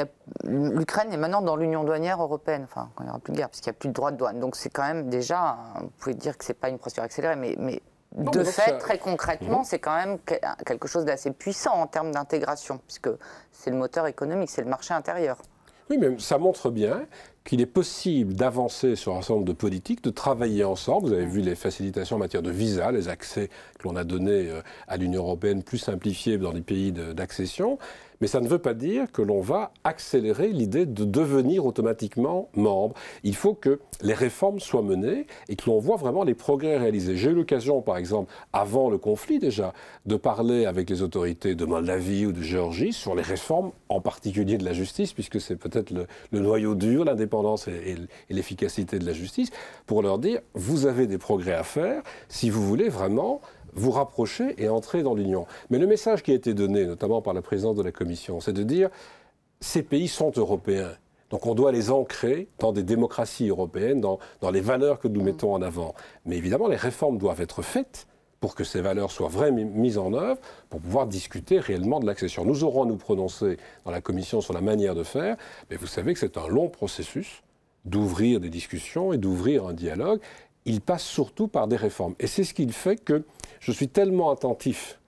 l'Ukraine 0.45 1.13
est 1.13 1.17
maintenant 1.17 1.43
dans 1.43 1.55
l'union 1.55 1.85
douanière 1.85 2.21
européenne, 2.21 2.63
enfin 2.65 2.91
quand 2.97 3.05
il 3.05 3.07
n'y 3.07 3.11
aura 3.11 3.21
plus 3.21 3.33
de 3.33 3.37
guerre, 3.37 3.49
parce 3.49 3.61
qu'il 3.61 3.71
n'y 3.71 3.77
a 3.77 3.79
plus 3.79 3.89
de 3.89 3.95
droit 3.95 4.11
de 4.11 4.17
douane. 4.17 4.41
Donc 4.41 4.57
c'est 4.57 4.71
quand 4.71 4.83
même 4.83 5.09
déjà, 5.09 5.59
vous 5.81 5.91
pouvez 5.99 6.15
dire 6.15 6.37
que 6.37 6.45
c'est 6.45 6.55
pas 6.55 6.69
une 6.69 6.79
procédure 6.79 7.05
accélérée, 7.05 7.37
mais, 7.37 7.55
mais 7.59 7.81
de 8.17 8.43
fait, 8.43 8.79
très 8.79 8.99
concrètement, 8.99 9.59
mhm. 9.59 9.65
c'est 9.65 9.79
quand 9.79 9.95
même 9.95 10.19
quelque 10.67 10.89
chose 10.89 11.05
d'assez 11.05 11.31
puissant 11.31 11.75
en 11.75 11.87
termes 11.87 12.11
d'intégration, 12.11 12.81
puisque 12.87 13.11
c'est 13.53 13.71
le 13.71 13.77
moteur 13.77 14.09
économique, 14.09 14.51
c'est 14.51 14.63
le 14.63 14.69
marché 14.69 14.95
intérieur. 14.95 15.39
Oui, 15.91 15.99
mais 15.99 16.21
ça 16.21 16.39
montre 16.39 16.71
bien 16.71 17.09
qu'il 17.45 17.61
est 17.61 17.67
possible 17.67 18.35
d'avancer 18.35 18.95
sur 18.95 19.17
un 19.17 19.23
certain 19.23 19.35
nombre 19.35 19.47
de 19.47 19.53
politiques, 19.53 20.05
de 20.05 20.11
travailler 20.11 20.63
ensemble. 20.63 21.09
Vous 21.09 21.13
avez 21.15 21.27
vu 21.27 21.41
les 21.41 21.57
facilitations 21.57 22.15
en 22.15 22.21
matière 22.21 22.43
de 22.43 22.51
visa, 22.53 22.93
les 22.93 23.09
accès 23.09 23.51
que 23.77 23.89
l'on 23.89 23.97
a 23.97 24.05
donnés 24.05 24.51
euh, 24.51 24.63
à 24.87 24.97
l'Union 24.97 25.23
européenne 25.23 25.65
plus 25.65 25.79
simplifiés 25.79 26.39
dans 26.39 26.53
les 26.53 26.61
pays 26.61 26.93
d'accession. 26.93 27.77
Mais 28.21 28.27
ça 28.27 28.41
ne 28.41 28.49
veut 28.49 28.59
pas 28.59 28.75
dire 28.75 29.11
que 29.13 29.23
l'on 29.23 29.41
va 29.41 29.73
accélérer 29.83 30.49
l'idée 30.49 30.85
de 30.85 31.05
devenir 31.05 31.65
automatiquement 31.65 32.49
membre. 32.55 32.95
Il 33.25 33.35
faut 33.35 33.55
que 33.55 33.81
les 34.03 34.13
réformes 34.13 34.61
soient 34.61 34.83
menées 34.83 35.27
et 35.49 35.57
que 35.57 35.71
l'on 35.71 35.79
voit 35.79 35.97
vraiment 35.97 36.23
les 36.23 36.35
progrès 36.35 36.77
réalisés. 36.77 37.17
J'ai 37.17 37.31
eu 37.31 37.35
l'occasion, 37.35 37.81
par 37.81 37.97
exemple, 37.97 38.33
avant 38.53 38.91
le 38.91 38.99
conflit 38.99 39.39
déjà, 39.39 39.73
de 40.05 40.17
parler 40.17 40.67
avec 40.67 40.91
les 40.91 41.01
autorités 41.01 41.55
de 41.55 41.65
Moldavie 41.65 42.27
ou 42.27 42.33
de 42.33 42.43
Géorgie 42.43 42.93
sur 42.93 43.15
les 43.15 43.23
réformes, 43.23 43.73
en 43.89 44.01
particulier 44.01 44.59
de 44.59 44.65
la 44.65 44.75
justice, 44.75 45.13
puisque 45.13 45.41
c'est 45.41 45.57
peut-être 45.57 45.91
le, 45.91 46.07
noyau 46.41 46.75
dur, 46.75 47.05
l'indépendance 47.05 47.69
et, 47.69 47.97
et 48.29 48.35
l'efficacité 48.35 48.99
de 48.99 49.07
la 49.07 49.13
justice, 49.13 49.51
pour 49.87 50.03
leur 50.03 50.19
dire, 50.19 50.41
vous 50.55 50.87
avez 50.87 51.07
des 51.07 51.19
progrès 51.19 51.55
à 51.55 51.63
faire 51.63 52.03
si 52.29 52.51
vous 52.51 52.63
voulez 52.63 52.89
vraiment 52.89 53.41
vous 53.75 53.91
rapprocher 53.91 54.55
et 54.63 54.69
entrer 54.69 55.03
dans 55.03 55.15
l'Union. 55.15 55.47
Mais 55.71 55.79
le 55.79 55.87
message 55.87 56.23
qui 56.23 56.33
a 56.33 56.35
été 56.35 56.55
donné, 56.55 56.87
notamment 56.87 57.23
par 57.23 57.35
la 57.35 57.43
présidente 57.43 57.77
de 57.77 57.83
la 57.83 57.93
Commission, 57.93 58.41
c'est 58.41 58.53
de 58.53 58.63
dire 58.63 58.91
ces 59.61 59.83
pays 59.83 60.09
sont 60.09 60.33
européens. 60.37 60.93
Donc 61.31 61.47
on 61.47 61.55
doit 61.55 61.71
les 61.71 61.91
ancrer 61.91 62.49
dans 62.59 62.73
des 62.73 62.83
démocraties 62.83 63.49
européennes, 63.49 64.01
dans, 64.01 64.19
dans 64.41 64.51
les 64.51 64.61
valeurs 64.61 64.99
que 64.99 65.09
nous 65.09 65.23
mettons 65.23 65.55
en 65.55 65.63
avant. 65.63 65.95
Mais 66.27 66.37
évidemment, 66.37 66.67
les 66.67 66.77
réformes 66.77 67.19
doivent 67.19 67.41
être 67.41 67.63
faites 67.63 68.07
pour 68.41 68.55
que 68.55 68.65
ces 68.65 68.81
valeurs 68.81 69.13
soient 69.13 69.29
vraiment 69.29 69.65
mises 69.65 69.99
en 69.99 70.15
œuvre, 70.15 70.41
pour 70.71 70.81
pouvoir 70.81 71.07
discuter 71.07 71.61
réellement 71.61 72.01
de 72.01 72.07
l'accession. 72.07 72.45
Nous 72.45 72.65
aurons 72.65 72.85
à 72.85 72.87
nous 72.87 72.97
prononcer 72.97 73.59
dans 73.85 73.91
la 73.91 74.01
Commission 74.01 74.41
sur 74.41 74.55
la 74.55 74.63
manière 74.63 74.95
de 74.95 75.03
faire, 75.03 75.37
mais 75.71 75.77
vous 75.77 75.87
savez 75.87 76.15
que 76.15 76.19
c'est 76.19 76.39
un 76.39 76.49
long 76.49 76.69
processus 76.69 77.43
d'ouvrir 77.85 78.41
des 78.41 78.49
discussions 78.49 79.13
et 79.13 79.19
d'ouvrir 79.19 79.67
un 79.67 79.75
dialogue. 79.75 80.21
Il 80.65 80.81
passe 80.81 81.05
surtout 81.05 81.49
par 81.49 81.69
des 81.69 81.77
réformes. 81.77 82.15
Et 82.19 82.27
c'est 82.27 82.45
ce 82.45 82.55
qui 82.55 82.67
fait 82.73 82.97
que 82.97 83.25
je 83.61 83.73
suis 83.73 83.89
tellement 83.89 84.31
attentif 84.31 84.99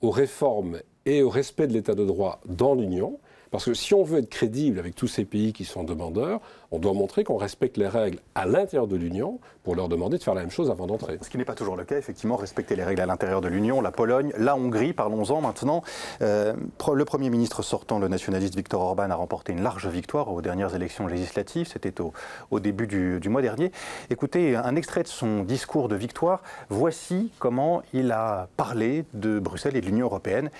aux 0.00 0.10
réformes 0.10 0.80
et 1.06 1.22
au 1.22 1.30
respect 1.30 1.66
de 1.66 1.72
l'état 1.72 1.94
de 1.94 2.04
droit 2.04 2.40
dans 2.46 2.74
l'Union 2.74 3.18
parce 3.54 3.66
que 3.66 3.74
si 3.74 3.94
on 3.94 4.02
veut 4.02 4.18
être 4.18 4.30
crédible 4.30 4.80
avec 4.80 4.96
tous 4.96 5.06
ces 5.06 5.24
pays 5.24 5.52
qui 5.52 5.64
sont 5.64 5.84
demandeurs, 5.84 6.40
on 6.72 6.80
doit 6.80 6.92
montrer 6.92 7.22
qu'on 7.22 7.36
respecte 7.36 7.76
les 7.76 7.86
règles 7.86 8.18
à 8.34 8.46
l'intérieur 8.46 8.88
de 8.88 8.96
l'Union 8.96 9.38
pour 9.62 9.76
leur 9.76 9.88
demander 9.88 10.18
de 10.18 10.24
faire 10.24 10.34
la 10.34 10.40
même 10.40 10.50
chose 10.50 10.72
avant 10.72 10.88
d'entrer. 10.88 11.18
Ce 11.22 11.30
qui 11.30 11.38
n'est 11.38 11.44
pas 11.44 11.54
toujours 11.54 11.76
le 11.76 11.84
cas, 11.84 11.96
effectivement, 11.96 12.34
respecter 12.34 12.74
les 12.74 12.82
règles 12.82 13.00
à 13.00 13.06
l'intérieur 13.06 13.40
de 13.40 13.46
l'Union, 13.46 13.80
la 13.80 13.92
Pologne, 13.92 14.32
la 14.36 14.56
Hongrie, 14.56 14.92
parlons-en 14.92 15.40
maintenant. 15.40 15.84
Euh, 16.20 16.54
le 16.92 17.04
Premier 17.04 17.30
ministre 17.30 17.62
sortant, 17.62 18.00
le 18.00 18.08
nationaliste 18.08 18.56
Viktor 18.56 18.80
Orban, 18.80 19.08
a 19.08 19.14
remporté 19.14 19.52
une 19.52 19.62
large 19.62 19.86
victoire 19.86 20.32
aux 20.32 20.42
dernières 20.42 20.74
élections 20.74 21.06
législatives, 21.06 21.68
c'était 21.68 21.94
au, 22.00 22.58
début 22.58 22.88
du, 22.88 23.20
du 23.20 23.28
mois 23.28 23.40
dernier. 23.40 23.70
Écoutez, 24.10 24.56
un 24.56 24.74
extrait 24.74 25.04
de 25.04 25.08
son 25.08 25.44
discours 25.44 25.88
de 25.88 25.94
victoire, 25.94 26.42
voici 26.70 27.30
comment 27.38 27.82
il 27.92 28.10
a 28.10 28.48
parlé 28.56 29.04
de 29.14 29.38
Bruxelles 29.38 29.76
et 29.76 29.80
de 29.80 29.86
l'Union 29.86 30.06
européenne 30.06 30.50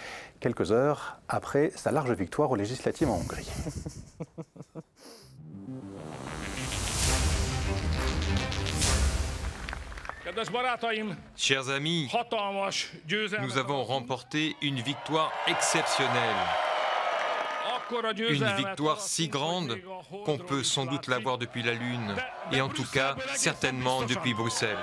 quelques 0.45 0.73
heures 0.73 1.17
après 1.27 1.73
sa 1.75 1.91
large 1.91 2.13
victoire 2.13 2.51
aux 2.51 2.57
législatives 2.57 3.09
en 3.09 3.15
Hongrie. 3.15 3.49
Chers 11.35 11.71
amis, 11.71 12.11
nous 13.41 13.57
avons 13.57 13.85
remporté 13.85 14.55
une 14.61 14.81
victoire 14.81 15.33
exceptionnelle. 15.47 16.37
Une 18.19 18.45
victoire 18.57 19.01
si 19.01 19.29
grande 19.29 19.79
qu'on 20.27 20.37
peut 20.37 20.63
sans 20.63 20.85
doute 20.85 21.07
l'avoir 21.07 21.39
depuis 21.39 21.63
la 21.63 21.73
Lune, 21.73 22.15
et 22.53 22.61
en 22.61 22.69
tout 22.69 22.85
cas 22.93 23.17
certainement 23.35 24.03
depuis 24.03 24.35
Bruxelles. 24.35 24.77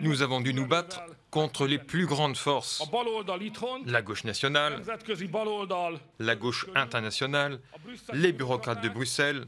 Nous 0.00 0.22
avons 0.22 0.40
dû 0.40 0.54
nous 0.54 0.66
battre 0.66 1.02
contre 1.30 1.66
les 1.66 1.78
plus 1.78 2.06
grandes 2.06 2.36
forces, 2.36 2.82
la 3.86 4.02
gauche 4.02 4.24
nationale, 4.24 4.82
la 6.18 6.36
gauche 6.36 6.66
internationale, 6.74 7.60
les 8.12 8.32
bureaucrates 8.32 8.82
de 8.82 8.88
Bruxelles, 8.88 9.46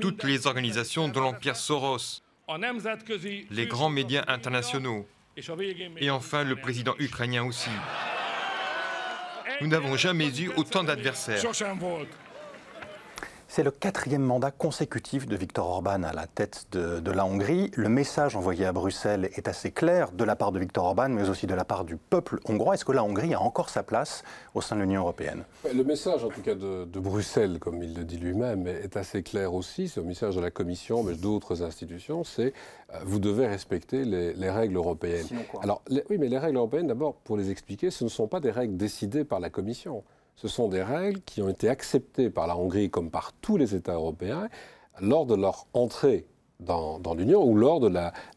toutes 0.00 0.24
les 0.24 0.46
organisations 0.46 1.08
de 1.08 1.20
l'Empire 1.20 1.56
Soros, 1.56 2.22
les 3.50 3.66
grands 3.66 3.90
médias 3.90 4.24
internationaux, 4.28 5.06
et 6.00 6.10
enfin 6.10 6.44
le 6.44 6.56
président 6.56 6.94
ukrainien 6.98 7.44
aussi. 7.44 7.70
Nous 9.60 9.68
n'avons 9.68 9.96
jamais 9.96 10.28
eu 10.40 10.50
autant 10.56 10.84
d'adversaires. 10.84 11.42
C'est 13.50 13.62
le 13.62 13.70
quatrième 13.70 14.22
mandat 14.22 14.50
consécutif 14.50 15.26
de 15.26 15.34
Viktor 15.34 15.66
Orban 15.66 16.02
à 16.02 16.12
la 16.12 16.26
tête 16.26 16.66
de, 16.70 17.10
la 17.10 17.24
Hongrie. 17.24 17.70
Le 17.74 17.88
message 17.88 18.36
envoyé 18.36 18.66
à 18.66 18.72
Bruxelles 18.72 19.30
est 19.34 19.48
assez 19.48 19.70
clair 19.70 20.12
de 20.12 20.22
la 20.22 20.36
part 20.36 20.52
de 20.52 20.58
Viktor 20.58 20.84
Orban, 20.84 21.08
mais 21.08 21.30
aussi 21.30 21.46
de 21.46 21.54
la 21.54 21.64
part 21.64 21.84
du 21.84 21.96
peuple 21.96 22.40
hongrois. 22.44 22.74
Est-ce 22.74 22.84
que 22.84 22.92
la 22.92 23.02
Hongrie 23.02 23.32
a 23.32 23.40
encore 23.40 23.70
sa 23.70 23.82
place 23.82 24.22
au 24.54 24.60
sein 24.60 24.76
de 24.76 24.82
l'Union 24.82 25.00
européenne? 25.00 25.44
Le 25.74 25.82
message, 25.82 26.24
en 26.24 26.28
tout 26.28 26.42
cas 26.42 26.54
de, 26.54 26.84
Bruxelles, 27.00 27.58
comme 27.58 27.82
il 27.82 27.94
le 27.94 28.04
dit 28.04 28.18
lui-même, 28.18 28.66
est 28.66 28.98
assez 28.98 29.22
clair 29.22 29.54
aussi. 29.54 29.88
C'est 29.88 30.00
le 30.00 30.06
message 30.06 30.36
de 30.36 30.42
la 30.42 30.50
Commission, 30.50 31.02
mais 31.02 31.14
d'autres 31.14 31.62
institutions. 31.62 32.24
C'est 32.24 32.52
euh, 32.92 32.98
vous 33.06 33.18
devez 33.18 33.46
respecter 33.46 34.04
les, 34.04 34.50
règles 34.50 34.76
européennes. 34.76 35.26
Alors, 35.62 35.82
oui, 36.10 36.18
mais 36.18 36.28
les 36.28 36.38
règles 36.38 36.58
européennes, 36.58 36.88
d'abord, 36.88 37.14
pour 37.14 37.38
les 37.38 37.50
expliquer, 37.50 37.90
ce 37.90 38.04
ne 38.04 38.10
sont 38.10 38.28
pas 38.28 38.40
des 38.40 38.50
règles 38.50 38.76
décidées 38.76 39.24
par 39.24 39.40
la 39.40 39.48
Commission 39.48 40.04
ce 40.40 40.46
sont 40.46 40.68
des 40.68 40.82
règles 40.82 41.20
qui 41.22 41.42
ont 41.42 41.48
été 41.48 41.68
acceptées 41.68 42.30
par 42.30 42.46
la 42.46 42.56
Hongrie 42.56 42.90
comme 42.90 43.10
par 43.10 43.32
tous 43.40 43.56
les 43.56 43.74
États 43.74 43.94
européens 43.94 44.48
lors 45.00 45.26
de 45.26 45.34
leur 45.34 45.66
entrée 45.72 46.26
dans, 46.60 47.00
l'Union 47.16 47.44
ou 47.44 47.56
lors 47.56 47.80
de 47.80 47.88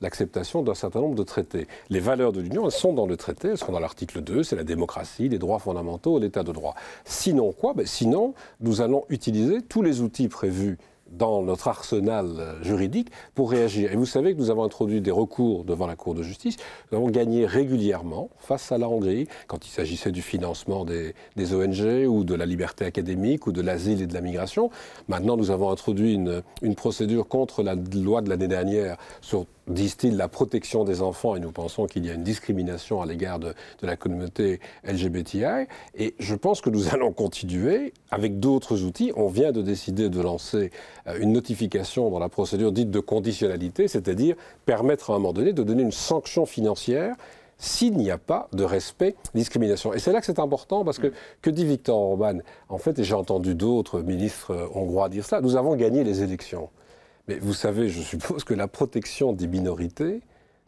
l'acceptation 0.02 0.64
d'un 0.64 0.76
certain 0.76 1.00
nombre 1.00 1.16
de 1.16 1.24
traités. 1.24 1.68
Les 1.90 2.00
valeurs 2.00 2.32
de 2.32 2.42
l'Union, 2.42 2.66
elles 2.66 2.72
sont 2.72 2.94
dans 2.94 3.08
le 3.08 3.18
traité, 3.18 3.50
elles 3.50 3.58
sont 3.58 3.72
dans 3.72 3.80
l'article 3.80 4.22
2, 4.22 4.44
c'est 4.44 4.56
la 4.56 4.64
démocratie, 4.64 5.30
les 5.30 5.40
droits 5.40 5.60
fondamentaux, 5.60 6.20
l'état 6.20 6.44
de 6.44 6.52
droit. 6.52 6.76
Sinon 7.06 7.52
quoi? 7.52 7.74
Ben 7.74 7.86
Sinon, 7.86 8.34
nous 8.60 8.82
allons 8.82 9.06
utiliser 9.10 9.62
tous 9.62 9.82
les 9.82 10.02
outils 10.02 10.28
prévus 10.28 10.78
dans 11.12 11.42
notre 11.42 11.68
arsenal 11.68 12.28
euh, 12.40 12.64
juridique 12.64 13.10
pour 13.36 13.52
réagir. 13.52 13.92
Et 13.92 13.96
vous 13.96 14.06
savez 14.06 14.34
que 14.34 14.40
nous 14.40 14.50
avons 14.50 14.64
introduit 14.64 15.02
des 15.02 15.12
recours 15.12 15.64
devant 15.64 15.88
la 15.88 15.96
Cour 15.96 16.16
de 16.16 16.24
justice. 16.24 16.58
Nous 16.92 16.98
avons 16.98 17.10
gagné 17.10 17.46
régulièrement 17.46 18.30
face 18.40 18.72
à 18.72 18.78
la 18.78 18.90
Hongrie 18.90 19.28
quand 19.48 19.66
il 19.66 19.70
s'agissait 19.70 20.12
du 20.12 20.22
financement 20.22 20.86
des, 20.86 21.14
ONG 21.54 22.08
ou 22.08 22.24
de 22.24 22.36
la 22.36 22.46
liberté 22.46 22.86
académique 22.86 23.48
ou 23.48 23.52
de 23.52 23.62
l'asile 23.62 24.02
et 24.02 24.08
de 24.08 24.14
la 24.14 24.22
migration. 24.22 24.70
Maintenant, 25.08 25.38
nous 25.38 25.52
avons 25.52 25.70
introduit 25.70 26.14
une, 26.14 26.42
procédure 26.76 27.28
contre 27.28 27.62
la 27.64 27.76
loi 27.76 28.22
de 28.22 28.30
l'année 28.30 28.48
dernière 28.48 28.98
sur 29.20 29.46
disent-ils, 29.68 30.16
la 30.16 30.28
protection 30.28 30.84
des 30.84 31.02
enfants, 31.02 31.36
et 31.36 31.40
nous 31.40 31.52
pensons 31.52 31.86
qu'il 31.86 32.06
y 32.06 32.10
a 32.10 32.14
une 32.14 32.24
discrimination 32.24 33.02
à 33.02 33.06
l'égard 33.06 33.40
de, 33.40 33.54
la 33.82 33.96
communauté 33.96 34.60
LGBTI. 34.84 35.68
Et 35.96 36.16
je 36.20 36.36
pense 36.36 36.62
que 36.62 36.70
nous 36.70 36.88
allons 36.94 37.12
continuer 37.12 37.94
avec 38.10 38.40
d'autres 38.40 38.84
outils. 38.84 39.12
On 39.16 39.28
vient 39.28 39.52
de 39.52 39.62
décider 39.62 40.10
de 40.10 40.22
lancer 40.22 40.72
une 41.20 41.34
notification 41.34 42.10
dans 42.10 42.20
la 42.20 42.30
procédure 42.30 42.72
dite 42.72 42.92
de 42.92 43.00
conditionnalité, 43.00 43.88
c'est-à-dire 43.88 44.36
permettre 44.66 45.12
à 45.12 45.16
un 45.16 45.18
moment 45.18 45.34
donné 45.34 45.54
de 45.54 45.64
donner 45.64 45.84
une 45.84 45.92
sanction 45.92 46.46
financière 46.46 47.16
s'il 47.62 47.96
n'y 47.96 48.10
a 48.10 48.18
pas 48.18 48.50
de 48.54 48.64
respect 48.64 49.16
discrimination. 49.36 49.94
Et 49.94 50.00
c'est 50.00 50.12
là 50.12 50.20
que 50.20 50.26
c'est 50.26 50.40
important 50.40 50.84
parce 50.84 50.98
que, 50.98 51.14
que 51.44 51.50
dit 51.52 51.64
Victor 51.64 51.96
Orban 51.96 52.40
En 52.70 52.80
fait, 52.80 52.98
et 52.98 53.04
j'ai 53.04 53.14
entendu 53.14 53.54
d'autres 53.54 54.02
ministres 54.02 54.52
euh, 54.52 54.68
hongrois 54.74 55.10
dire 55.10 55.24
cela, 55.24 55.42
nous 55.42 55.56
avons 55.56 55.76
gagné 55.76 56.04
les 56.04 56.24
élections. 56.24 56.70
Mais 57.28 57.38
vous 57.38 57.54
savez, 57.54 57.88
je 57.88 58.02
suppose 58.02 58.44
que 58.44 58.56
la 58.56 58.68
protection 58.68 59.32
des 59.32 59.48
minorités, 59.48 60.22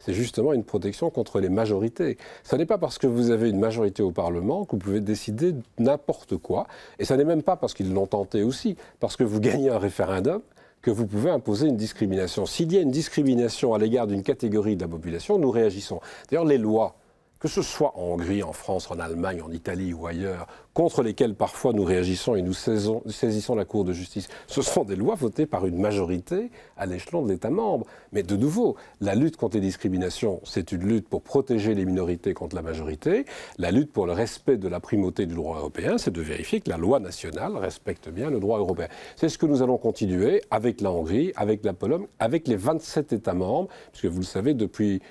c'est 0.04 0.12
justement 0.12 0.52
une 0.52 0.64
protection 0.64 1.08
contre 1.08 1.40
les 1.40 1.48
majorités. 1.48 2.18
Ce 2.42 2.56
n'est 2.56 2.66
pas 2.66 2.76
parce 2.76 2.98
que 2.98 3.06
vous 3.06 3.30
avez 3.30 3.48
une 3.48 3.58
majorité 3.58 4.02
au 4.02 4.10
Parlement 4.10 4.66
que 4.66 4.72
vous 4.72 4.78
pouvez 4.78 5.00
décider 5.00 5.54
n'importe 5.78 6.36
quoi. 6.36 6.66
Et 6.98 7.06
ce 7.06 7.14
n'est 7.14 7.24
même 7.24 7.42
pas 7.42 7.56
parce 7.56 7.72
qu'ils 7.72 7.92
l'ont 7.92 8.06
tenté 8.06 8.42
aussi, 8.42 8.76
parce 9.00 9.16
que 9.16 9.24
vous 9.24 9.40
gagnez 9.40 9.70
un 9.70 9.78
référendum 9.78 10.42
que 10.82 10.90
vous 10.90 11.06
pouvez 11.06 11.30
imposer 11.30 11.68
une 11.68 11.78
discrimination. 11.78 12.44
S'il 12.44 12.70
y 12.72 12.76
a 12.76 12.82
une 12.82 12.90
discrimination 12.90 13.72
à 13.72 13.78
l'égard 13.78 14.06
d'une 14.06 14.22
catégorie 14.22 14.76
de 14.76 14.82
la 14.82 14.88
population, 14.88 15.38
nous 15.38 15.50
réagissons. 15.50 16.00
D'ailleurs, 16.30 16.44
les 16.44 16.58
lois 16.58 16.96
que 17.44 17.50
ce 17.50 17.60
soit 17.60 17.92
en 17.98 18.14
Hongrie, 18.14 18.42
en 18.42 18.54
France, 18.54 18.90
en 18.90 18.98
Allemagne, 18.98 19.42
en 19.42 19.52
Italie 19.52 19.92
ou 19.92 20.06
ailleurs, 20.06 20.46
contre 20.72 21.02
lesquelles 21.02 21.34
parfois 21.34 21.74
nous 21.74 21.84
réagissons 21.84 22.36
et 22.36 22.40
nous 22.40 22.54
saisissons 22.54 23.54
la 23.54 23.66
Cour 23.66 23.84
de 23.84 23.92
justice, 23.92 24.28
ce 24.46 24.62
sont 24.62 24.82
des 24.84 24.96
lois 24.96 25.14
votées 25.14 25.44
par 25.44 25.66
une 25.66 25.78
majorité 25.78 26.50
à 26.78 26.86
l'échelon 26.86 27.20
de 27.20 27.30
l'État 27.30 27.50
membre. 27.50 27.84
Mais 28.12 28.22
de 28.22 28.34
nouveau, 28.34 28.76
la 29.02 29.14
lutte 29.14 29.36
contre 29.36 29.56
les 29.56 29.60
discriminations, 29.60 30.40
c'est 30.44 30.72
une 30.72 30.88
lutte 30.88 31.06
pour 31.06 31.20
protéger 31.20 31.74
les 31.74 31.84
minorités 31.84 32.32
contre 32.32 32.56
la 32.56 32.62
majorité. 32.62 33.26
La 33.58 33.72
lutte 33.72 33.92
pour 33.92 34.06
le 34.06 34.14
respect 34.14 34.56
de 34.56 34.68
la 34.68 34.80
primauté 34.80 35.26
du 35.26 35.34
droit 35.34 35.58
européen, 35.58 35.98
c'est 35.98 36.14
de 36.14 36.22
vérifier 36.22 36.62
que 36.62 36.70
la 36.70 36.78
loi 36.78 36.98
nationale 36.98 37.58
respecte 37.58 38.08
bien 38.08 38.30
le 38.30 38.40
droit 38.40 38.58
européen. 38.58 38.88
C'est 39.16 39.28
ce 39.28 39.36
que 39.36 39.44
nous 39.44 39.60
allons 39.60 39.76
continuer 39.76 40.40
avec 40.50 40.80
la 40.80 40.90
Hongrie, 40.90 41.34
avec 41.36 41.62
la 41.62 41.74
Pologne, 41.74 42.06
avec 42.18 42.48
les 42.48 42.56
27 42.56 43.12
États 43.12 43.34
membres, 43.34 43.68
puisque 43.92 44.06
vous 44.06 44.20
le 44.20 44.24
savez, 44.24 44.54
depuis 44.54 45.02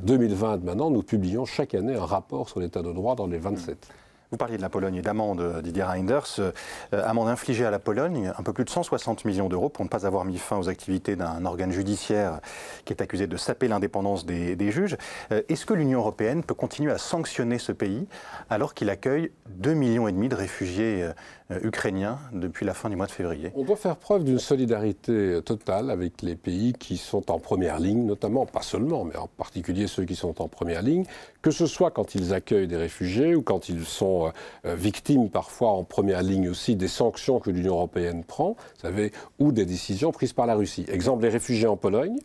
2020 0.00 0.64
maintenant, 0.64 0.90
nous 0.90 1.02
publions 1.02 1.44
chaque 1.44 1.74
année 1.74 1.94
un 1.94 2.04
rapport 2.04 2.48
sur 2.48 2.60
l'état 2.60 2.82
de 2.82 2.92
droit 2.92 3.14
dans 3.14 3.26
les 3.26 3.38
27. 3.38 3.88
Vous 4.32 4.38
parliez 4.38 4.56
de 4.56 4.62
la 4.62 4.70
Pologne 4.70 4.94
et 4.94 5.02
d'amende, 5.02 5.60
Didier 5.62 5.82
Reinders. 5.82 6.38
Euh, 6.38 6.52
amende 6.90 7.28
infligée 7.28 7.66
à 7.66 7.70
la 7.70 7.78
Pologne, 7.78 8.32
un 8.38 8.42
peu 8.42 8.54
plus 8.54 8.64
de 8.64 8.70
160 8.70 9.26
millions 9.26 9.50
d'euros 9.50 9.68
pour 9.68 9.84
ne 9.84 9.90
pas 9.90 10.06
avoir 10.06 10.24
mis 10.24 10.38
fin 10.38 10.56
aux 10.56 10.70
activités 10.70 11.16
d'un 11.16 11.44
organe 11.44 11.70
judiciaire 11.70 12.40
qui 12.86 12.94
est 12.94 13.02
accusé 13.02 13.26
de 13.26 13.36
saper 13.36 13.68
l'indépendance 13.68 14.24
des, 14.24 14.70
juges. 14.70 14.96
Euh, 15.32 15.42
est-ce 15.50 15.66
que 15.66 15.74
l'Union 15.74 15.98
européenne 15.98 16.42
peut 16.44 16.54
continuer 16.54 16.90
à 16.90 16.96
sanctionner 16.96 17.58
ce 17.58 17.72
pays 17.72 18.06
alors 18.48 18.72
qu'il 18.72 18.88
accueille 18.88 19.32
2,5 19.60 19.74
millions 19.74 20.08
et 20.08 20.12
demi 20.12 20.30
de 20.30 20.34
réfugiés 20.34 21.10
euh, 21.50 21.60
ukrainiens 21.62 22.18
depuis 22.32 22.64
la 22.64 22.72
fin 22.72 22.88
du 22.88 22.96
mois 22.96 23.04
de 23.04 23.12
février? 23.12 23.52
On 23.54 23.64
doit 23.64 23.76
faire 23.76 23.96
preuve 23.96 24.24
d'une 24.24 24.38
solidarité 24.38 25.40
totale 25.44 25.90
avec 25.90 26.22
les 26.22 26.36
pays 26.36 26.72
qui 26.72 26.96
sont 26.96 27.30
en 27.30 27.38
première 27.38 27.78
ligne, 27.78 28.06
notamment, 28.06 28.46
pas 28.46 28.62
seulement, 28.62 29.04
mais 29.04 29.16
en 29.16 29.26
particulier 29.26 29.88
ceux 29.88 30.06
qui 30.06 30.16
sont 30.16 30.40
en 30.40 30.48
première 30.48 30.80
ligne, 30.80 31.04
que 31.42 31.50
ce 31.50 31.66
soit 31.66 31.90
quand 31.90 32.14
ils 32.14 32.32
accueillent 32.32 32.68
des 32.68 32.78
réfugiés 32.78 33.34
ou 33.34 33.42
quand 33.42 33.68
ils 33.68 33.84
sont 33.84 34.21
euh, 34.26 34.30
euh, 34.66 34.74
victimes 34.74 35.30
parfois 35.30 35.70
en 35.70 35.84
première 35.84 36.22
ligne 36.22 36.48
aussi 36.48 36.76
des 36.76 36.88
sanctions 36.88 37.40
que 37.40 37.50
l'Union 37.50 37.74
européenne 37.74 38.24
prend, 38.24 38.50
vous 38.50 38.80
savez, 38.80 39.12
ou 39.38 39.52
des 39.52 39.66
décisions 39.66 40.12
prises 40.12 40.32
par 40.32 40.46
la 40.46 40.54
Russie. 40.54 40.84
Exemple, 40.88 41.22
les 41.22 41.30
réfugiés 41.30 41.66
en 41.66 41.76
Pologne. 41.76 42.18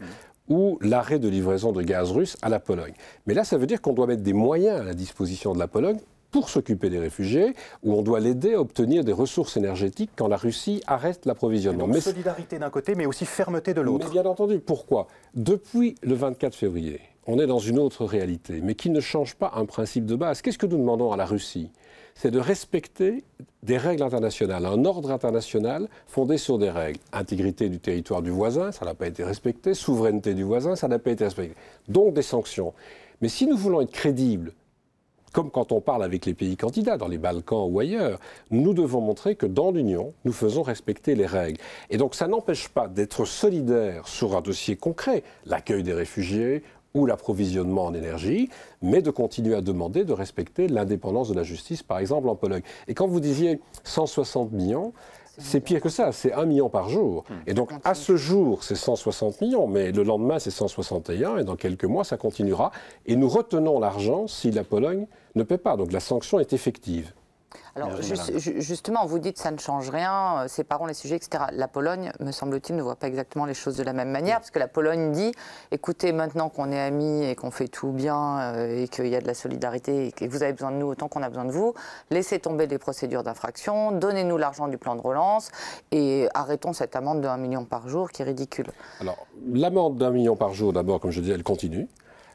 ou 0.49 0.79
l'arrêt 0.79 1.19
de 1.19 1.27
livraison 1.27 1.73
de 1.73 1.81
gaz 1.81 2.09
russe 2.09 2.37
à 2.41 2.47
la 2.47 2.61
Pologne. 2.61 2.93
Mais 3.25 3.33
là, 3.33 3.43
ça 3.43 3.57
veut 3.57 3.67
dire 3.67 3.81
qu'on 3.81 3.91
doit 3.91 4.07
mettre 4.07 4.23
des 4.23 4.31
moyens 4.31 4.79
à 4.79 4.83
la 4.85 4.93
disposition 4.93 5.53
de 5.53 5.59
la 5.59 5.67
Pologne 5.67 5.97
pour 6.31 6.49
s'occuper 6.49 6.89
des 6.89 6.99
réfugiés, 6.99 7.53
ou 7.83 7.93
on 7.93 8.01
doit 8.01 8.19
l'aider 8.19 8.53
à 8.53 8.61
obtenir 8.61 9.03
des 9.03 9.13
ressources 9.13 9.57
énergétiques 9.57 10.11
quand 10.15 10.27
la 10.27 10.37
Russie 10.37 10.81
arrête 10.87 11.25
l'approvisionnement. 11.25 11.87
Mais 11.87 12.01
solidarité 12.01 12.59
d'un 12.59 12.69
côté, 12.69 12.95
mais 12.95 13.05
aussi 13.05 13.25
fermeté 13.25 13.73
de 13.73 13.81
l'autre. 13.81 14.09
Bien 14.09 14.25
entendu. 14.25 14.59
Pourquoi? 14.59 15.07
Depuis 15.35 15.95
le 16.01 16.15
24 16.15 16.55
février, 16.55 17.01
on 17.25 17.39
est 17.39 17.47
dans 17.47 17.59
une 17.59 17.79
autre 17.79 18.05
réalité, 18.05 18.61
mais 18.61 18.75
qui 18.75 18.89
ne 18.89 18.99
change 18.99 19.35
pas 19.35 19.51
un 19.55 19.65
principe 19.65 20.05
de 20.05 20.15
base. 20.15 20.41
Qu'est-ce 20.41 20.57
que 20.57 20.65
nous 20.65 20.77
demandons 20.77 21.11
à 21.11 21.17
la 21.17 21.25
Russie? 21.25 21.71
C'est 22.17 22.31
de 22.31 22.39
respecter 22.39 23.23
des 23.61 23.77
règles 23.77 24.01
internationales, 24.01 24.65
un 24.65 24.85
ordre 24.85 25.11
international 25.11 25.87
fondé 26.07 26.37
sur 26.37 26.57
des 26.57 26.71
règles. 26.71 26.99
Intégrité 27.13 27.69
du 27.69 27.79
territoire 27.79 28.23
du 28.23 28.31
voisin, 28.31 28.71
ça 28.71 28.85
n'a 28.85 28.95
pas 28.95 29.07
été 29.07 29.23
respecté. 29.23 29.75
Souveraineté 29.75 30.33
du 30.33 30.43
voisin, 30.43 30.75
ça 30.75 30.87
n'a 30.87 30.97
pas 30.97 31.11
été 31.11 31.23
respecté. 31.23 31.55
Donc 31.87 32.13
des 32.13 32.23
sanctions. 32.23 32.73
Mais 33.21 33.29
si 33.29 33.45
nous 33.45 33.55
voulons 33.55 33.81
être 33.81 33.91
crédibles, 33.91 34.51
comme 35.31 35.51
quand 35.51 35.71
on 35.71 35.81
parle 35.81 36.03
avec 36.03 36.25
les 36.25 36.33
pays 36.33 36.57
candidats, 36.57 36.97
dans 36.97 37.07
les 37.07 37.19
Balkans 37.19 37.67
ou 37.69 37.79
ailleurs, 37.79 38.19
nous 38.49 38.73
devons 38.73 39.01
montrer 39.01 39.35
que 39.35 39.45
dans 39.45 39.69
l'Union, 39.69 40.13
nous 40.25 40.31
faisons 40.31 40.63
respecter 40.63 41.13
les 41.13 41.27
règles. 41.27 41.59
Et 41.91 41.97
donc 41.97 42.15
ça 42.15 42.27
n'empêche 42.27 42.69
pas 42.69 42.87
d'être 42.87 43.25
solidaire 43.25 44.07
sur 44.07 44.35
un 44.35 44.41
dossier 44.41 44.75
concret, 44.75 45.23
l'accueil 45.45 45.83
des 45.83 45.93
réfugiés, 45.93 46.63
ou 46.97 47.05
l'approvisionnement 47.05 47.85
en 47.85 47.93
énergie, 47.93 48.49
mais 48.81 49.01
de 49.01 49.11
continuer 49.11 49.55
à 49.55 49.61
demander 49.61 50.03
de 50.03 50.13
respecter 50.13 50.67
l'indépendance 50.67 51.29
de 51.29 51.35
la 51.35 51.43
justice, 51.43 51.83
par 51.83 51.99
exemple 51.99 52.27
en 52.29 52.35
Pologne. 52.35 52.63
Et 52.87 52.93
quand 52.93 53.07
vous 53.07 53.19
disiez 53.19 53.61
160 53.83 54.51
millions, 54.51 54.93
c'est 55.39 55.59
pire 55.59 55.81
que 55.81 55.89
ça, 55.89 56.11
c'est 56.11 56.33
1 56.33 56.45
million 56.45 56.69
par 56.69 56.89
jour. 56.89 57.23
Hmm. 57.29 57.33
Et 57.45 57.53
donc 57.53 57.69
à 57.83 57.93
ce 57.93 58.15
jour, 58.15 58.63
c'est 58.63 58.75
160 58.75 59.41
millions, 59.41 59.67
mais 59.67 59.91
le 59.91 60.03
lendemain, 60.03 60.39
c'est 60.39 60.51
161, 60.51 61.37
et 61.37 61.43
dans 61.43 61.55
quelques 61.55 61.85
mois, 61.85 62.03
ça 62.03 62.17
continuera. 62.17 62.71
Et 63.05 63.15
nous 63.15 63.29
retenons 63.29 63.79
l'argent 63.79 64.27
si 64.27 64.51
la 64.51 64.63
Pologne 64.63 65.05
ne 65.35 65.43
paie 65.43 65.59
pas. 65.59 65.77
Donc 65.77 65.91
la 65.91 65.99
sanction 65.99 66.39
est 66.39 66.53
effective. 66.53 67.13
Alors 67.75 67.91
justement, 68.01 69.05
vous 69.05 69.19
dites 69.19 69.37
ça 69.37 69.51
ne 69.51 69.57
change 69.59 69.89
rien, 69.89 70.43
euh, 70.43 70.47
séparons 70.47 70.87
les 70.87 70.93
sujets, 70.93 71.15
etc. 71.15 71.45
La 71.51 71.67
Pologne, 71.67 72.11
me 72.19 72.31
semble-t-il, 72.31 72.75
ne 72.75 72.81
voit 72.81 72.95
pas 72.95 73.07
exactement 73.07 73.45
les 73.45 73.53
choses 73.53 73.77
de 73.77 73.83
la 73.83 73.93
même 73.93 74.09
manière, 74.09 74.37
parce 74.37 74.49
que 74.49 74.59
la 74.59 74.67
Pologne 74.67 75.11
dit, 75.11 75.31
écoutez, 75.71 76.11
maintenant 76.11 76.49
qu'on 76.49 76.71
est 76.71 76.79
amis 76.79 77.23
et 77.25 77.35
qu'on 77.35 77.51
fait 77.51 77.67
tout 77.67 77.91
bien 77.91 78.39
euh, 78.39 78.83
et 78.83 78.87
qu'il 78.87 79.07
y 79.07 79.15
a 79.15 79.21
de 79.21 79.27
la 79.27 79.35
solidarité 79.35 80.07
et 80.07 80.11
que 80.11 80.25
vous 80.25 80.41
avez 80.41 80.53
besoin 80.53 80.71
de 80.71 80.77
nous 80.77 80.87
autant 80.87 81.07
qu'on 81.07 81.21
a 81.21 81.29
besoin 81.29 81.45
de 81.45 81.51
vous, 81.51 81.73
laissez 82.09 82.39
tomber 82.39 82.65
les 82.67 82.79
procédures 82.79 83.23
d'infraction, 83.23 83.91
donnez-nous 83.91 84.37
l'argent 84.37 84.67
du 84.67 84.77
plan 84.77 84.95
de 84.95 85.01
relance 85.01 85.51
et 85.91 86.27
arrêtons 86.33 86.73
cette 86.73 86.95
amende 86.95 87.21
de 87.21 87.27
1 87.27 87.37
million 87.37 87.65
par 87.65 87.87
jour 87.87 88.09
qui 88.09 88.23
est 88.23 88.25
ridicule. 88.25 88.67
Alors, 88.99 89.27
l'amende 89.53 89.97
d'un 89.97 90.11
million 90.11 90.35
par 90.35 90.53
jour, 90.53 90.73
d'abord, 90.73 90.99
comme 90.99 91.11
je 91.11 91.21
dis, 91.21 91.31
elle 91.31 91.43
continue. 91.43 91.87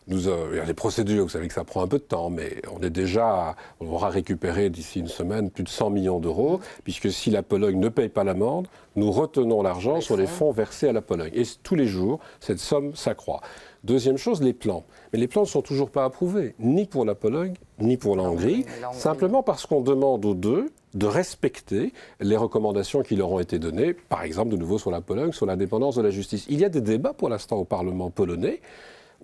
Nous, 0.09 0.29
euh, 0.29 0.49
il 0.53 0.57
y 0.57 0.61
a 0.61 0.65
les 0.65 0.75
procédures, 0.75 1.23
vous 1.23 1.29
savez 1.29 1.47
que 1.47 1.55
ça 1.55 1.63
prend 1.63 1.83
un 1.83 1.87
peu 1.87 1.99
de 1.99 2.03
temps, 2.03 2.29
mais 2.29 2.61
on 2.75 2.83
est 2.83 2.91
déjà, 2.91 3.55
on 3.81 3.87
aura 3.87 4.09
récupéré 4.09 4.69
d'ici 4.69 4.99
une 4.99 5.09
semaine 5.09 5.51
plus 5.51 5.63
de 5.63 5.69
100 5.69 5.91
millions 5.91 6.19
d'euros, 6.19 6.61
puisque 6.83 7.11
si 7.13 7.31
la 7.31 7.45
Pologne 7.45 7.79
ne 7.79 7.89
paye 7.89 8.09
pas 8.09 8.25
l'amende, 8.25 8.67
nous 8.97 9.13
retenons 9.13 9.63
l'argent 9.63 10.01
sur 10.01 10.17
les 10.17 10.27
fonds 10.27 10.51
versés 10.51 10.89
à 10.89 10.93
la 10.93 11.03
Pologne. 11.03 11.31
Et 11.35 11.45
tous 11.63 11.77
les 11.77 11.87
jours, 11.87 12.19
cette 12.41 12.59
somme 12.59 12.97
s'accroît. 12.97 13.41
Deuxième 13.85 14.17
chose, 14.17 14.43
les 14.43 14.53
plans. 14.53 14.85
Mais 15.13 15.19
les 15.21 15.29
plans 15.29 15.43
ne 15.43 15.47
sont 15.47 15.63
toujours 15.63 15.91
pas 15.91 16.05
approuvés, 16.05 16.55
ni 16.59 16.85
pour 16.85 17.05
la 17.05 17.15
Pologne, 17.15 17.55
ni 17.79 17.97
pour 17.97 18.17
la 18.17 18.25
Hongrie, 18.25 18.67
simplement 18.93 19.43
parce 19.43 19.67
qu'on 19.67 19.81
demande 19.81 20.25
aux 20.25 20.35
deux 20.35 20.73
de 20.95 21.07
respecter 21.07 21.93
les 22.21 22.37
recommandations 22.37 23.03
qui 23.03 23.17
leur 23.17 23.31
ont 23.31 23.39
été 23.39 23.59
données, 23.59 23.95
par 23.95 24.23
exemple 24.23 24.51
de 24.51 24.57
nouveau 24.57 24.79
sur 24.79 24.91
la 24.91 25.01
Pologne, 25.01 25.33
sur 25.33 25.47
l'indépendance 25.47 25.97
de 25.97 26.03
la 26.03 26.11
justice. 26.11 26.45
Il 26.51 26.61
y 26.61 26.65
a 26.65 26.69
des 26.69 26.81
débats 26.81 27.13
pour 27.13 27.29
l'instant 27.29 27.57
au 27.57 27.65
Parlement 27.65 28.11
polonais 28.11 28.61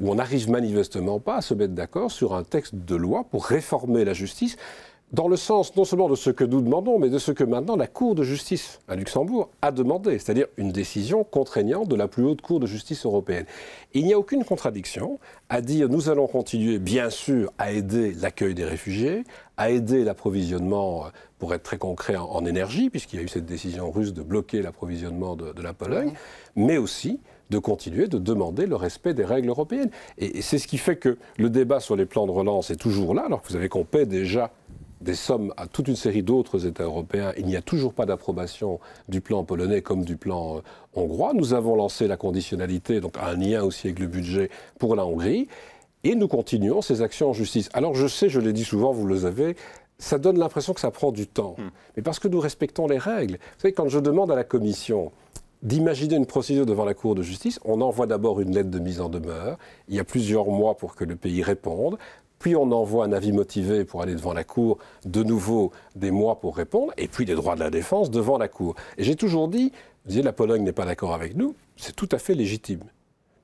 où 0.01 0.11
on 0.11 0.17
n'arrive 0.17 0.51
manifestement 0.51 1.21
pas 1.21 1.37
à 1.37 1.41
se 1.43 1.55
mettre 1.55 1.75
d'accord 1.75 2.11
sur 2.11 2.35
un 2.35 2.43
texte 2.43 2.75
de 2.75 2.97
loi 2.97 3.25
pour 3.25 3.47
réformer 3.47 4.05
la 4.05 4.13
justice 4.13 4.57
dans 5.13 5.29
le 5.29 5.37
sens 5.37 5.75
non 5.77 5.85
seulement 5.85 6.09
de 6.09 6.17
ce 6.17 6.31
que 6.31 6.45
nous 6.45 6.61
demandons, 6.61 6.99
mais 6.99 7.09
de 7.09 7.19
ce 7.19 7.33
que 7.33 7.45
maintenant 7.45 7.77
la 7.77 7.87
Cour 7.87 8.15
de 8.15 8.23
justice 8.23 8.81
à 8.89 8.95
Luxembourg 8.95 9.49
a 9.63 9.73
demandé, 9.73 10.19
c'est-à-dire 10.19 10.47
une 10.57 10.71
décision 10.71 11.25
contraignante 11.25 11.89
de 11.89 11.97
la 11.97 12.09
plus 12.09 12.25
haute 12.25 12.43
Cour 12.43 12.61
de 12.61 12.67
justice 12.67 13.07
européenne. 13.07 13.47
il 13.95 14.05
n'y 14.05 14.13
a 14.13 14.19
aucune 14.19 14.45
contradiction 14.45 15.19
à 15.49 15.63
dire 15.63 15.89
nous 15.89 16.11
allons 16.11 16.27
continuer, 16.27 16.79
bien 16.79 17.09
sûr, 17.09 17.51
à 17.59 17.73
aider 17.73 18.13
l'accueil 18.21 18.55
des 18.55 18.65
réfugiés, 18.65 19.25
à 19.57 19.71
aider 19.71 20.05
l'approvisionnement, 20.05 21.07
euh, 21.07 21.09
pour 21.39 21.55
être 21.55 21.62
très 21.62 21.78
concret, 21.78 22.16
en, 22.16 22.45
énergie, 22.45 22.91
puisqu'il 22.91 23.16
y 23.16 23.20
a 23.20 23.22
eu 23.22 23.28
cette 23.28 23.47
décision 23.47 23.91
russe 23.91 24.12
de 24.12 24.22
bloquer 24.22 24.62
l'approvisionnement 24.62 25.36
de, 25.36 25.53
de 25.53 25.62
la 25.62 25.72
Pologne, 25.72 26.12
mais 26.57 26.78
aussi 26.78 27.20
de 27.51 27.59
continuer 27.59 28.09
de 28.09 28.18
demander 28.18 28.66
le 28.66 28.76
respect 28.76 29.14
des 29.14 29.24
règles 29.24 29.49
européennes. 29.49 29.91
Et, 30.18 30.43
c'est 30.43 30.59
ce 30.59 30.66
qui 30.66 30.78
fait 30.78 30.97
que 30.97 31.16
le 31.39 31.51
débat 31.51 31.80
sur 31.80 31.97
les 31.97 32.07
plans 32.07 32.26
de 32.26 32.32
relance 32.32 32.70
est 32.70 32.76
toujours 32.76 33.14
là, 33.14 33.24
alors 33.26 33.43
que 33.43 33.49
vous 33.49 33.55
savez 33.55 33.68
qu'on 33.68 33.84
paie 33.84 34.07
déjà 34.07 34.51
des 35.01 35.14
sommes 35.14 35.55
à 35.57 35.68
toute 35.68 35.86
une 35.86 35.97
série 35.97 36.24
d'autres 36.24 36.66
États 36.66 36.84
européens. 36.84 37.32
Il 37.39 37.47
n'y 37.47 37.57
a 37.57 37.62
toujours 37.62 37.95
pas 37.95 38.05
d'approbation 38.05 38.80
du 39.09 39.20
plan 39.20 39.45
polonais 39.45 39.80
comme 39.80 40.05
du 40.05 40.16
plan 40.16 40.57
euh, 40.57 40.61
hongrois. 40.95 41.34
Nous 41.34 41.55
avons 41.55 41.76
lancé 41.76 42.09
la 42.09 42.16
conditionnalité, 42.16 43.01
donc 43.01 43.16
un 43.16 43.34
lien 43.34 43.62
aussi 43.62 43.86
avec 43.86 44.01
le 44.01 44.09
budget 44.09 44.51
pour 44.78 44.97
la 44.97 45.07
Hongrie. 45.07 45.47
Et 46.03 46.16
nous 46.16 46.26
continuons 46.26 46.82
ces 46.82 47.01
actions 47.01 47.30
en 47.30 47.32
justice. 47.32 47.70
Alors 47.74 47.95
je 47.95 48.09
sais, 48.09 48.28
je 48.28 48.41
l'ai 48.41 48.53
dit 48.53 48.64
souvent, 48.64 48.93
vous 48.93 49.07
le 49.07 49.18
savez, 49.18 49.57
ça 49.99 50.19
donne 50.19 50.39
l'impression 50.39 50.75
que 50.75 50.81
ça 50.81 50.91
prend 50.91 51.13
du 51.13 51.27
temps. 51.27 51.57
Hmm. 51.59 51.71
Mais 51.97 52.03
parce 52.03 52.19
que 52.19 52.29
nous 52.29 52.41
respectons 52.41 52.87
les 52.87 52.99
règles. 52.99 53.35
Vous 53.35 53.61
savez, 53.63 53.75
quand 53.75 53.89
je 53.89 53.99
demande 53.99 54.31
à 54.31 54.37
la 54.37 54.45
Commission 54.45 55.13
d'imaginer 55.63 56.17
une 56.17 56.27
procédure 56.27 56.67
devant 56.67 56.85
la 56.85 56.95
Cour 56.95 57.15
de 57.15 57.23
justice. 57.23 57.59
On 57.65 57.81
envoie 57.81 58.07
d'abord 58.07 58.41
une 58.41 58.55
lettre 58.55 58.71
de 58.71 58.79
mise 58.79 59.01
en 59.01 59.09
demeure. 59.09 59.59
Il 59.89 59.97
y 59.97 59.99
a 59.99 60.05
plusieurs 60.05 60.47
mois 60.47 60.77
pour 60.77 60.95
que 60.95 61.05
le 61.05 61.17
pays 61.17 61.43
réponde. 61.43 61.99
Puis 62.39 62.55
on 62.55 62.71
envoie 62.71 63.05
un 63.05 63.13
avis 63.13 63.33
motivé 63.33 63.85
pour 63.85 64.01
aller 64.03 64.15
devant 64.15 64.33
la 64.33 64.45
Cour, 64.45 64.79
de 65.05 65.25
nouveau 65.25 65.73
des 65.97 66.13
mois 66.13 66.39
pour 66.39 66.57
répondre, 66.57 66.93
et 66.97 67.09
puis 67.09 67.25
des 67.25 67.35
droits 67.35 67.57
de 67.57 67.61
la 67.61 67.71
défense 67.71 68.11
devant 68.11 68.39
la 68.39 68.47
Cour. 68.47 68.77
Et 68.97 69.03
j'ai 69.03 69.17
toujours 69.17 69.49
dit, 69.49 69.73
vous 70.05 70.09
disiez, 70.09 70.23
la 70.23 70.33
Pologne 70.33 70.63
n'est 70.63 70.73
pas 70.73 70.85
d'accord 70.85 71.15
avec 71.15 71.35
nous, 71.35 71.57
c'est 71.77 71.97
tout 71.97 72.09
à 72.13 72.19
fait 72.19 72.35
légitime. 72.35 72.85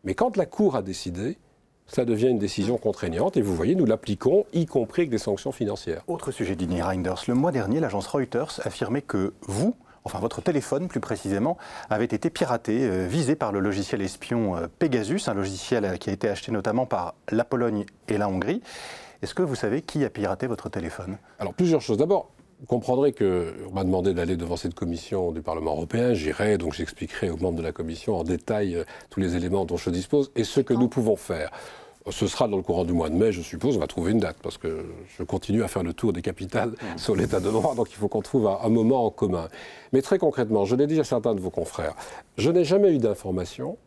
Mais 0.05 0.15
quand 0.15 0.37
la 0.37 0.47
Cour 0.47 0.77
a 0.77 0.83
décidé, 0.83 1.39
ça 1.87 2.05
devient 2.05 2.29
une 2.29 2.39
décision 2.39 2.77
contraignante 2.77 3.37
et 3.37 3.43
vous 3.43 3.55
voyez, 3.55 3.75
nous 3.75 3.85
l'appliquons, 3.85 4.47
y 4.53 4.67
compris 4.67 5.03
avec 5.03 5.11
des 5.11 5.19
sanctions 5.19 5.53
financières. 5.53 6.03
Autre 6.07 6.31
sujet, 6.33 6.57
Dini 6.57 6.83
Reinders. 6.83 7.23
Le 7.29 7.35
mois 7.35 7.53
dernier, 7.53 7.81
l'agence 7.81 8.07
Reuters 8.07 8.61
affirmait 8.65 9.03
que 9.03 9.35
vous, 9.43 9.75
enfin 10.05 10.19
votre 10.19 10.41
téléphone 10.41 10.89
plus 10.89 11.01
précisément, 11.01 11.57
avait 11.91 12.05
été 12.05 12.31
piraté, 12.31 12.85
euh, 12.85 13.07
visé 13.07 13.37
par 13.37 13.53
le 13.53 13.61
logiciel 13.61 14.03
espion 14.03 14.57
euh, 14.57 14.67
Pegasus, 14.79 15.29
un 15.29 15.35
logiciel 15.35 15.85
euh, 15.85 15.97
qui 15.97 16.11
a 16.11 16.13
été 16.13 16.29
acheté 16.29 16.53
notamment 16.53 16.87
par 16.87 17.15
la 17.31 17.45
Pologne 17.45 17.85
et 18.09 18.19
la 18.19 18.29
Hongrie. 18.29 18.63
Est-ce 19.23 19.35
que 19.35 19.43
vous 19.43 19.55
savez 19.55 19.83
qui 19.83 20.05
a 20.05 20.11
piraté 20.11 20.47
votre 20.47 20.69
téléphone? 20.69 21.17
Alors 21.39 21.55
plusieurs 21.55 21.81
choses. 21.81 21.99
D'abord, 21.99 22.31
vous 22.61 22.67
comprendrez 22.67 23.13
qu'on 23.13 23.73
m'a 23.73 23.85
demandé 23.85 24.15
d'aller 24.15 24.37
devant 24.37 24.57
cette 24.57 24.75
commission 24.75 25.33
du 25.33 25.43
Parlement 25.43 25.73
européen. 25.73 26.15
J'irai, 26.15 26.59
donc 26.59 26.73
j'expliquerai 26.73 27.31
aux 27.31 27.37
membres 27.37 27.59
de 27.59 27.63
la 27.63 27.73
commission 27.73 28.17
en 28.17 28.25
détail 28.25 28.85
tous 29.11 29.21
les 29.21 29.37
éléments 29.37 29.65
dont 29.65 29.77
je 29.77 29.91
dispose 29.91 30.31
et 30.37 30.45
ce 30.45 30.61
que 30.61 30.75
nous 30.75 30.89
pouvons 30.89 31.17
faire. 31.17 31.51
Ce 32.11 32.27
sera 32.27 32.49
dans 32.49 32.59
le 32.59 32.63
courant 32.63 32.85
du 32.85 32.93
mois 32.93 33.09
de 33.09 33.15
mai, 33.15 33.33
je 33.33 33.41
suppose. 33.41 33.77
On 33.77 33.81
va 33.81 33.87
trouver 33.87 34.13
une 34.13 34.19
date 34.19 34.37
parce 34.43 34.59
que 34.59 34.85
je 35.17 35.23
continue 35.23 35.63
à 35.63 35.69
faire 35.69 35.83
le 35.83 35.95
tour 35.95 36.13
des 36.13 36.21
capitales 36.21 36.71
mmh. 36.71 36.99
sur 36.99 37.17
l'état 37.17 37.41
de 37.41 37.51
droit, 37.51 37.75
donc 37.75 37.91
il 37.91 37.97
faut 37.97 38.09
qu'on 38.09 38.21
trouve 38.21 38.47
un, 38.47 38.69
moment 38.69 39.07
en 39.07 39.11
commun. 39.11 39.49
Mais 39.93 40.03
très 40.03 40.19
concrètement, 40.19 40.67
je 40.67 40.77
l'ai 40.77 40.87
dit 40.87 41.01
à 41.01 41.05
certains 41.05 41.35
de 41.35 41.41
vos 41.41 41.51
confrères, 41.51 41.95
je 42.37 42.51
n'ai 42.51 42.65
jamais 42.65 42.93
eu 42.93 42.99
d'informations 42.99 43.79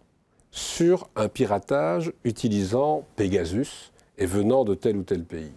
sur 0.49 1.09
un 1.15 1.27
piratage 1.27 2.11
utilisant 2.23 3.03
Pegasus 3.17 3.91
et 4.17 4.25
venant 4.25 4.63
de 4.63 4.73
tel 4.73 4.97
ou 4.97 5.03
tel 5.03 5.23
pays. 5.23 5.51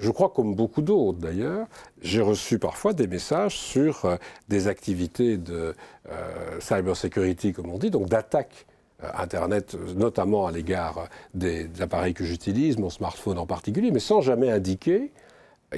Je 0.00 0.10
crois, 0.10 0.30
comme 0.30 0.54
beaucoup 0.54 0.80
d'autres 0.80 1.18
d'ailleurs, 1.18 1.66
j'ai 2.00 2.22
reçu 2.22 2.58
parfois 2.58 2.94
des 2.94 3.06
messages 3.06 3.56
sur 3.56 4.06
euh, 4.06 4.16
des 4.48 4.66
activités 4.66 5.36
de 5.36 5.74
euh, 6.10 6.60
cybersecurity, 6.60 7.52
comme 7.52 7.68
on 7.68 7.76
dit, 7.76 7.90
donc 7.90 8.08
d'attaque 8.08 8.66
euh, 9.04 9.08
Internet, 9.14 9.76
notamment 9.96 10.46
à 10.46 10.52
l'égard 10.52 11.08
des, 11.34 11.68
appareils 11.80 12.14
que 12.14 12.24
j'utilise, 12.24 12.78
mon 12.78 12.88
smartphone 12.88 13.38
en 13.38 13.44
particulier, 13.44 13.90
mais 13.90 14.00
sans 14.00 14.22
jamais 14.22 14.50
indiquer 14.50 15.12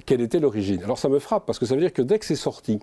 quelle 0.06 0.20
était 0.20 0.38
l'origine. 0.38 0.84
Alors 0.84 0.98
ça 0.98 1.08
me 1.08 1.18
frappe 1.18 1.44
parce 1.44 1.58
que 1.58 1.66
ça 1.66 1.74
veut 1.74 1.80
dire 1.80 1.92
que 1.92 2.02
dès 2.02 2.20
que 2.20 2.24
c'est 2.24 2.36
sorti, 2.36 2.78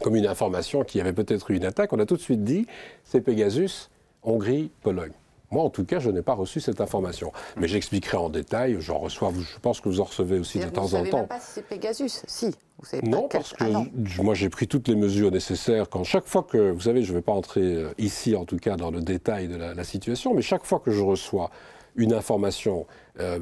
comme 0.00 0.14
une 0.14 0.26
information 0.26 0.84
qui 0.84 1.00
avait 1.00 1.12
peut-être 1.12 1.50
eu 1.50 1.56
une 1.56 1.64
attaque, 1.64 1.92
on 1.92 1.98
a 1.98 2.06
tout 2.06 2.16
de 2.16 2.22
suite 2.22 2.44
dit 2.44 2.66
c'est 3.04 3.20
Pegasus, 3.20 3.90
Hongrie, 4.22 4.70
Pologne. 4.82 5.12
Moi, 5.52 5.62
en 5.62 5.70
tout 5.70 5.84
cas, 5.84 5.98
je 5.98 6.10
n'ai 6.10 6.22
pas 6.22 6.32
reçu 6.32 6.60
cette 6.60 6.80
information. 6.80 7.30
Mais 7.58 7.68
j'expliquerai 7.68 8.16
en 8.16 8.30
détail. 8.30 8.78
J'en 8.80 8.98
reçois, 8.98 9.30
je 9.38 9.58
pense 9.60 9.80
que 9.80 9.88
vous 9.90 10.00
en 10.00 10.04
recevez 10.04 10.38
aussi 10.38 10.58
de 10.58 10.64
temps 10.64 10.84
en 10.84 10.88
temps. 10.88 10.98
Vous 10.98 11.04
ne 11.04 11.10
savez 11.10 11.26
pas 11.26 11.40
si 11.40 11.50
c'est 11.52 11.62
Pegasus 11.62 12.22
Si. 12.26 12.54
Vous 12.78 12.86
savez 12.86 13.06
non, 13.06 13.28
parce 13.28 13.52
que 13.52 13.64
ah 13.64 14.22
moi, 14.22 14.34
j'ai 14.34 14.48
pris 14.48 14.66
toutes 14.66 14.88
les 14.88 14.96
mesures 14.96 15.30
nécessaires. 15.30 15.90
Quand 15.90 16.04
chaque 16.04 16.26
fois 16.26 16.42
que, 16.42 16.70
vous 16.70 16.80
savez, 16.80 17.02
je 17.02 17.12
ne 17.12 17.18
vais 17.18 17.22
pas 17.22 17.32
entrer 17.32 17.60
euh, 17.60 17.90
ici, 17.98 18.34
en 18.34 18.46
tout 18.46 18.56
cas, 18.56 18.76
dans 18.76 18.90
le 18.90 19.02
détail 19.02 19.46
de 19.46 19.56
la, 19.56 19.84
situation, 19.84 20.34
mais 20.34 20.42
chaque 20.42 20.64
fois 20.64 20.80
que 20.80 20.90
je 20.90 21.02
reçois 21.02 21.50
une 21.96 22.14
information 22.14 22.86
euh, 23.20 23.38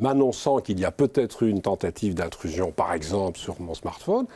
m'annonçant 0.00 0.58
qu'il 0.58 0.80
y 0.80 0.84
a 0.84 0.90
peut-être 0.90 1.44
une 1.44 1.62
tentative 1.62 2.14
d'intrusion, 2.14 2.72
par 2.72 2.92
exemple, 2.92 3.38
sur 3.38 3.60
mon 3.60 3.74
smartphone, 3.74 4.26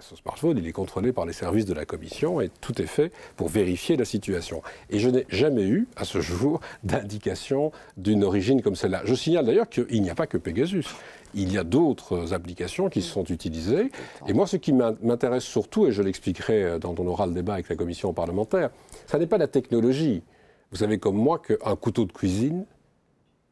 ce 0.00 0.16
smartphone, 0.16 0.58
il 0.58 0.66
est 0.66 0.72
contrôlé 0.72 1.12
par 1.12 1.24
les 1.24 1.32
services 1.32 1.66
de 1.66 1.72
la 1.72 1.84
Commission 1.84 2.40
et 2.40 2.50
tout 2.60 2.80
est 2.82 2.86
fait 2.86 3.12
pour 3.36 3.48
vérifier 3.48 3.96
la 3.96 4.04
situation. 4.04 4.62
Et 4.90 4.98
je 4.98 5.08
n'ai 5.08 5.24
jamais 5.28 5.66
eu, 5.66 5.86
à 5.96 6.04
ce 6.04 6.20
jour, 6.20 6.60
d'indication 6.84 7.72
d'une 7.96 8.24
origine 8.24 8.60
comme 8.60 8.76
celle-là. 8.76 9.02
Je 9.04 9.14
signale 9.14 9.46
d'ailleurs 9.46 9.68
qu'il 9.68 10.02
n'y 10.02 10.10
a 10.10 10.14
pas 10.14 10.26
que 10.26 10.36
Pegasus. 10.36 10.86
Il 11.34 11.52
y 11.52 11.58
a 11.58 11.64
d'autres 11.64 12.32
applications 12.32 12.88
qui 12.88 13.02
sont 13.02 13.24
utilisées. 13.24 13.90
Et 14.28 14.32
moi, 14.32 14.46
ce 14.46 14.56
qui 14.56 14.72
m'intéresse 14.72 15.44
surtout, 15.44 15.86
et 15.86 15.92
je 15.92 16.02
l'expliquerai 16.02 16.78
dans 16.78 16.94
on 16.98 17.06
aura 17.06 17.26
le 17.26 17.32
débat 17.32 17.54
avec 17.54 17.68
la 17.68 17.74
commission 17.74 18.12
parlementaire, 18.12 18.70
ça 19.06 19.18
n'est 19.18 19.26
pas 19.26 19.38
la 19.38 19.48
technologie. 19.48 20.22
Vous 20.70 20.78
savez 20.78 20.98
comme 20.98 21.16
moi 21.16 21.40
qu'un 21.40 21.76
couteau 21.76 22.04
de 22.04 22.12
cuisine 22.12 22.66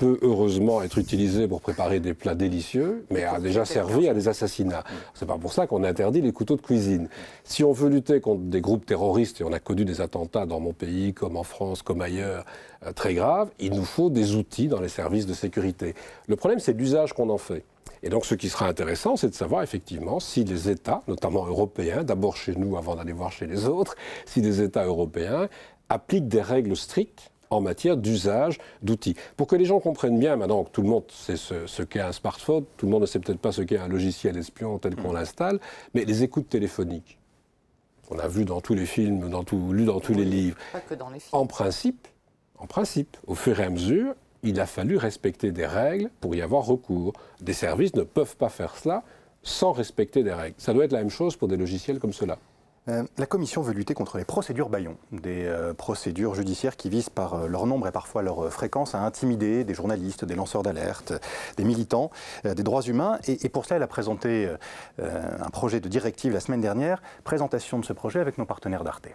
peut 0.03 0.19
heureusement 0.23 0.83
être 0.83 0.99
utilisé 0.99 1.47
pour 1.47 1.61
préparer 1.61 2.01
des 2.01 2.13
plats 2.13 2.35
délicieux, 2.35 3.07
mais 3.09 3.23
a 3.23 3.39
déjà 3.39 3.65
servi 3.65 4.09
à 4.09 4.15
des 4.15 4.27
assassinats. 4.27 4.83
C'est 5.15 5.27
pas 5.27 5.39
pour 5.39 5.53
ça 5.53 5.69
qu'on 5.69 5.85
interdit 5.85 6.21
les 6.21 6.33
couteaux 6.33 6.57
de 6.57 6.61
cuisine. 6.61 7.09
Si 7.45 7.63
on 7.63 7.71
veut 7.71 7.89
lutter 7.89 8.21
contre 8.21 8.43
des 8.43 8.61
groupes 8.61 8.85
terroristes, 8.85 9.41
et 9.41 9.45
on 9.45 9.53
a 9.53 9.61
connu 9.61 9.85
des 9.85 10.01
attentats 10.01 10.45
dans 10.45 10.59
mon 10.59 10.73
pays, 10.73 11.15
comme 11.15 11.37
en 11.37 11.45
France, 11.45 11.83
comme 11.83 12.01
ailleurs, 12.01 12.45
euh, 12.85 12.91
très 12.91 13.15
graves, 13.15 13.53
il 13.61 13.75
nous 13.75 13.85
faut 13.85 14.11
des 14.11 14.35
outils 14.35 14.67
dans 14.67 14.81
les 14.81 14.89
services 14.89 15.25
de 15.25 15.35
sécurité. 15.35 15.95
Le 16.27 16.35
problème, 16.35 16.59
c'est 16.59 16.73
l'usage 16.73 17.13
qu'on 17.13 17.31
en 17.31 17.39
fait. 17.39 17.63
Et 18.03 18.09
donc, 18.09 18.27
ce 18.27 18.35
qui 18.35 18.49
sera 18.49 18.67
intéressant, 18.67 19.15
c'est 19.15 19.29
de 19.29 19.35
savoir 19.35 19.63
effectivement 19.63 20.19
si 20.19 20.43
les 20.43 20.69
États, 20.69 21.05
notamment 21.07 21.47
européens, 21.47 22.03
d'abord 22.03 22.37
chez 22.37 22.57
nous 22.57 22.77
avant 22.77 22.97
d'aller 22.97 23.13
voir 23.13 23.31
chez 23.31 23.47
les 23.47 23.67
autres, 23.67 23.95
si 24.27 24.41
les 24.41 24.63
États 24.63 24.85
européens 24.85 25.49
appliquent 25.89 26.27
des 26.27 26.43
règles 26.43 26.75
strictes 26.77 27.32
en 27.53 27.61
matière 27.61 27.97
d'usage 27.97 28.59
d'outils. 28.83 29.15
Pour 29.37 29.47
que 29.47 29.57
les 29.57 29.65
gens 29.65 29.81
comprennent 29.81 30.19
bien, 30.19 30.37
maintenant 30.37 30.65
que 30.65 30.71
tout 30.71 30.83
le 30.83 30.89
monde 30.89 31.05
sait 31.11 31.37
ce, 31.37 31.83
qu'est 31.83 32.01
un 32.01 32.13
smartphone, 32.13 32.65
tout 32.77 32.87
le 32.87 32.93
monde 32.93 33.03
ne 33.03 33.07
sait 33.07 33.19
peut-être 33.19 33.39
pas 33.39 33.53
ce 33.53 33.63
qu'est 33.63 33.79
un 33.79 33.89
logiciel 33.89 34.37
espion 34.37 34.79
tel 34.79 34.97
qu'on 34.97 35.13
mm. 35.13 35.17
l'installe, 35.17 35.61
mais 35.95 36.05
les 36.05 36.23
écoutes 36.23 36.49
téléphoniques, 36.49 37.19
on 38.11 38.19
a 38.19 38.29
vu 38.29 38.45
dans 38.45 38.61
tous 38.61 38.75
les 38.75 38.87
films, 38.87 39.29
dans 39.29 39.45
tout, 39.45 39.73
lu 39.73 39.85
dans 39.85 40.01
tous 40.01 40.15
les 40.15 40.25
livres. 40.25 40.57
Pas 40.73 40.81
que 40.81 40.95
dans 40.95 41.11
les 41.11 41.21
films. 41.21 41.41
En 41.41 41.47
principe, 41.47 42.09
en 42.59 42.67
principe, 42.67 43.17
au 43.27 43.35
fur 43.35 43.59
et 43.61 43.65
à 43.65 43.71
mesure, 43.71 44.15
il 44.43 44.61
a 44.61 44.67
fallu 44.67 44.97
respecter 44.97 45.53
des 45.53 45.67
règles 45.67 46.11
pour 46.21 46.35
y 46.35 46.43
avoir 46.43 46.65
recours. 46.65 47.13
Des 47.41 47.53
services 47.53 47.95
ne 47.95 48.03
peuvent 48.03 48.37
pas 48.37 48.49
faire 48.49 48.77
cela 48.77 49.03
sans 49.43 49.73
respecter 49.73 50.23
des 50.23 50.33
règles. 50.33 50.55
Ça 50.59 50.73
doit 50.73 50.85
être 50.85 50.93
la 50.93 50.99
même 50.99 51.11
chose 51.11 51.37
pour 51.37 51.49
des 51.49 51.57
logiciels 51.57 51.99
comme 51.99 52.13
cela. 52.13 52.39
Euh, 52.89 53.05
la 53.17 53.27
Commission 53.27 53.63
veut 53.63 53.73
lutter 53.73 53.95
contre 53.95 54.19
les 54.19 54.25
procédures 54.25 54.69
baillons, 54.69 54.97
des 55.13 55.45
euh, 55.45 55.73
procédures 55.73 56.35
judiciaires 56.35 56.77
qui 56.77 56.91
visent 56.91 57.11
par 57.11 57.35
euh, 57.35 57.47
leur 57.47 57.67
nombre 57.67 57.87
et 57.87 57.93
parfois 57.93 58.23
leur 58.23 58.53
fréquence 58.53 58.97
à 58.97 59.03
intimider 59.03 59.63
des 59.63 59.75
journalistes, 59.75 60.25
des 60.25 60.35
lanceurs 60.35 60.65
d'alerte, 60.65 61.13
des 61.57 61.65
militants 61.65 62.11
des 62.45 62.63
droits 62.63 62.83
humains. 62.83 63.19
Et, 63.27 63.49
pour 63.49 63.65
cela, 63.65 63.77
elle 63.77 63.83
a 63.83 63.87
présenté 63.87 64.49
un 64.99 65.51
projet 65.51 65.81
de 65.81 65.89
directive 65.89 66.33
la 66.33 66.41
semaine 66.41 66.61
dernière. 66.61 67.03
Présentation 67.25 67.79
de 67.79 67.85
ce 67.85 67.93
projet 67.93 68.21
avec 68.21 68.39
nos 68.39 68.45
partenaires 68.45 68.85
d'Arte. 68.85 69.09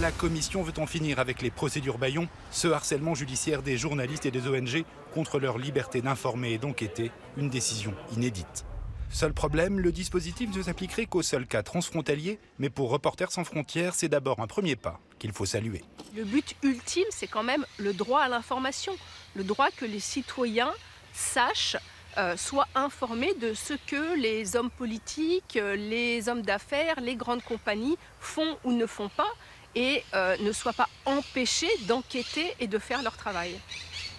La 0.00 0.10
Commission 0.10 0.62
veut 0.62 0.72
en 0.78 0.86
finir 0.86 1.18
avec 1.18 1.40
les 1.40 1.50
procédures 1.50 1.98
baillons, 1.98 2.28
ce 2.50 2.68
harcèlement 2.68 3.14
judiciaire 3.14 3.62
des 3.62 3.76
journalistes 3.76 4.26
et 4.26 4.30
des 4.30 4.48
ONG 4.48 4.84
contre 5.14 5.38
leur 5.38 5.58
liberté 5.58 6.02
d'informer 6.02 6.52
et 6.52 6.58
d'enquêter, 6.58 7.12
une 7.36 7.48
décision 7.48 7.94
inédite. 8.12 8.66
Seul 9.10 9.32
problème, 9.32 9.78
le 9.78 9.92
dispositif 9.92 10.54
ne 10.54 10.60
s'appliquerait 10.60 11.06
qu'au 11.06 11.22
seul 11.22 11.46
cas 11.46 11.62
transfrontalier, 11.62 12.40
mais 12.58 12.68
pour 12.68 12.90
Reporters 12.90 13.30
sans 13.30 13.44
frontières, 13.44 13.94
c'est 13.94 14.08
d'abord 14.08 14.40
un 14.40 14.48
premier 14.48 14.74
pas 14.74 14.98
qu'il 15.20 15.32
faut 15.32 15.46
saluer. 15.46 15.84
Le 16.16 16.24
but 16.24 16.56
ultime, 16.64 17.06
c'est 17.10 17.28
quand 17.28 17.44
même 17.44 17.64
le 17.78 17.92
droit 17.92 18.22
à 18.22 18.28
l'information, 18.28 18.92
le 19.36 19.44
droit 19.44 19.70
que 19.70 19.84
les 19.84 20.00
citoyens 20.00 20.72
sachent 21.12 21.76
euh, 22.18 22.36
soient 22.36 22.68
informés 22.74 23.34
de 23.34 23.54
ce 23.54 23.74
que 23.86 24.18
les 24.18 24.56
hommes 24.56 24.70
politiques, 24.70 25.58
les 25.76 26.28
hommes 26.28 26.42
d'affaires, 26.42 27.00
les 27.00 27.14
grandes 27.14 27.42
compagnies 27.42 27.96
font 28.18 28.58
ou 28.64 28.72
ne 28.72 28.86
font 28.86 29.08
pas, 29.08 29.30
et 29.76 30.02
euh, 30.14 30.36
ne 30.40 30.52
soient 30.52 30.72
pas 30.72 30.88
empêchés 31.06 31.70
d'enquêter 31.86 32.54
et 32.60 32.66
de 32.66 32.78
faire 32.78 33.02
leur 33.02 33.16
travail. 33.16 33.58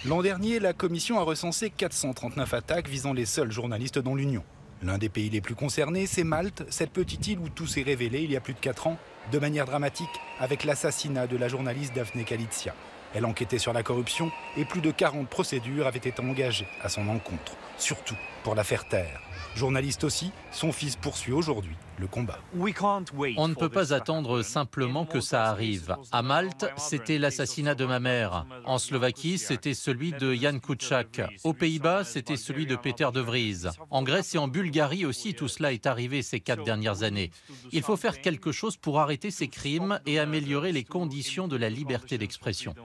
L'an 0.08 0.22
dernier, 0.22 0.60
la 0.60 0.74
Commission 0.74 1.18
a 1.18 1.24
recensé 1.24 1.72
439 1.72 2.54
attaques 2.54 2.88
visant 2.88 3.12
les 3.12 3.26
seuls 3.26 3.52
journalistes 3.52 3.98
dans 3.98 4.14
l'Union. 4.14 4.44
L'un 4.84 5.00
des 5.00 5.10
pays 5.10 5.32
les 5.32 5.42
plus 5.42 5.56
concernés, 5.56 6.06
c'est 6.06 6.24
Malte, 6.24 6.64
cette 6.70 6.92
petite 6.92 7.26
île 7.26 7.40
où 7.40 7.50
tout 7.50 7.66
s'est 7.66 7.82
révélé 7.82 8.22
il 8.22 8.32
y 8.32 8.36
a 8.36 8.40
plus 8.40 8.54
de 8.54 8.60
4 8.60 8.86
ans, 8.86 9.00
de 9.32 9.40
manière 9.40 9.66
dramatique, 9.66 10.08
avec 10.40 10.64
l'assassinat 10.64 11.26
de 11.26 11.38
la 11.38 11.48
journaliste 11.48 11.96
Daphne 11.96 12.24
Kalizia. 12.24 12.76
Elle 13.16 13.26
enquêtait 13.26 13.58
sur 13.58 13.74
la 13.74 13.82
corruption 13.82 14.32
et 14.58 14.66
plus 14.66 14.82
de 14.82 14.92
40 14.92 15.28
procédures 15.28 15.88
avaient 15.88 15.98
été 15.98 16.22
engagées 16.22 16.68
à 16.84 16.90
son 16.90 17.08
encontre, 17.08 17.54
surtout 17.80 18.18
pour 18.44 18.54
la 18.54 18.64
faire 18.64 18.88
taire. 18.88 19.25
Journaliste 19.56 20.04
aussi, 20.04 20.32
son 20.52 20.72
fils 20.72 20.98
poursuit 20.98 21.32
aujourd'hui 21.32 21.76
le 21.98 22.08
combat. 22.08 22.40
On 23.38 23.48
ne 23.48 23.54
peut 23.54 23.70
pas 23.70 23.94
attendre 23.94 24.42
simplement 24.42 25.06
que 25.06 25.22
ça 25.22 25.46
arrive. 25.46 25.96
À 26.12 26.22
Malte, 26.22 26.66
c'était 26.78 27.18
l'assassinat 27.18 27.74
de 27.74 27.86
ma 27.86 28.02
mère. 28.02 28.46
En 28.66 28.78
Slovaquie, 28.80 29.38
c'était 29.38 29.74
celui 29.74 30.12
de 30.12 30.34
Jan 30.34 30.60
Kuciak. 30.60 31.22
Aux 31.46 31.54
Pays-Bas, 31.54 32.04
c'était 32.04 32.36
celui 32.36 32.66
de 32.66 32.76
Peter 32.76 33.08
de 33.14 33.22
Vries. 33.22 33.64
En 33.90 34.04
Grèce 34.04 34.36
et 34.36 34.38
en 34.38 34.50
Bulgarie 34.50 35.06
aussi, 35.06 35.34
tout 35.34 35.48
cela 35.48 35.72
est 35.72 35.86
arrivé 35.86 36.22
ces 36.22 36.42
quatre 36.42 36.64
dernières 36.64 37.04
années. 37.04 37.32
Il 37.72 37.82
faut 37.82 37.98
faire 37.98 38.22
quelque 38.22 38.52
chose 38.52 38.76
pour 38.78 39.00
arrêter 39.00 39.32
ces 39.32 39.48
crimes 39.48 40.00
et 40.06 40.20
améliorer 40.20 40.72
les 40.72 40.84
conditions 40.84 41.48
de 41.48 41.56
la 41.56 41.70
liberté 41.70 42.18
d'expression. 42.18 42.76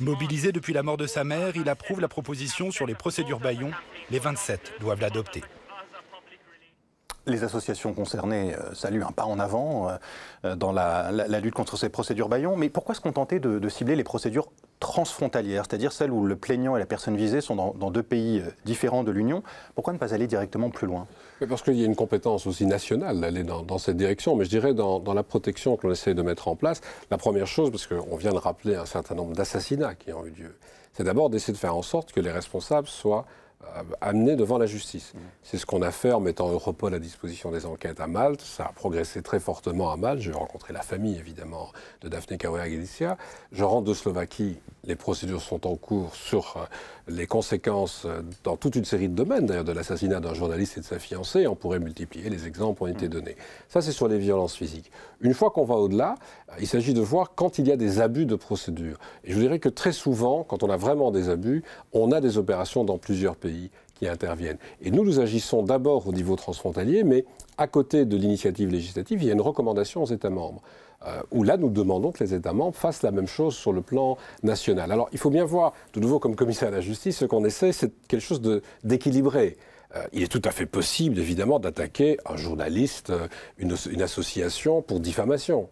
Mobilisé 0.00 0.52
depuis 0.52 0.72
la 0.72 0.82
mort 0.82 0.96
de 0.96 1.06
sa 1.06 1.24
mère, 1.24 1.56
il 1.56 1.68
approuve 1.68 2.00
la 2.00 2.08
proposition 2.08 2.70
sur 2.70 2.86
les 2.86 2.94
procédures 2.94 3.40
Bayon. 3.40 3.70
Les 4.10 4.18
27 4.18 4.72
doivent 4.80 5.00
l'adopter. 5.00 5.42
Les 7.26 7.44
associations 7.44 7.92
concernées 7.92 8.54
euh, 8.54 8.74
saluent 8.74 9.04
un 9.04 9.12
pas 9.12 9.24
en 9.24 9.38
avant 9.38 9.88
euh, 9.88 9.92
euh, 10.44 10.56
dans 10.56 10.72
la, 10.72 11.12
lutte 11.40 11.54
contre 11.54 11.76
ces 11.76 11.88
procédures 11.88 12.28
Bayon, 12.28 12.56
mais 12.56 12.68
pourquoi 12.68 12.96
se 12.96 13.00
contenter 13.00 13.38
de, 13.38 13.68
cibler 13.68 13.94
les 13.94 14.02
procédures 14.02 14.48
transfrontalières, 14.80 15.64
c'est-à-dire 15.68 15.92
celles 15.92 16.10
où 16.10 16.26
le 16.26 16.34
plaignant 16.34 16.74
et 16.74 16.80
la 16.80 16.86
personne 16.86 17.16
visée 17.16 17.40
sont 17.40 17.54
dans, 17.54 17.90
deux 17.92 18.02
pays 18.02 18.42
différents 18.64 19.04
de 19.04 19.12
l'Union? 19.12 19.44
Pourquoi 19.76 19.92
ne 19.92 19.98
pas 19.98 20.12
aller 20.12 20.26
directement 20.26 20.70
plus 20.70 20.88
loin? 20.88 21.06
Parce 21.48 21.62
qu'il 21.62 21.74
y 21.74 21.82
a 21.82 21.86
une 21.86 21.94
compétence 21.94 22.48
aussi 22.48 22.66
nationale 22.66 23.20
d'aller 23.20 23.44
dans, 23.44 23.78
cette 23.78 23.96
direction, 23.96 24.34
mais 24.34 24.44
je 24.44 24.50
dirais 24.50 24.74
dans, 24.74 24.98
dans 24.98 25.14
la 25.14 25.22
protection 25.22 25.76
que 25.76 25.86
l'on 25.86 25.92
essaie 25.92 26.14
de 26.14 26.22
mettre 26.22 26.48
en 26.48 26.56
place, 26.56 26.80
la 27.12 27.18
première 27.18 27.46
chose, 27.46 27.70
parce 27.70 27.86
qu'on 27.86 28.16
vient 28.16 28.32
de 28.32 28.38
rappeler 28.38 28.74
un 28.74 28.86
certain 28.86 29.14
nombre 29.14 29.36
d'assassinats 29.36 29.94
qui 29.94 30.12
ont 30.12 30.26
eu 30.26 30.30
lieu, 30.30 30.56
c'est 30.92 31.04
d'abord 31.04 31.30
d'essayer 31.30 31.52
de 31.52 31.58
faire 31.58 31.76
en 31.76 31.82
sorte 31.82 32.12
que 32.12 32.20
les 32.20 32.32
responsables 32.32 32.88
soient 32.88 33.26
euh, 33.64 33.82
amené 34.00 34.36
devant 34.36 34.58
la 34.58 34.66
justice. 34.66 35.12
C'est 35.42 35.58
ce 35.58 35.66
qu'on 35.66 35.82
a 35.82 35.90
fait 35.90 36.12
en 36.12 36.20
mettant 36.20 36.50
Europol 36.50 36.94
à 36.94 36.98
disposition 36.98 37.50
des 37.50 37.64
enquêtes 37.66 38.00
à 38.00 38.06
Malte. 38.06 38.40
Ça 38.40 38.64
a 38.64 38.72
progressé 38.72 39.22
très 39.22 39.40
fortement 39.40 39.92
à 39.92 39.96
Malte. 39.96 40.20
J'ai 40.20 40.32
rencontré 40.32 40.72
la 40.72 40.82
famille, 40.82 41.16
évidemment, 41.16 41.70
de 42.00 42.08
Daphne 42.08 42.36
Caruana 42.36 42.68
Galicia. 42.68 43.16
Je 43.52 43.64
rentre 43.64 43.84
de 43.84 43.94
Slovaquie. 43.94 44.58
Les 44.84 44.96
procédures 44.96 45.42
sont 45.42 45.66
en 45.66 45.76
cours 45.76 46.14
sur 46.16 46.56
euh, 46.56 46.64
les 47.08 47.26
conséquences 47.26 48.04
euh, 48.04 48.22
dans 48.44 48.56
toute 48.56 48.74
une 48.74 48.84
série 48.84 49.08
de 49.08 49.14
domaines, 49.14 49.46
d'ailleurs, 49.46 49.64
de 49.64 49.72
l'assassinat 49.72 50.20
d'un 50.20 50.34
journaliste 50.34 50.78
et 50.78 50.80
de 50.80 50.84
sa 50.84 50.98
fiancée. 50.98 51.46
On 51.46 51.54
pourrait 51.54 51.78
multiplier, 51.78 52.30
les 52.30 52.46
exemples 52.46 52.82
ont 52.82 52.88
été 52.88 53.08
donnés. 53.08 53.36
Ça, 53.68 53.80
c'est 53.80 53.92
sur 53.92 54.08
les 54.08 54.18
violences 54.18 54.56
physiques. 54.56 54.90
Une 55.20 55.34
fois 55.34 55.50
qu'on 55.50 55.64
va 55.64 55.76
au-delà, 55.76 56.16
il 56.60 56.66
s'agit 56.66 56.94
de 56.94 57.00
voir 57.00 57.34
quand 57.34 57.58
il 57.58 57.68
y 57.68 57.72
a 57.72 57.76
des 57.76 58.00
abus 58.00 58.26
de 58.26 58.34
procédure. 58.34 58.98
Et 59.24 59.30
je 59.30 59.34
vous 59.36 59.42
dirais 59.42 59.60
que 59.60 59.68
très 59.68 59.92
souvent, 59.92 60.42
quand 60.42 60.62
on 60.62 60.70
a 60.70 60.76
vraiment 60.76 61.10
des 61.10 61.28
abus, 61.28 61.62
on 61.92 62.10
a 62.10 62.20
des 62.20 62.38
opérations 62.38 62.84
dans 62.84 62.98
plusieurs 62.98 63.36
pays 63.36 63.51
qui 63.94 64.08
interviennent. 64.08 64.58
Et 64.80 64.90
nous, 64.90 65.04
nous 65.04 65.20
agissons 65.20 65.62
d'abord 65.62 66.06
au 66.06 66.12
niveau 66.12 66.36
transfrontalier, 66.36 67.04
mais 67.04 67.24
à 67.58 67.66
côté 67.66 68.04
de 68.04 68.16
l'initiative 68.16 68.70
législative, 68.70 69.22
il 69.22 69.26
y 69.26 69.30
a 69.30 69.34
une 69.34 69.40
recommandation 69.40 70.02
aux 70.02 70.06
États 70.06 70.30
membres. 70.30 70.62
Euh, 71.06 71.20
où 71.32 71.42
là, 71.42 71.56
nous 71.56 71.68
demandons 71.68 72.12
que 72.12 72.22
les 72.22 72.32
États 72.32 72.52
membres 72.52 72.76
fassent 72.76 73.02
la 73.02 73.10
même 73.10 73.26
chose 73.26 73.56
sur 73.56 73.72
le 73.72 73.82
plan 73.82 74.16
national. 74.44 74.92
Alors, 74.92 75.08
il 75.12 75.18
faut 75.18 75.30
bien 75.30 75.44
voir, 75.44 75.72
de 75.94 76.00
nouveau, 76.00 76.20
comme 76.20 76.36
commissaire 76.36 76.68
à 76.68 76.70
la 76.70 76.80
justice, 76.80 77.18
ce 77.18 77.24
qu'on 77.24 77.44
essaie, 77.44 77.72
c'est 77.72 77.90
quelque 78.06 78.20
chose 78.20 78.40
d'équilibré. 78.84 79.56
Euh, 79.96 80.04
il 80.12 80.22
est 80.22 80.30
tout 80.30 80.42
à 80.44 80.52
fait 80.52 80.66
possible, 80.66 81.18
évidemment, 81.18 81.58
d'attaquer 81.58 82.18
un 82.24 82.36
journaliste, 82.36 83.10
euh, 83.10 83.26
une, 83.58 83.74
une 83.90 84.02
association 84.02 84.80
pour 84.80 85.00
diffamation. 85.00 85.68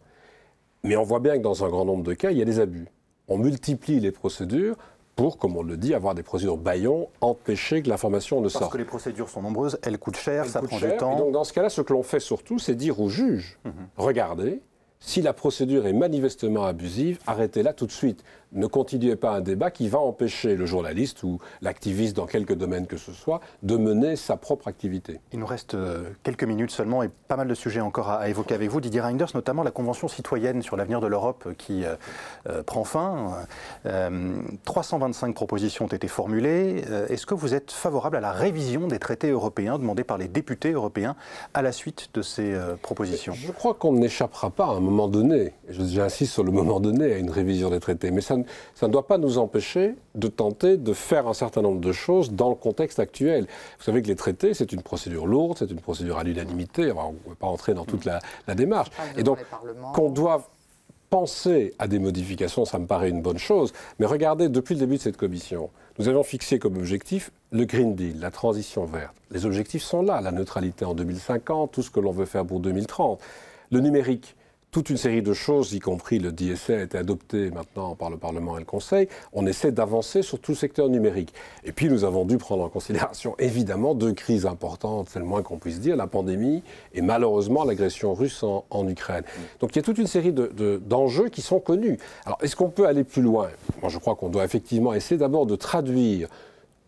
Mais 0.82 0.96
on 0.96 1.04
voit 1.04 1.20
bien 1.20 1.36
que 1.38 1.42
dans 1.42 1.64
un 1.64 1.68
grand 1.68 1.84
nombre 1.84 2.02
de 2.02 2.14
cas, 2.14 2.32
il 2.32 2.38
y 2.38 2.42
a 2.42 2.44
des 2.44 2.58
abus. 2.58 2.88
On 3.28 3.38
multiplie 3.38 4.00
les 4.00 4.10
procédures 4.10 4.76
pour, 5.20 5.36
comme 5.36 5.58
on 5.58 5.62
le 5.62 5.76
dit, 5.76 5.92
avoir 5.92 6.14
des 6.14 6.22
procédures 6.22 6.56
baillons, 6.56 7.08
empêcher 7.20 7.82
que 7.82 7.90
l'information 7.90 8.40
ne 8.40 8.48
sorte. 8.48 8.62
Parce 8.62 8.72
que 8.72 8.78
les 8.78 8.86
procédures 8.86 9.28
sont 9.28 9.42
nombreuses, 9.42 9.78
elles 9.82 9.98
coûtent 9.98 10.16
cher, 10.16 10.46
ça 10.46 10.62
prend 10.62 10.78
du 10.78 10.96
temps. 10.96 11.12
Et 11.12 11.18
donc 11.18 11.32
dans 11.32 11.44
ce 11.44 11.52
cas-là, 11.52 11.68
ce 11.68 11.82
que 11.82 11.92
l'on 11.92 12.02
fait 12.02 12.20
surtout, 12.20 12.58
c'est 12.58 12.74
dire 12.74 12.98
au 13.00 13.10
juge, 13.10 13.58
mhm. 13.66 13.72
regardez, 13.98 14.62
si 15.10 15.22
la 15.22 15.32
procédure 15.32 15.86
est 15.86 15.92
manifestement 15.92 16.64
abusive, 16.64 17.18
arrêtez-la 17.26 17.72
tout 17.72 17.86
de 17.86 17.92
suite 17.92 18.22
ne 18.52 18.66
continuez 18.66 19.16
pas 19.16 19.32
un 19.32 19.40
débat 19.40 19.70
qui 19.70 19.88
va 19.88 19.98
empêcher 19.98 20.56
le 20.56 20.66
journaliste 20.66 21.22
ou 21.22 21.38
l'activiste 21.62 22.16
dans 22.16 22.26
quelque 22.26 22.52
domaine 22.52 22.86
que 22.86 22.96
ce 22.96 23.12
soit 23.12 23.40
de 23.62 23.76
mener 23.76 24.16
sa 24.16 24.36
propre 24.36 24.68
activité. 24.68 25.20
Il 25.32 25.38
nous 25.38 25.46
reste 25.46 25.74
euh, 25.74 26.10
quelques 26.22 26.44
minutes 26.44 26.70
seulement 26.70 27.02
et 27.02 27.10
pas 27.28 27.36
mal 27.36 27.48
de 27.48 27.54
sujets 27.54 27.80
encore 27.80 28.10
à, 28.10 28.28
évoquer 28.28 28.54
avec 28.54 28.70
vous. 28.70 28.80
Didier 28.80 29.00
Reinders, 29.00 29.28
notamment 29.34 29.62
la 29.62 29.70
Convention 29.70 30.08
citoyenne 30.08 30.62
sur 30.62 30.76
l'avenir 30.76 31.00
de 31.00 31.06
l'Europe 31.06 31.48
qui 31.58 31.84
euh, 31.84 31.94
euh, 32.48 32.62
prend 32.62 32.84
fin. 32.84 33.30
325 34.64 35.34
propositions 35.34 35.84
ont 35.84 35.88
été 35.88 36.08
formulées. 36.08 36.84
Est-ce 37.08 37.26
que 37.26 37.34
vous 37.34 37.54
êtes 37.54 37.70
favorable 37.70 38.16
à 38.16 38.20
la 38.20 38.32
révision 38.32 38.88
des 38.88 38.98
traités 38.98 39.30
européens 39.30 39.78
demandés 39.78 40.04
par 40.04 40.18
les 40.18 40.28
députés 40.28 40.72
européens 40.72 41.16
à 41.54 41.62
la 41.62 41.72
suite 41.72 42.10
de 42.14 42.22
ces 42.22 42.56
propositions? 42.82 43.32
Je 43.32 43.52
crois 43.52 43.74
qu'on 43.74 43.92
n'échappera 43.92 44.50
pas 44.50 44.66
à 44.66 44.70
un 44.70 44.80
moment 44.90 45.08
donné, 45.08 45.52
j'insiste 45.68 46.32
sur 46.32 46.44
le 46.44 46.52
moment 46.52 46.80
donné, 46.80 47.12
à 47.12 47.18
une 47.18 47.30
révision 47.30 47.70
des 47.70 47.80
traités. 47.80 48.10
Mais 48.10 48.20
ça 48.20 48.36
ça 48.74 48.86
ne 48.86 48.92
doit 48.92 49.06
pas 49.06 49.18
nous 49.18 49.38
empêcher 49.38 49.94
de 50.14 50.28
tenter 50.28 50.76
de 50.76 50.92
faire 50.92 51.26
un 51.26 51.34
certain 51.34 51.62
nombre 51.62 51.80
de 51.80 51.92
choses 51.92 52.32
dans 52.32 52.48
le 52.48 52.54
contexte 52.54 52.98
actuel. 52.98 53.46
Vous 53.78 53.84
savez 53.84 54.02
que 54.02 54.08
les 54.08 54.16
traités, 54.16 54.54
c'est 54.54 54.72
une 54.72 54.82
procédure 54.82 55.26
lourde, 55.26 55.56
c'est 55.58 55.70
une 55.70 55.80
procédure 55.80 56.18
à 56.18 56.24
l'unanimité, 56.24 56.92
on 56.92 57.12
ne 57.12 57.18
peut 57.18 57.34
pas 57.34 57.46
entrer 57.46 57.74
dans 57.74 57.84
toute 57.84 58.04
la, 58.04 58.20
démarche. 58.54 58.90
Et 59.16 59.22
donc, 59.22 59.38
qu'on 59.94 60.10
doive 60.10 60.42
penser 61.08 61.74
à 61.78 61.88
des 61.88 61.98
modifications, 61.98 62.64
ça 62.64 62.78
me 62.78 62.86
paraît 62.86 63.10
une 63.10 63.22
bonne 63.22 63.38
chose. 63.38 63.72
Mais 63.98 64.06
regardez, 64.06 64.48
depuis 64.48 64.74
le 64.74 64.80
début 64.80 64.96
de 64.96 65.02
cette 65.02 65.16
commission, 65.16 65.70
nous 65.98 66.08
avons 66.08 66.22
fixé 66.22 66.58
comme 66.58 66.76
objectif 66.76 67.30
le 67.50 67.64
Green 67.64 67.94
Deal, 67.94 68.20
la 68.20 68.30
transition 68.30 68.84
verte. 68.84 69.14
Les 69.30 69.44
objectifs 69.44 69.82
sont 69.82 70.02
là, 70.02 70.20
la 70.20 70.32
neutralité 70.32 70.84
en 70.84 70.94
2050, 70.94 71.72
tout 71.72 71.82
ce 71.82 71.90
que 71.90 72.00
l'on 72.00 72.12
veut 72.12 72.26
faire 72.26 72.46
pour 72.46 72.60
2030. 72.60 73.20
Le 73.72 73.80
numérique, 73.80 74.36
toute 74.70 74.88
une 74.88 74.96
série 74.96 75.22
de 75.22 75.32
choses, 75.32 75.72
y 75.72 75.80
compris 75.80 76.20
le 76.20 76.30
DSA 76.30 76.74
a 76.74 76.82
été 76.82 76.96
adopté 76.96 77.50
maintenant 77.50 77.96
par 77.96 78.08
le 78.08 78.16
Parlement 78.16 78.56
et 78.56 78.60
le 78.60 78.66
Conseil. 78.66 79.08
On 79.32 79.46
essaie 79.46 79.72
d'avancer 79.72 80.22
sur 80.22 80.38
tout 80.38 80.52
le 80.52 80.56
secteur 80.56 80.88
numérique. 80.88 81.34
Et 81.64 81.72
puis 81.72 81.88
nous 81.88 82.04
avons 82.04 82.24
dû 82.24 82.38
prendre 82.38 82.62
en 82.62 82.68
considération 82.68 83.34
évidemment 83.38 83.94
deux 83.94 84.12
crises 84.12 84.46
importantes, 84.46 85.08
c'est 85.10 85.18
le 85.18 85.24
moins 85.24 85.42
qu'on 85.42 85.58
puisse 85.58 85.80
dire, 85.80 85.96
la 85.96 86.06
pandémie 86.06 86.62
et 86.94 87.02
malheureusement 87.02 87.64
l'agression 87.64 88.14
russe 88.14 88.42
en, 88.42 88.88
Ukraine. 88.88 89.24
Donc 89.60 89.74
il 89.74 89.76
y 89.76 89.78
a 89.80 89.82
toute 89.82 89.98
une 89.98 90.06
série 90.06 90.32
d'enjeux 90.32 91.28
qui 91.28 91.42
sont 91.42 91.60
connus. 91.60 91.98
Alors 92.24 92.38
est-ce 92.42 92.56
qu'on 92.56 92.70
peut 92.70 92.86
aller 92.86 93.04
plus 93.04 93.22
loin? 93.22 93.48
Moi 93.82 93.90
je 93.90 93.98
crois 93.98 94.14
qu'on 94.14 94.28
doit 94.28 94.44
effectivement 94.44 94.94
essayer 94.94 95.18
d'abord 95.18 95.46
de 95.46 95.56
traduire 95.56 96.28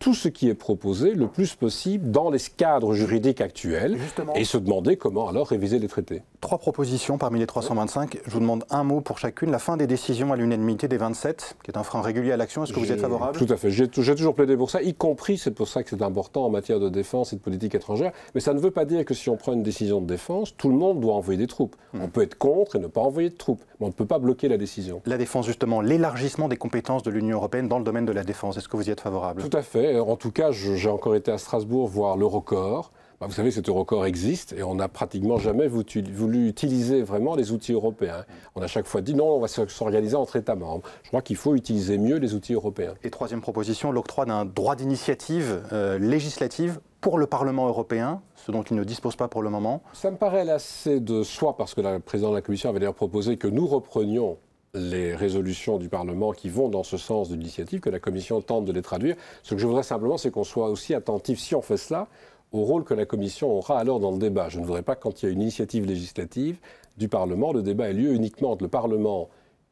tout 0.03 0.13
ce 0.13 0.27
qui 0.27 0.49
est 0.49 0.53
proposé 0.53 1.13
le 1.13 1.27
plus 1.27 1.55
possible 1.55 2.11
dans 2.11 2.29
les 2.29 2.39
cadres 2.57 2.93
juridiques 2.93 3.39
actuels 3.39 3.97
et 4.35 4.43
se 4.43 4.57
demander 4.57 4.97
comment 4.97 5.29
alors 5.29 5.47
réviser 5.47 5.79
les 5.79 5.87
traités. 5.87 6.23
Trois 6.41 6.57
propositions 6.57 7.17
parmi 7.17 7.39
les 7.39 7.47
325. 7.47 8.19
Je 8.25 8.31
vous 8.31 8.41
demande 8.41 8.65
un 8.69 8.83
mot 8.83 8.99
pour 8.99 9.17
chacune. 9.17 9.49
La 9.49 9.59
fin 9.59 9.77
des 9.77 9.87
décisions 9.87 10.33
à 10.33 10.35
l'unanimité 10.35 10.89
des 10.89 10.97
27, 10.97 11.55
qui 11.63 11.71
est 11.71 11.77
un 11.77 11.83
frein 11.83 12.01
régulier 12.01 12.33
à 12.33 12.37
l'action. 12.37 12.65
Est-ce 12.65 12.73
que 12.73 12.81
vous 12.81 12.91
êtes 12.91 12.99
favorable? 12.99 13.37
Tout 13.37 13.47
à 13.49 13.55
fait. 13.55 13.71
J'ai 13.71 13.87
toujours 13.87 14.35
plaidé 14.35 14.57
pour 14.57 14.69
ça, 14.69 14.81
y 14.81 14.93
compris, 14.93 15.37
c'est 15.37 15.51
pour 15.51 15.69
ça 15.69 15.83
que 15.83 15.89
c'est 15.89 16.01
important 16.01 16.43
en 16.43 16.49
matière 16.49 16.81
de 16.81 16.89
défense 16.89 17.31
et 17.31 17.37
de 17.37 17.41
politique 17.41 17.73
étrangère. 17.73 18.11
Mais 18.35 18.41
ça 18.41 18.53
ne 18.53 18.59
veut 18.59 18.71
pas 18.71 18.83
dire 18.83 19.05
que 19.05 19.13
si 19.13 19.29
on 19.29 19.37
prend 19.37 19.53
une 19.53 19.63
décision 19.63 20.01
de 20.01 20.05
défense, 20.05 20.53
tout 20.57 20.67
le 20.67 20.75
monde 20.75 20.99
doit 20.99 21.13
envoyer 21.13 21.37
des 21.37 21.47
troupes. 21.47 21.77
Hmm. 21.93 22.01
On 22.01 22.07
peut 22.09 22.23
être 22.23 22.37
contre 22.37 22.75
et 22.75 22.79
ne 22.79 22.87
pas 22.87 22.99
envoyer 22.99 23.29
de 23.29 23.37
troupes, 23.37 23.63
mais 23.79 23.85
on 23.85 23.89
ne 23.89 23.93
peut 23.93 24.05
pas 24.05 24.19
bloquer 24.19 24.49
la 24.49 24.57
décision. 24.57 25.01
La 25.05 25.17
défense, 25.17 25.45
justement, 25.45 25.79
l'élargissement 25.79 26.49
des 26.49 26.57
compétences 26.57 27.03
de 27.03 27.09
l'Union 27.09 27.37
européenne 27.37 27.69
dans 27.69 27.77
le 27.77 27.85
domaine 27.85 28.05
de 28.05 28.11
la 28.11 28.25
défense. 28.25 28.57
Est-ce 28.57 28.67
que 28.67 28.75
vous 28.75 28.89
y 28.89 28.91
êtes 28.91 28.99
favorable? 28.99 29.41
Tout 29.41 29.57
à 29.57 29.61
fait. 29.61 29.92
En 29.99 30.15
tout 30.15 30.31
cas, 30.31 30.51
j'ai 30.51 30.89
encore 30.89 31.15
été 31.15 31.31
à 31.31 31.37
Strasbourg 31.37 31.87
voir 31.87 32.17
l'Eurocorps. 32.17 32.91
Bah, 33.23 33.27
vous 33.27 33.35
savez, 33.35 33.51
cet 33.51 33.69
Eurocorps 33.69 34.05
existe 34.05 34.51
et 34.51 34.63
on 34.63 34.75
n'a 34.75 34.89
pratiquement 34.89 35.37
jamais 35.37 35.67
voulu 35.67 36.49
utiliser 36.49 37.03
vraiment 37.03 37.35
les 37.35 37.53
outils 37.53 37.71
européens. 37.71 38.25
On 38.55 38.61
a 38.61 38.67
chaque 38.67 38.85
fois 38.85 38.99
dit 38.99 39.15
non, 39.15 39.35
on 39.35 39.39
va 39.39 39.47
s'organiser 39.47 40.15
entre 40.15 40.35
États 40.35 40.55
membres. 40.55 40.83
Je 41.03 41.07
crois 41.07 41.21
qu'il 41.21 41.37
faut 41.37 41.55
utiliser 41.55 41.97
mieux 41.97 42.17
les 42.17 42.33
outils 42.33 42.53
européens. 42.53 42.95
Et 43.03 43.09
troisième 43.09 43.39
proposition, 43.39 43.93
l'octroi 43.93 44.25
d'un 44.25 44.43
droit 44.43 44.75
d'initiative 44.75 45.63
euh, 45.71 45.97
législative 45.99 46.81
pour 46.99 47.17
le 47.17 47.25
Parlement 47.25 47.67
européen, 47.67 48.21
ce 48.35 48.51
dont 48.51 48.63
il 48.63 48.75
ne 48.75 48.83
dispose 48.83 49.15
pas 49.15 49.29
pour 49.29 49.41
le 49.41 49.49
moment 49.49 49.83
Ça 49.93 50.11
me 50.11 50.17
paraît 50.17 50.49
assez 50.49 50.99
de 50.99 51.23
soi, 51.23 51.55
parce 51.55 51.73
que 51.73 51.81
le 51.81 51.99
président 51.99 52.31
de 52.31 52.35
la 52.35 52.41
Commission 52.41 52.69
avait 52.69 52.79
d'ailleurs 52.79 52.93
proposé 52.93 53.37
que 53.37 53.47
nous 53.47 53.67
reprenions 53.67 54.37
les 54.75 55.15
résolutions 55.15 55.77
du 55.77 55.87
Parlement 55.87 56.31
qui 56.31 56.49
vont 56.49 56.67
dans 56.67 56.81
ce 56.81 56.97
sens 56.97 57.29
de 57.29 57.35
l'initiative, 57.35 57.79
que 57.79 57.91
la 57.91 57.99
Commission 57.99 58.41
tente 58.41 58.65
de 58.65 58.71
les 58.71 58.81
traduire. 58.81 59.15
Ce 59.43 59.53
que 59.53 59.61
je 59.61 59.67
voudrais 59.67 59.83
simplement, 59.83 60.17
c'est 60.17 60.31
qu'on 60.31 60.43
soit 60.43 60.69
aussi 60.69 60.95
attentif, 60.95 61.39
si 61.39 61.53
on 61.53 61.61
fait 61.61 61.77
cela, 61.77 62.07
au 62.51 62.63
rôle 62.63 62.83
que 62.83 62.95
la 62.95 63.05
Commission 63.05 63.51
aura 63.51 63.79
alors 63.79 63.99
dans 63.99 64.11
le 64.11 64.17
débat. 64.17 64.49
Je 64.49 64.59
ne 64.59 64.65
voudrais 64.65 64.81
pas, 64.81 64.95
quand 64.95 65.21
il 65.21 65.27
y 65.27 65.29
a 65.29 65.31
une 65.31 65.41
initiative 65.41 65.85
législative 65.85 66.57
du 66.97 67.07
Parlement, 67.07 67.53
le 67.53 67.61
débat 67.61 67.89
ait 67.89 67.93
lieu 67.93 68.13
uniquement 68.13 68.51
entre 68.51 68.63
le 68.63 68.69
Parlement 68.69 69.29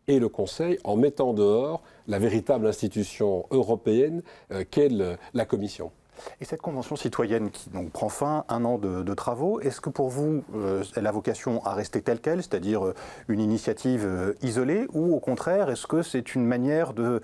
et 0.07 0.19
le 0.19 0.29
Conseil 0.29 0.77
en 0.83 0.97
mettant 0.97 1.33
dehors 1.33 1.81
la 2.07 2.19
véritable 2.19 2.67
institution 2.67 3.45
européenne 3.49 4.21
euh, 4.51 4.63
qu'est 4.69 4.89
la 5.33 5.45
Commission. 5.45 5.91
Et 6.39 6.45
cette 6.45 6.61
convention 6.61 6.95
citoyenne 6.95 7.51
qui 7.51 7.69
donc 7.69 7.91
prend 7.91 8.09
fin, 8.09 8.45
un 8.49 8.65
an 8.65 8.77
de, 8.77 9.13
travaux, 9.13 9.59
est-ce 9.59 9.81
que 9.81 9.89
pour 9.89 10.09
vous, 10.09 10.43
euh, 10.55 10.83
elle 10.95 11.05
a 11.05 11.11
vocation 11.11 11.63
à 11.65 11.73
rester 11.73 12.01
telle 12.01 12.19
qu'elle, 12.19 12.41
c'est-à-dire 12.41 12.85
euh, 12.85 12.95
une 13.27 13.39
initiative 13.39 14.05
euh, 14.05 14.33
isolée, 14.41 14.87
ou 14.93 15.13
au 15.13 15.19
contraire, 15.19 15.69
est-ce 15.69 15.85
que 15.85 16.01
c'est 16.01 16.35
une 16.35 16.45
manière 16.45 16.93
de 16.93 17.21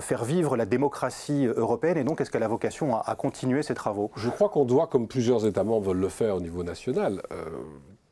faire 0.00 0.24
vivre 0.24 0.56
la 0.56 0.66
démocratie 0.66 1.46
européenne, 1.46 1.98
et 1.98 2.04
donc 2.04 2.20
est-ce 2.20 2.30
qu'elle 2.30 2.42
a 2.42 2.48
vocation 2.48 2.96
à, 2.96 3.02
à, 3.06 3.14
continuer 3.14 3.62
ces 3.62 3.74
travaux? 3.74 4.10
Je 4.16 4.30
crois 4.30 4.48
qu'on 4.48 4.64
doit, 4.64 4.86
comme 4.86 5.08
plusieurs 5.08 5.46
États 5.46 5.64
membres 5.64 5.88
veulent 5.88 5.98
le 5.98 6.08
faire 6.08 6.36
au 6.36 6.40
niveau 6.40 6.62
national, 6.62 7.22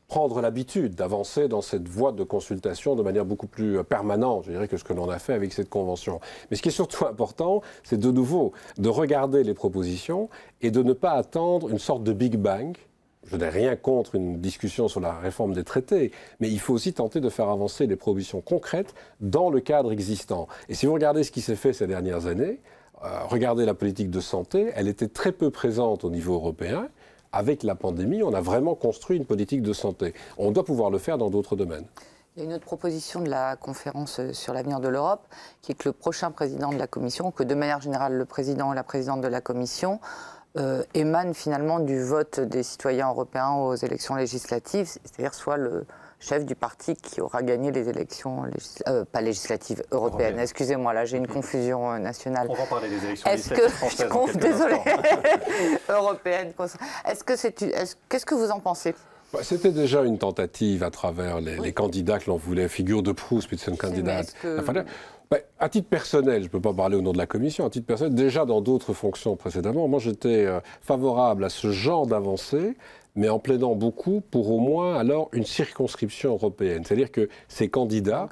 prendre 0.07 0.39
l'habitude 0.41 0.95
d'avancer 0.95 1.47
dans 1.47 1.61
cette 1.61 1.87
voie 1.87 2.13
de 2.13 2.23
consultation 2.23 2.95
de 2.95 3.03
manière 3.03 3.25
beaucoup 3.25 3.47
plus 3.47 3.77
euh, 3.77 3.83
permanente, 3.83 4.45
je 4.45 4.51
dirais, 4.51 4.67
que 4.67 4.77
ce 4.77 4.83
que 4.83 4.93
l'on 4.93 5.09
a 5.09 5.19
fait 5.19 5.33
avec 5.33 5.51
cette 5.51 5.69
convention. 5.69 6.19
Mais 6.49 6.57
ce 6.57 6.61
qui 6.61 6.69
est 6.69 6.71
surtout 6.71 7.05
important, 7.05 7.61
c'est 7.83 7.99
de 7.99 8.11
nouveau 8.11 8.53
de 8.77 8.89
regarder 8.89 9.43
les 9.43 9.53
propositions 9.53 10.29
et 10.61 10.71
de 10.71 10.81
ne 10.81 10.93
pas 10.93 11.11
attendre 11.11 11.69
une 11.69 11.79
sorte 11.79 12.03
de 12.03 12.13
Big 12.13 12.37
Bang. 12.37 12.77
Je 13.25 13.35
n'ai 13.35 13.49
rien 13.49 13.75
contre 13.75 14.15
une 14.15 14.39
discussion 14.39 14.87
sur 14.87 15.01
la 15.01 15.11
réforme 15.11 15.53
des 15.53 15.65
traités, 15.65 16.13
mais 16.39 16.49
il 16.49 16.59
faut 16.61 16.73
aussi 16.73 16.93
tenter 16.93 17.19
de 17.19 17.29
faire 17.29 17.49
avancer 17.49 17.85
les 17.85 17.97
propositions 17.97 18.39
concrètes 18.39 18.95
dans 19.19 19.49
le 19.49 19.59
cadre 19.59 19.91
existant. 19.91 20.47
Et 20.69 20.75
si 20.75 20.85
vous 20.85 20.93
regardez 20.93 21.23
ce 21.23 21.31
qui 21.31 21.41
s'est 21.41 21.57
fait 21.57 21.73
ces 21.73 21.87
dernières 21.87 22.27
années, 22.27 22.61
euh, 23.03 23.19
regardez 23.25 23.65
la 23.65 23.73
politique 23.73 24.09
de 24.09 24.21
santé, 24.21 24.71
elle 24.75 24.87
était 24.87 25.09
très 25.09 25.33
peu 25.33 25.51
présente 25.51 26.05
au 26.05 26.09
niveau 26.09 26.35
européen 26.35 26.87
avec 27.31 27.63
la 27.63 27.75
pandémie, 27.75 28.23
on 28.23 28.33
a 28.33 28.41
vraiment 28.41 28.75
construit 28.75 29.17
une 29.17 29.25
politique 29.25 29.61
de 29.61 29.73
santé. 29.73 30.13
On 30.37 30.51
doit 30.51 30.65
pouvoir 30.65 30.89
le 30.89 30.97
faire 30.97 31.17
dans 31.17 31.29
d'autres 31.29 31.55
domaines. 31.55 31.85
Il 32.35 32.41
y 32.41 32.45
a 32.45 32.49
une 32.49 32.53
autre 32.53 32.65
proposition 32.65 33.21
de 33.21 33.29
la 33.29 33.55
conférence 33.55 34.21
sur 34.31 34.53
l'avenir 34.53 34.79
de 34.79 34.87
l'Europe, 34.87 35.25
qui 35.61 35.71
est 35.71 35.75
que 35.75 35.89
le 35.89 35.93
prochain 35.93 36.29
président 36.29 36.69
de 36.71 36.77
la 36.77 36.85
Commission, 36.85 37.31
que 37.31 37.43
de 37.43 37.55
manière 37.55 37.81
générale 37.81 38.13
le 38.13 38.25
président 38.25 38.71
et 38.71 38.75
la 38.75 38.83
présidente 38.83 39.21
de 39.21 39.27
la 39.27 39.41
Commission, 39.41 39.99
euh, 40.57 40.83
émane 40.93 41.33
finalement 41.33 41.79
du 41.79 42.01
vote 42.01 42.39
des 42.39 42.63
citoyens 42.63 43.09
européens 43.09 43.53
aux 43.55 43.75
élections 43.75 44.15
législatives, 44.15 44.87
c'est-à-dire 44.87 45.33
soit 45.33 45.57
le, 45.57 45.85
chef 46.19 46.45
du 46.45 46.55
parti 46.55 46.95
qui 46.95 47.21
aura 47.21 47.43
gagné 47.43 47.71
les 47.71 47.89
élections, 47.89 48.43
euh, 48.87 49.05
pas 49.05 49.21
législatives, 49.21 49.83
européennes. 49.91 50.39
Excusez-moi, 50.39 50.93
là 50.93 51.05
j'ai 51.05 51.17
une 51.17 51.27
confusion 51.27 51.91
euh, 51.91 51.99
nationale. 51.99 52.47
On 52.49 52.55
va 52.55 52.65
parler 52.65 52.89
des 52.89 53.05
élections 53.05 53.29
législatives 53.29 53.69
françaises. 53.69 54.09
Que, 54.09 54.37
désolée, 54.37 54.79
européennes. 55.89 56.53
Est-ce 57.05 57.23
que 57.23 57.35
c'est, 57.35 57.53
qu'est-ce 58.09 58.25
que 58.25 58.35
vous 58.35 58.51
en 58.51 58.59
pensez? 58.59 58.95
Bah, 59.33 59.39
c'était 59.43 59.71
déjà 59.71 60.03
une 60.03 60.17
tentative 60.17 60.83
à 60.83 60.89
travers 60.89 61.41
les, 61.41 61.73
candidats 61.73 62.17
que 62.17 62.29
l'on 62.29 62.37
voulait, 62.37 62.69
figure 62.69 63.03
de 63.03 63.11
proue, 63.11 63.41
Spitzenkandidat. 63.41 64.23
Que... 64.41 64.85
Bah, 65.29 65.37
à 65.59 65.67
titre 65.67 65.89
personnel, 65.89 66.41
je 66.41 66.47
ne 66.47 66.51
peux 66.51 66.61
pas 66.61 66.73
parler 66.73 66.95
au 66.95 67.01
nom 67.01 67.11
de 67.11 67.17
la 67.17 67.25
Commission, 67.25 67.65
à 67.65 67.69
titre 67.69 67.85
personnel, 67.85 68.15
déjà 68.15 68.45
dans 68.45 68.61
d'autres 68.61 68.93
fonctions 68.93 69.35
précédemment, 69.35 69.89
moi 69.89 69.99
j'étais 69.99 70.45
euh, 70.45 70.61
favorable 70.81 71.43
à 71.43 71.49
ce 71.49 71.71
genre 71.71 72.07
d'avancée 72.07 72.77
mais 73.17 73.29
en 73.29 73.39
plaidant 73.39 73.75
beaucoup 73.75 74.21
pour 74.21 74.51
au 74.51 74.59
moins 74.59 74.95
alors 74.95 75.29
une 75.33 75.43
circonscription 75.43 76.33
européenne. 76.33 76.83
C'est-à-dire 76.85 77.11
que 77.11 77.27
ces 77.49 77.67
candidats, 77.67 78.29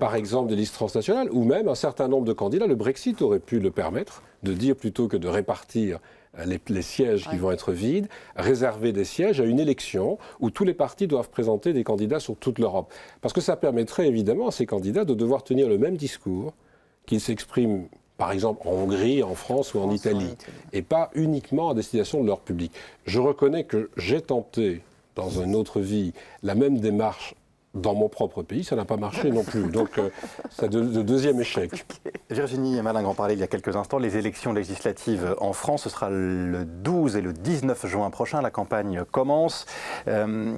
par 0.00 0.14
exemple 0.14 0.48
des 0.48 0.56
listes 0.56 0.74
transnationales, 0.74 1.28
ou 1.32 1.44
même 1.44 1.68
un 1.68 1.74
certain 1.74 2.08
nombre 2.08 2.24
de 2.24 2.32
candidats, 2.32 2.68
le 2.68 2.76
Brexit 2.76 3.20
aurait 3.20 3.40
pu 3.40 3.58
le 3.58 3.72
permettre, 3.72 4.22
de 4.44 4.52
dire 4.54 4.76
plutôt 4.76 5.08
que 5.08 5.16
de 5.16 5.26
répartir 5.26 5.98
euh, 6.38 6.56
les, 6.68 6.82
sièges 6.82 7.28
qui 7.28 7.36
vont 7.36 7.50
être 7.50 7.72
vides, 7.72 8.08
réserver 8.36 8.92
des 8.92 9.04
sièges 9.04 9.40
à 9.40 9.44
une 9.44 9.58
élection 9.58 10.18
où 10.38 10.50
tous 10.50 10.64
les 10.64 10.74
partis 10.74 11.08
doivent 11.08 11.30
présenter 11.30 11.72
des 11.72 11.82
candidats 11.82 12.20
sur 12.20 12.36
toute 12.36 12.60
l'Europe. 12.60 12.92
Parce 13.22 13.32
que 13.32 13.40
ça 13.40 13.56
permettrait 13.56 14.06
évidemment 14.06 14.48
à 14.48 14.52
ces 14.52 14.66
candidats 14.66 15.04
de 15.04 15.14
devoir 15.14 15.42
tenir 15.42 15.68
le 15.68 15.78
même 15.78 15.96
discours, 15.96 16.54
qu'ils 17.06 17.20
s'expriment 17.20 17.88
par 18.16 18.32
exemple 18.32 18.66
en 18.66 18.72
Hongrie, 18.72 19.22
en 19.22 19.34
France 19.34 19.74
ou 19.74 19.80
en, 19.80 19.90
Italie, 19.90 20.36
et 20.72 20.82
pas 20.82 21.10
uniquement 21.14 21.70
à 21.70 21.74
destination 21.74 22.22
de 22.22 22.26
leur 22.26 22.40
public. 22.40 22.72
Je 23.06 23.18
reconnais 23.18 23.64
que 23.64 23.90
j'ai 23.96 24.20
tenté, 24.20 24.82
dans 25.16 25.30
une 25.30 25.54
autre 25.54 25.80
vie, 25.80 26.12
la 26.42 26.54
même 26.54 26.78
démarche 26.78 27.34
dans 27.74 27.94
mon 27.94 28.08
propre 28.08 28.42
pays, 28.42 28.62
ça 28.62 28.76
n'a 28.76 28.84
pas 28.84 28.96
marché 28.96 29.30
non 29.30 29.42
plus. 29.42 29.64
Donc, 29.64 29.98
euh, 29.98 30.10
c'est 30.50 30.72
le 30.72 31.02
deuxième 31.02 31.40
échec. 31.40 31.84
Virginie 32.30 32.80
Malingre 32.80 33.08
en 33.08 33.14
parlait 33.14 33.34
il 33.34 33.40
y 33.40 33.42
a 33.42 33.48
quelques 33.48 33.74
instants. 33.74 33.98
Les 33.98 34.16
élections 34.16 34.52
législatives 34.52 35.34
en 35.40 35.52
France, 35.52 35.82
ce 35.82 35.90
sera 35.90 36.08
le 36.08 36.64
12 36.64 37.16
et 37.16 37.20
le 37.20 37.32
19 37.32 37.86
juin 37.86 38.10
prochain. 38.10 38.40
La 38.42 38.50
campagne 38.50 39.02
commence. 39.10 39.66
Euh, 40.06 40.56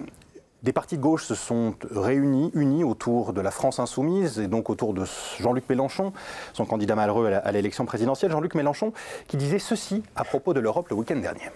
des 0.66 0.72
partis 0.72 0.96
de 0.96 1.02
gauche 1.02 1.22
se 1.22 1.36
sont 1.36 1.76
réunis, 1.92 2.50
unis 2.52 2.82
autour 2.82 3.32
de 3.32 3.40
la 3.40 3.52
France 3.52 3.78
insoumise 3.78 4.40
et 4.40 4.48
donc 4.48 4.68
autour 4.68 4.94
de 4.94 5.04
Jean-Luc 5.38 5.68
Mélenchon, 5.68 6.12
son 6.54 6.66
candidat 6.66 6.96
malheureux 6.96 7.32
à 7.32 7.52
l'élection 7.52 7.86
présidentielle. 7.86 8.32
Jean-Luc 8.32 8.56
Mélenchon 8.56 8.92
qui 9.28 9.36
disait 9.36 9.60
ceci 9.60 10.02
à 10.16 10.24
propos 10.24 10.54
de 10.54 10.58
l'Europe 10.58 10.88
le 10.88 10.96
week-end 10.96 11.18
dernier. 11.18 11.50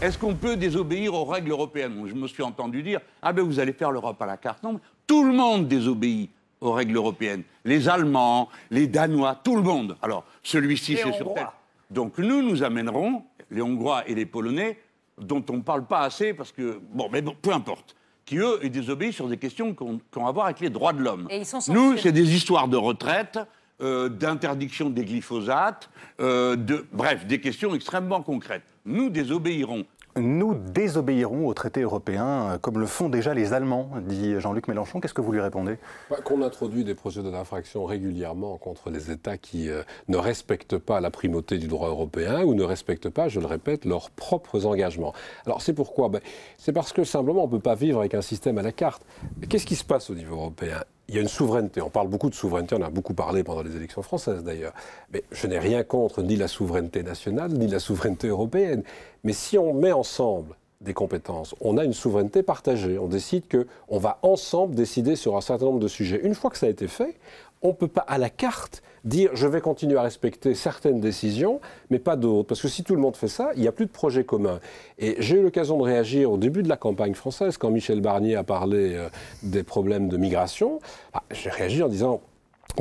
Est-ce 0.00 0.16
qu'on 0.16 0.36
peut 0.36 0.56
désobéir 0.56 1.12
aux 1.14 1.24
règles 1.24 1.50
européennes? 1.50 2.06
Je 2.06 2.14
me 2.14 2.28
suis 2.28 2.44
entendu 2.44 2.84
dire 2.84 3.00
Ah 3.22 3.32
ben 3.32 3.42
vous 3.42 3.58
allez 3.58 3.72
faire 3.72 3.90
l'Europe 3.90 4.22
à 4.22 4.26
la 4.26 4.36
carte. 4.36 4.62
Non, 4.62 4.78
tout 5.08 5.24
le 5.24 5.32
monde 5.32 5.66
désobéit 5.66 6.30
aux 6.60 6.70
règles 6.70 6.94
européennes. 6.94 7.42
Les 7.64 7.88
Allemands, 7.88 8.50
les 8.70 8.86
Danois, 8.86 9.40
tout 9.42 9.56
le 9.56 9.62
monde. 9.62 9.96
Alors, 10.00 10.24
celui-ci, 10.44 10.96
c'est 10.96 11.12
sur 11.12 11.34
tête. 11.34 11.46
Donc 11.90 12.18
nous, 12.18 12.42
nous 12.42 12.62
amènerons 12.62 13.24
les 13.50 13.62
Hongrois 13.62 14.08
et 14.08 14.14
les 14.14 14.26
Polonais, 14.26 14.78
dont 15.18 15.44
on 15.50 15.58
ne 15.58 15.62
parle 15.62 15.86
pas 15.86 16.00
assez 16.00 16.34
parce 16.34 16.52
que. 16.52 16.80
Bon, 16.92 17.08
mais 17.10 17.22
bon, 17.22 17.36
peu 17.40 17.52
importe. 17.52 17.96
Qui, 18.24 18.38
eux, 18.38 18.58
ils 18.62 18.70
désobéissent 18.70 19.14
sur 19.14 19.28
des 19.28 19.36
questions 19.36 19.72
qui 19.72 19.84
ont, 19.84 20.26
à 20.26 20.32
voir 20.32 20.46
avec 20.46 20.58
les 20.60 20.70
droits 20.70 20.92
de 20.92 21.00
l'homme. 21.00 21.28
Nous, 21.68 21.96
c'est 21.96 22.10
des 22.10 22.34
histoires 22.34 22.66
de 22.66 22.76
retraite, 22.76 23.38
euh, 23.80 24.08
d'interdiction 24.08 24.90
des 24.90 25.04
glyphosates, 25.04 25.88
euh, 26.18 26.56
de, 26.56 26.84
bref, 26.92 27.24
des 27.26 27.40
questions 27.40 27.72
extrêmement 27.74 28.22
concrètes. 28.22 28.74
Nous 28.84 29.10
désobéirons 29.10 29.84
nous 30.16 30.54
désobéirons 30.54 31.46
au 31.46 31.54
traité 31.54 31.82
européen, 31.82 32.26
euh, 32.26 32.58
comme 32.58 32.78
le 32.78 32.86
font 32.86 33.08
déjà 33.08 33.34
les 33.34 33.52
Allemands, 33.52 33.90
dit 34.02 34.40
Jean-Luc 34.40 34.68
Mélenchon. 34.68 35.00
Qu'est-ce 35.00 35.14
que 35.14 35.20
vous 35.20 35.32
lui 35.32 35.40
répondez? 35.40 35.76
Bah, 36.10 36.16
Qu'on 36.24 36.42
introduit 36.42 36.84
des 36.84 36.94
procédures 36.94 37.32
d'infraction 37.32 37.84
régulièrement 37.84 38.56
contre 38.58 38.90
les 38.90 39.10
États 39.10 39.38
qui 39.38 39.68
euh, 39.68 39.82
ne 40.08 40.16
respectent 40.16 40.78
pas 40.78 41.00
la 41.00 41.10
primauté 41.10 41.58
du 41.58 41.68
droit 41.68 41.88
européen 41.88 42.42
ou 42.44 42.54
ne 42.54 42.62
respectent 42.62 43.10
pas, 43.10 43.28
je 43.28 43.40
le 43.40 43.46
répète, 43.46 43.84
leurs 43.84 44.10
propres 44.10 44.66
engagements. 44.66 45.12
Alors 45.44 45.62
c'est 45.62 45.74
pourquoi? 45.74 46.08
Bah, 46.08 46.20
C'est 46.58 46.72
parce 46.72 46.92
que 46.92 47.04
simplement 47.04 47.44
on 47.44 47.46
ne 47.46 47.52
peut 47.52 47.60
pas 47.60 47.74
vivre 47.74 48.00
avec 48.00 48.14
un 48.14 48.22
système 48.22 48.58
à 48.58 48.62
la 48.62 48.72
carte. 48.72 49.02
Qu'est-ce 49.48 49.66
qui 49.66 49.76
se 49.76 49.84
passe 49.84 50.10
au 50.10 50.14
niveau 50.14 50.36
européen? 50.36 50.82
Il 51.08 51.14
y 51.14 51.18
a 51.18 51.20
une 51.20 51.28
souveraineté. 51.28 51.80
On 51.80 51.90
parle 51.90 52.08
beaucoup 52.08 52.30
de 52.30 52.34
souveraineté, 52.34 52.74
on 52.74 52.82
a 52.82 52.90
beaucoup 52.90 53.14
parlé 53.14 53.44
pendant 53.44 53.62
les 53.62 53.76
élections 53.76 54.02
françaises 54.02 54.42
d'ailleurs. 54.42 54.72
Mais 55.12 55.22
je 55.30 55.46
n'ai 55.46 55.58
rien 55.58 55.82
contre 55.84 56.22
ni 56.22 56.36
la 56.36 56.48
souveraineté 56.48 57.02
nationale, 57.02 57.52
ni 57.52 57.68
la 57.68 57.78
souveraineté 57.78 58.28
européenne. 58.28 58.82
Mais 59.24 59.32
si 59.32 59.56
on 59.58 59.72
met 59.72 59.92
ensemble 59.92 60.56
des 60.80 60.94
compétences, 60.94 61.54
on 61.60 61.78
a 61.78 61.84
une 61.84 61.94
souveraineté 61.94 62.42
partagée. 62.42 62.98
On 62.98 63.08
décide 63.08 63.44
qu'on 63.48 63.98
va 63.98 64.18
ensemble 64.22 64.74
décider 64.74 65.16
sur 65.16 65.36
un 65.36 65.40
certain 65.40 65.66
nombre 65.66 65.80
de 65.80 65.88
sujets. 65.88 66.20
Une 66.22 66.34
fois 66.34 66.50
que 66.50 66.58
ça 66.58 66.66
a 66.66 66.68
été 66.68 66.88
fait, 66.88 67.16
on 67.62 67.68
ne 67.68 67.72
peut 67.72 67.88
pas 67.88 68.02
à 68.02 68.18
la 68.18 68.30
carte 68.30 68.82
dire 69.04 69.30
je 69.34 69.46
vais 69.46 69.60
continuer 69.60 69.96
à 69.96 70.02
respecter 70.02 70.54
certaines 70.54 71.00
décisions, 71.00 71.60
mais 71.90 71.98
pas 71.98 72.16
d'autres. 72.16 72.48
Parce 72.48 72.60
que 72.60 72.68
si 72.68 72.84
tout 72.84 72.94
le 72.94 73.00
monde 73.00 73.16
fait 73.16 73.28
ça, 73.28 73.50
il 73.54 73.62
n'y 73.62 73.68
a 73.68 73.72
plus 73.72 73.86
de 73.86 73.90
projet 73.90 74.24
commun. 74.24 74.60
Et 74.98 75.16
j'ai 75.20 75.38
eu 75.38 75.42
l'occasion 75.42 75.78
de 75.78 75.82
réagir 75.82 76.30
au 76.30 76.36
début 76.36 76.62
de 76.62 76.68
la 76.68 76.76
campagne 76.76 77.14
française, 77.14 77.56
quand 77.56 77.70
Michel 77.70 78.00
Barnier 78.00 78.36
a 78.36 78.44
parlé 78.44 78.94
euh, 78.94 79.08
des 79.42 79.62
problèmes 79.62 80.08
de 80.08 80.16
migration. 80.16 80.80
Ah, 81.14 81.22
j'ai 81.30 81.50
réagi 81.50 81.82
en 81.82 81.88
disant 81.88 82.20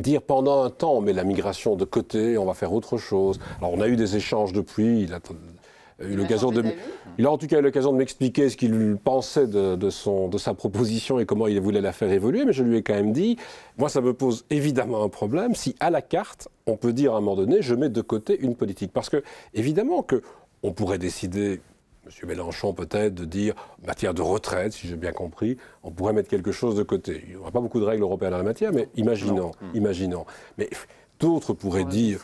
dire 0.02 0.22
pendant 0.22 0.64
un 0.64 0.70
temps 0.70 0.94
on 0.94 1.02
met 1.02 1.14
la 1.14 1.24
migration 1.24 1.76
de 1.76 1.86
côté, 1.86 2.38
on 2.38 2.46
va 2.46 2.54
faire 2.54 2.74
autre 2.74 2.98
chose. 2.98 3.40
Alors 3.60 3.74
on 3.74 3.82
a 3.82 3.88
eu 3.88 3.96
des 3.96 4.16
échanges 4.16 4.52
depuis, 4.52 5.08
eu 6.00 6.16
l'occasion 6.16 6.52
de, 6.52 6.64
il 7.18 7.26
a 7.26 7.32
en 7.32 7.38
tout 7.38 7.48
cas 7.48 7.60
eu 7.60 7.62
l'occasion 7.62 7.94
de 7.94 7.98
m'expliquer 7.98 8.50
ce 8.50 8.58
qu'il 8.58 8.98
pensait 9.02 9.48
de, 9.48 9.90
son, 9.90 10.28
de 10.28 10.38
sa 10.38 10.54
proposition 10.54 11.20
et 11.20 11.26
comment 11.26 11.48
il 11.48 11.60
voulait 11.62 11.82
la 11.82 11.94
faire 11.94 12.12
évoluer, 12.12 12.46
mais 12.46 12.54
je 12.54 12.64
lui 12.64 12.78
ai 12.78 12.84
quand 12.84 12.96
même 12.96 13.14
dit, 13.14 13.38
moi 13.78 13.90
ça 13.90 14.02
me 14.02 14.14
pose 14.14 14.46
évidemment 14.50 15.04
un 15.04 15.10
problème 15.10 15.56
si 15.56 15.76
à 15.80 15.90
la 15.90 16.02
carte, 16.02 16.50
on 16.68 16.78
peut 16.78 16.94
dire 16.94 17.14
à 17.14 17.18
un 17.18 17.22
moment 17.22 17.36
donné, 17.36 17.62
je 17.62 17.76
mets 17.76 17.90
de 17.90 18.02
côté 18.02 18.38
une 18.40 18.56
politique. 18.56 18.92
Parce 18.92 19.10
que 19.10 19.24
évidemment 19.54 20.04
que 20.04 20.22
on 20.64 20.74
pourrait 20.74 20.98
décider 20.98 21.62
M. 22.06 22.28
Mélenchon 22.28 22.74
peut-être 22.74 23.14
de 23.14 23.26
dire, 23.26 23.56
en 23.84 23.88
matière 23.88 24.14
de 24.14 24.22
retraite, 24.22 24.74
si 24.74 24.88
j'ai 24.88 24.96
bien 24.96 25.12
compris, 25.12 25.58
on 25.84 25.92
pourrait 25.92 26.14
mettre 26.14 26.30
quelque 26.30 26.52
chose 26.52 26.76
de 26.76 26.84
côté. 26.84 27.24
Il 27.26 27.30
n'y 27.32 27.36
aura 27.36 27.52
pas 27.52 27.62
beaucoup 27.62 27.80
de 27.80 27.86
règles 27.86 28.04
européennes 28.04 28.34
en 28.34 28.38
la 28.38 28.44
matière, 28.44 28.72
mais 28.72 28.90
imaginons, 28.96 29.52
imaginons. 29.74 30.26
Mais 30.58 30.70
d'autres 31.20 31.54
pourraient 31.54 31.86
dire... 31.86 32.20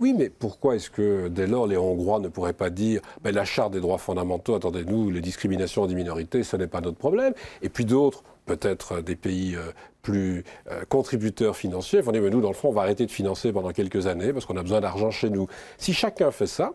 Oui, 0.00 0.14
mais 0.16 0.30
pourquoi 0.30 0.76
est-ce 0.76 0.90
que 0.90 1.26
dès 1.26 1.48
lors 1.48 1.66
les 1.66 1.76
Hongrois 1.76 2.20
ne 2.20 2.28
pourraient 2.28 2.52
pas 2.52 2.70
dire 2.70 3.00
ben, 3.22 3.34
la 3.34 3.44
charte 3.44 3.72
des 3.72 3.80
droits 3.80 3.98
fondamentaux, 3.98 4.54
attendez-nous, 4.54 5.10
les 5.10 5.20
discriminations 5.20 5.86
des 5.86 5.96
minorités, 5.96 6.44
ce 6.44 6.56
n'est 6.56 6.68
pas 6.68 6.80
notre 6.80 6.98
problème 6.98 7.34
Et 7.62 7.68
puis 7.68 7.84
d'autres, 7.84 8.22
peut-être 8.46 9.00
des 9.00 9.16
pays 9.16 9.56
euh, 9.56 9.72
plus 10.02 10.44
euh, 10.70 10.84
contributeurs 10.88 11.56
financiers, 11.56 12.00
vont 12.00 12.12
dire 12.12 12.22
mais 12.22 12.30
nous, 12.30 12.40
dans 12.40 12.48
le 12.48 12.54
fond, 12.54 12.68
on 12.68 12.72
va 12.72 12.82
arrêter 12.82 13.06
de 13.06 13.10
financer 13.10 13.52
pendant 13.52 13.72
quelques 13.72 14.06
années 14.06 14.32
parce 14.32 14.46
qu'on 14.46 14.56
a 14.56 14.62
besoin 14.62 14.80
d'argent 14.80 15.10
chez 15.10 15.30
nous. 15.30 15.48
Si 15.78 15.92
chacun 15.92 16.30
fait 16.30 16.46
ça, 16.46 16.74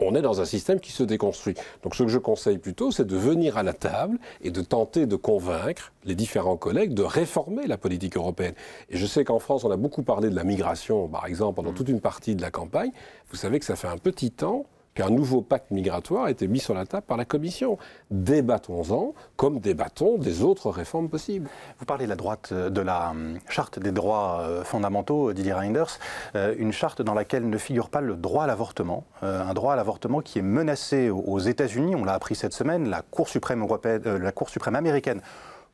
on 0.00 0.14
est 0.14 0.22
dans 0.22 0.40
un 0.40 0.44
système 0.44 0.80
qui 0.80 0.92
se 0.92 1.02
déconstruit. 1.02 1.54
Donc 1.82 1.94
ce 1.94 2.02
que 2.02 2.08
je 2.08 2.18
conseille 2.18 2.58
plutôt, 2.58 2.90
c'est 2.90 3.06
de 3.06 3.16
venir 3.16 3.56
à 3.56 3.62
la 3.62 3.72
table 3.72 4.18
et 4.40 4.50
de 4.50 4.60
tenter 4.62 5.06
de 5.06 5.16
convaincre 5.16 5.92
les 6.04 6.14
différents 6.14 6.56
collègues 6.56 6.94
de 6.94 7.02
réformer 7.02 7.66
la 7.66 7.78
politique 7.78 8.16
européenne. 8.16 8.54
Et 8.90 8.96
je 8.96 9.06
sais 9.06 9.24
qu'en 9.24 9.38
France, 9.38 9.64
on 9.64 9.70
a 9.70 9.76
beaucoup 9.76 10.02
parlé 10.02 10.30
de 10.30 10.36
la 10.36 10.44
migration, 10.44 11.08
par 11.08 11.26
exemple, 11.26 11.56
pendant 11.56 11.72
mmh. 11.72 11.74
toute 11.74 11.88
une 11.88 12.00
partie 12.00 12.34
de 12.34 12.42
la 12.42 12.50
campagne. 12.50 12.92
Vous 13.30 13.36
savez 13.36 13.58
que 13.58 13.64
ça 13.64 13.76
fait 13.76 13.88
un 13.88 13.98
petit 13.98 14.30
temps 14.30 14.66
qu'un 14.94 15.10
nouveau 15.10 15.40
pacte 15.42 15.70
migratoire 15.70 16.24
a 16.24 16.30
été 16.30 16.48
mis 16.48 16.58
sur 16.58 16.74
la 16.74 16.86
table 16.86 17.06
par 17.06 17.16
la 17.16 17.24
Commission. 17.24 17.78
Débattons-en 18.10 19.14
comme 19.36 19.60
débattons 19.60 20.18
des 20.18 20.42
autres 20.42 20.70
réformes 20.70 21.08
possibles. 21.08 21.48
Vous 21.78 21.86
parlez 21.86 22.04
de 22.04 22.10
la 22.10 22.16
droite 22.16 22.50
euh, 22.52 22.70
de 22.70 22.80
la 22.80 23.10
hum, 23.10 23.38
charte 23.48 23.78
des 23.78 23.92
droits 23.92 24.40
euh, 24.42 24.64
fondamentaux, 24.64 25.32
Didier 25.32 25.52
Reinders, 25.52 25.98
euh, 26.36 26.54
une 26.58 26.72
charte 26.72 27.02
dans 27.02 27.14
laquelle 27.14 27.48
ne 27.48 27.58
figure 27.58 27.88
pas 27.88 28.00
le 28.00 28.16
droit 28.16 28.44
à 28.44 28.46
l'avortement, 28.46 29.04
un 29.22 29.54
droit 29.54 29.72
à 29.72 29.76
l'avortement 29.76 30.20
qui 30.20 30.38
est 30.38 30.42
menacé 30.42 31.10
aux 31.10 31.38
États-Unis, 31.38 31.94
on 31.94 32.04
l'a 32.04 32.14
appris 32.14 32.34
cette 32.34 32.52
semaine, 32.52 32.88
la 32.88 33.02
Cour 33.02 33.28
suprême, 33.28 33.66
la 34.04 34.32
Cour 34.32 34.48
suprême 34.48 34.74
américaine 34.74 35.20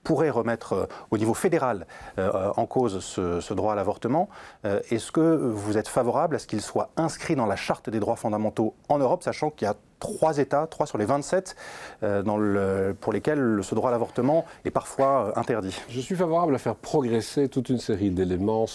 pourrait 0.08 0.30
remettre 0.30 0.72
euh, 0.72 0.86
au 1.10 1.18
niveau 1.18 1.34
fédéral 1.34 1.86
euh, 2.18 2.50
en 2.56 2.64
cause 2.64 3.00
ce, 3.00 3.52
droit 3.52 3.74
à 3.74 3.76
l'avortement. 3.76 4.30
Euh, 4.64 4.80
est-ce 4.88 5.12
que 5.12 5.36
vous 5.36 5.76
êtes 5.76 5.86
favorable 5.86 6.36
à 6.36 6.38
ce 6.38 6.46
qu'il 6.46 6.62
soit 6.62 6.88
inscrit 6.96 7.36
dans 7.36 7.44
la 7.44 7.56
charte 7.56 7.90
des 7.90 8.00
droits 8.00 8.16
fondamentaux 8.16 8.74
en 8.88 8.96
Europe, 8.96 9.22
sachant 9.22 9.50
qu'il 9.50 9.68
y 9.68 9.70
a 9.70 9.74
trois 9.98 10.38
États, 10.38 10.66
trois 10.66 10.86
sur 10.86 10.98
les 10.98 11.04
27, 11.04 11.56
euh, 12.02 12.22
dans 12.22 12.36
le, 12.36 12.96
pour 13.00 13.12
lesquels 13.12 13.60
ce 13.62 13.74
droit 13.74 13.90
à 13.90 13.92
l'avortement 13.92 14.44
est 14.64 14.70
parfois 14.70 15.32
euh, 15.36 15.40
interdit. 15.40 15.76
Je 15.88 16.00
suis 16.00 16.14
favorable 16.14 16.54
à 16.54 16.58
faire 16.58 16.74
progresser 16.74 17.48
toute 17.48 17.68
une 17.68 17.78
série 17.78 18.10
d'éléments 18.10 18.66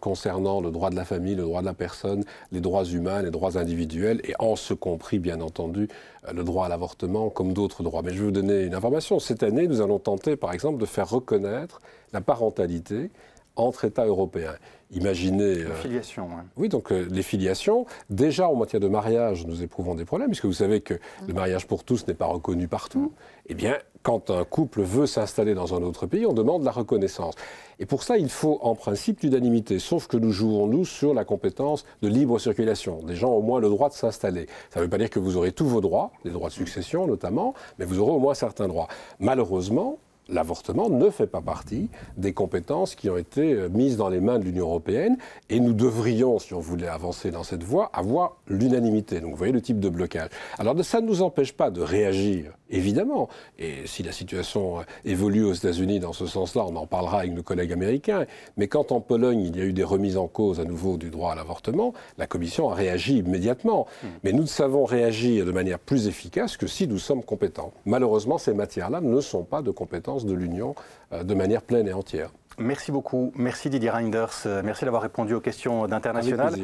concernant 0.00 0.60
le 0.60 0.70
droit 0.70 0.90
de 0.90 0.96
la 0.96 1.04
famille, 1.04 1.34
le 1.34 1.42
droit 1.42 1.60
de 1.60 1.66
la 1.66 1.74
personne, 1.74 2.24
les 2.50 2.60
droits 2.60 2.84
humains, 2.84 3.22
les 3.22 3.30
droits 3.30 3.58
individuels, 3.58 4.20
et 4.24 4.34
en 4.38 4.56
ce 4.56 4.74
compris, 4.74 5.18
bien 5.18 5.40
entendu, 5.40 5.88
euh, 6.28 6.32
le 6.32 6.44
droit 6.44 6.66
à 6.66 6.68
l'avortement 6.68 7.30
comme 7.30 7.52
d'autres 7.52 7.82
droits. 7.82 8.02
Mais 8.02 8.12
je 8.12 8.18
vais 8.18 8.24
vous 8.26 8.30
donner 8.30 8.62
une 8.62 8.74
information. 8.74 9.18
Cette 9.18 9.42
année, 9.42 9.66
nous 9.66 9.80
allons 9.80 9.98
tenter, 9.98 10.36
par 10.36 10.52
exemple, 10.52 10.78
de 10.78 10.86
faire 10.86 11.08
reconnaître 11.08 11.80
la 12.12 12.20
parentalité 12.20 13.10
entre 13.56 13.84
États 13.84 14.06
européens. 14.06 14.54
Imaginez. 14.94 15.54
Les 15.54 15.74
filiations. 15.82 16.28
Oui, 16.56 16.68
donc 16.68 16.92
euh, 16.92 17.06
les 17.10 17.22
filiations. 17.22 17.86
Déjà, 18.10 18.48
en 18.48 18.56
matière 18.56 18.80
de 18.80 18.88
mariage, 18.88 19.46
nous 19.46 19.62
éprouvons 19.62 19.94
des 19.94 20.04
problèmes, 20.04 20.28
puisque 20.28 20.44
vous 20.44 20.52
savez 20.52 20.82
que 20.82 20.94
le 21.26 21.32
mariage 21.32 21.66
pour 21.66 21.82
tous 21.82 22.06
n'est 22.06 22.14
pas 22.14 22.26
reconnu 22.26 22.68
partout. 22.68 23.12
Eh 23.46 23.54
bien, 23.54 23.78
quand 24.02 24.30
un 24.30 24.44
couple 24.44 24.82
veut 24.82 25.06
s'installer 25.06 25.54
dans 25.54 25.74
un 25.74 25.82
autre 25.82 26.06
pays, 26.06 26.26
on 26.26 26.34
demande 26.34 26.64
la 26.64 26.72
reconnaissance. 26.72 27.34
Et 27.78 27.86
pour 27.86 28.02
ça, 28.02 28.18
il 28.18 28.28
faut 28.28 28.58
en 28.60 28.74
principe 28.74 29.20
l'unanimité, 29.20 29.78
sauf 29.78 30.08
que 30.08 30.18
nous 30.18 30.30
jouons, 30.30 30.66
nous, 30.66 30.84
sur 30.84 31.14
la 31.14 31.24
compétence 31.24 31.86
de 32.02 32.08
libre 32.08 32.38
circulation. 32.38 33.02
Des 33.02 33.14
gens 33.14 33.30
ont 33.30 33.36
au 33.36 33.42
moins 33.42 33.60
le 33.60 33.70
droit 33.70 33.88
de 33.88 33.94
s'installer. 33.94 34.46
Ça 34.70 34.80
ne 34.80 34.84
veut 34.84 34.90
pas 34.90 34.98
dire 34.98 35.10
que 35.10 35.18
vous 35.20 35.36
aurez 35.36 35.52
tous 35.52 35.66
vos 35.66 35.80
droits, 35.80 36.10
les 36.24 36.30
droits 36.30 36.48
de 36.48 36.54
succession 36.54 37.06
notamment, 37.06 37.54
mais 37.78 37.86
vous 37.86 37.98
aurez 37.98 38.12
au 38.12 38.18
moins 38.18 38.34
certains 38.34 38.68
droits. 38.68 38.88
Malheureusement, 39.20 39.98
l'avortement 40.28 40.88
ne 40.88 41.10
fait 41.10 41.26
pas 41.26 41.40
partie 41.40 41.88
des 42.16 42.32
compétences 42.32 42.94
qui 42.94 43.10
ont 43.10 43.16
été 43.16 43.52
euh, 43.52 43.68
mises 43.68 43.96
dans 43.96 44.08
les 44.08 44.20
mains 44.20 44.38
de 44.38 44.44
l'Union 44.44 44.66
européenne 44.66 45.16
et 45.50 45.60
nous 45.60 45.72
devrions, 45.72 46.38
si 46.38 46.54
on 46.54 46.60
voulait 46.60 46.88
avancer 46.88 47.30
dans 47.30 47.42
cette 47.42 47.62
voie, 47.62 47.90
avoir 47.92 48.36
l'unanimité. 48.48 49.20
Donc 49.20 49.30
vous 49.30 49.36
voyez 49.36 49.52
le 49.52 49.60
type 49.60 49.80
de 49.80 49.88
blocage. 49.88 50.30
Alors 50.58 50.76
ça 50.84 51.00
ne 51.00 51.06
nous 51.06 51.22
empêche 51.22 51.52
pas 51.52 51.70
de 51.70 51.80
réagir, 51.80 52.52
évidemment. 52.72 53.28
Et 53.58 53.86
si 53.86 54.02
la 54.02 54.12
situation 54.12 54.80
euh, 54.80 54.82
évolue 55.04 55.44
aux 55.44 55.52
États-Unis 55.52 56.00
dans 56.00 56.12
ce 56.12 56.26
sens-là, 56.26 56.64
on 56.66 56.76
en 56.76 56.86
parlera 56.86 57.20
avec 57.20 57.32
nos 57.32 57.42
collègues 57.42 57.72
américains. 57.72 58.26
Mais 58.56 58.66
quand 58.66 58.90
en 58.90 59.00
Pologne, 59.00 59.40
il 59.40 59.56
y 59.56 59.60
a 59.60 59.64
eu 59.64 59.72
des 59.72 59.84
remises 59.84 60.16
en 60.16 60.26
cause 60.26 60.58
à 60.58 60.64
nouveau 60.64 60.96
du 60.96 61.10
droit 61.10 61.32
à 61.32 61.34
l'avortement, 61.34 61.92
la 62.18 62.26
Commission 62.26 62.70
a 62.70 62.74
réagi 62.74 63.18
immédiatement. 63.18 63.86
Hmm. 64.02 64.08
Mais 64.24 64.32
nous 64.32 64.42
ne 64.42 64.48
savons 64.48 64.84
réagir 64.84 65.46
de 65.46 65.52
manière 65.52 65.78
plus 65.78 66.08
efficace 66.08 66.56
que 66.56 66.66
si 66.66 66.88
nous 66.88 66.98
sommes 66.98 67.22
compétents. 67.22 67.72
Malheureusement, 67.84 68.38
ces 68.38 68.54
matières-là 68.54 69.00
ne 69.00 69.20
sont 69.20 69.44
pas 69.44 69.62
de 69.62 69.70
compétences 69.70 70.26
de 70.26 70.34
l'Union 70.34 70.74
euh, 71.12 71.22
de 71.22 71.34
manière 71.34 71.62
pleine 71.62 71.86
et 71.86 71.92
entière. 71.92 72.30
Merci 72.58 72.92
beaucoup. 72.92 73.32
Merci 73.36 73.70
Didier 73.70 73.90
Reinders. 73.90 74.46
Merci 74.64 74.84
d'avoir 74.84 75.02
répondu 75.02 75.34
aux 75.34 75.40
questions 75.40 75.86
d'International. 75.86 76.54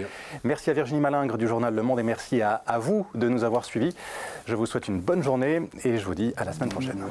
Merci 0.44 0.70
à 0.70 0.72
Virginie 0.72 1.00
Malingre 1.00 1.38
du 1.38 1.46
journal 1.48 1.74
Le 1.74 1.82
Monde 1.82 2.00
et 2.00 2.02
merci 2.02 2.42
à, 2.42 2.62
à 2.66 2.78
vous 2.78 3.06
de 3.14 3.28
nous 3.28 3.44
avoir 3.44 3.64
suivis. 3.64 3.94
Je 4.46 4.54
vous 4.54 4.66
souhaite 4.66 4.88
une 4.88 5.00
bonne 5.00 5.22
journée 5.22 5.68
et 5.84 5.98
je 5.98 6.04
vous 6.04 6.14
dis 6.14 6.32
à 6.36 6.44
la 6.44 6.52
semaine 6.52 6.68
prochaine. 6.70 7.02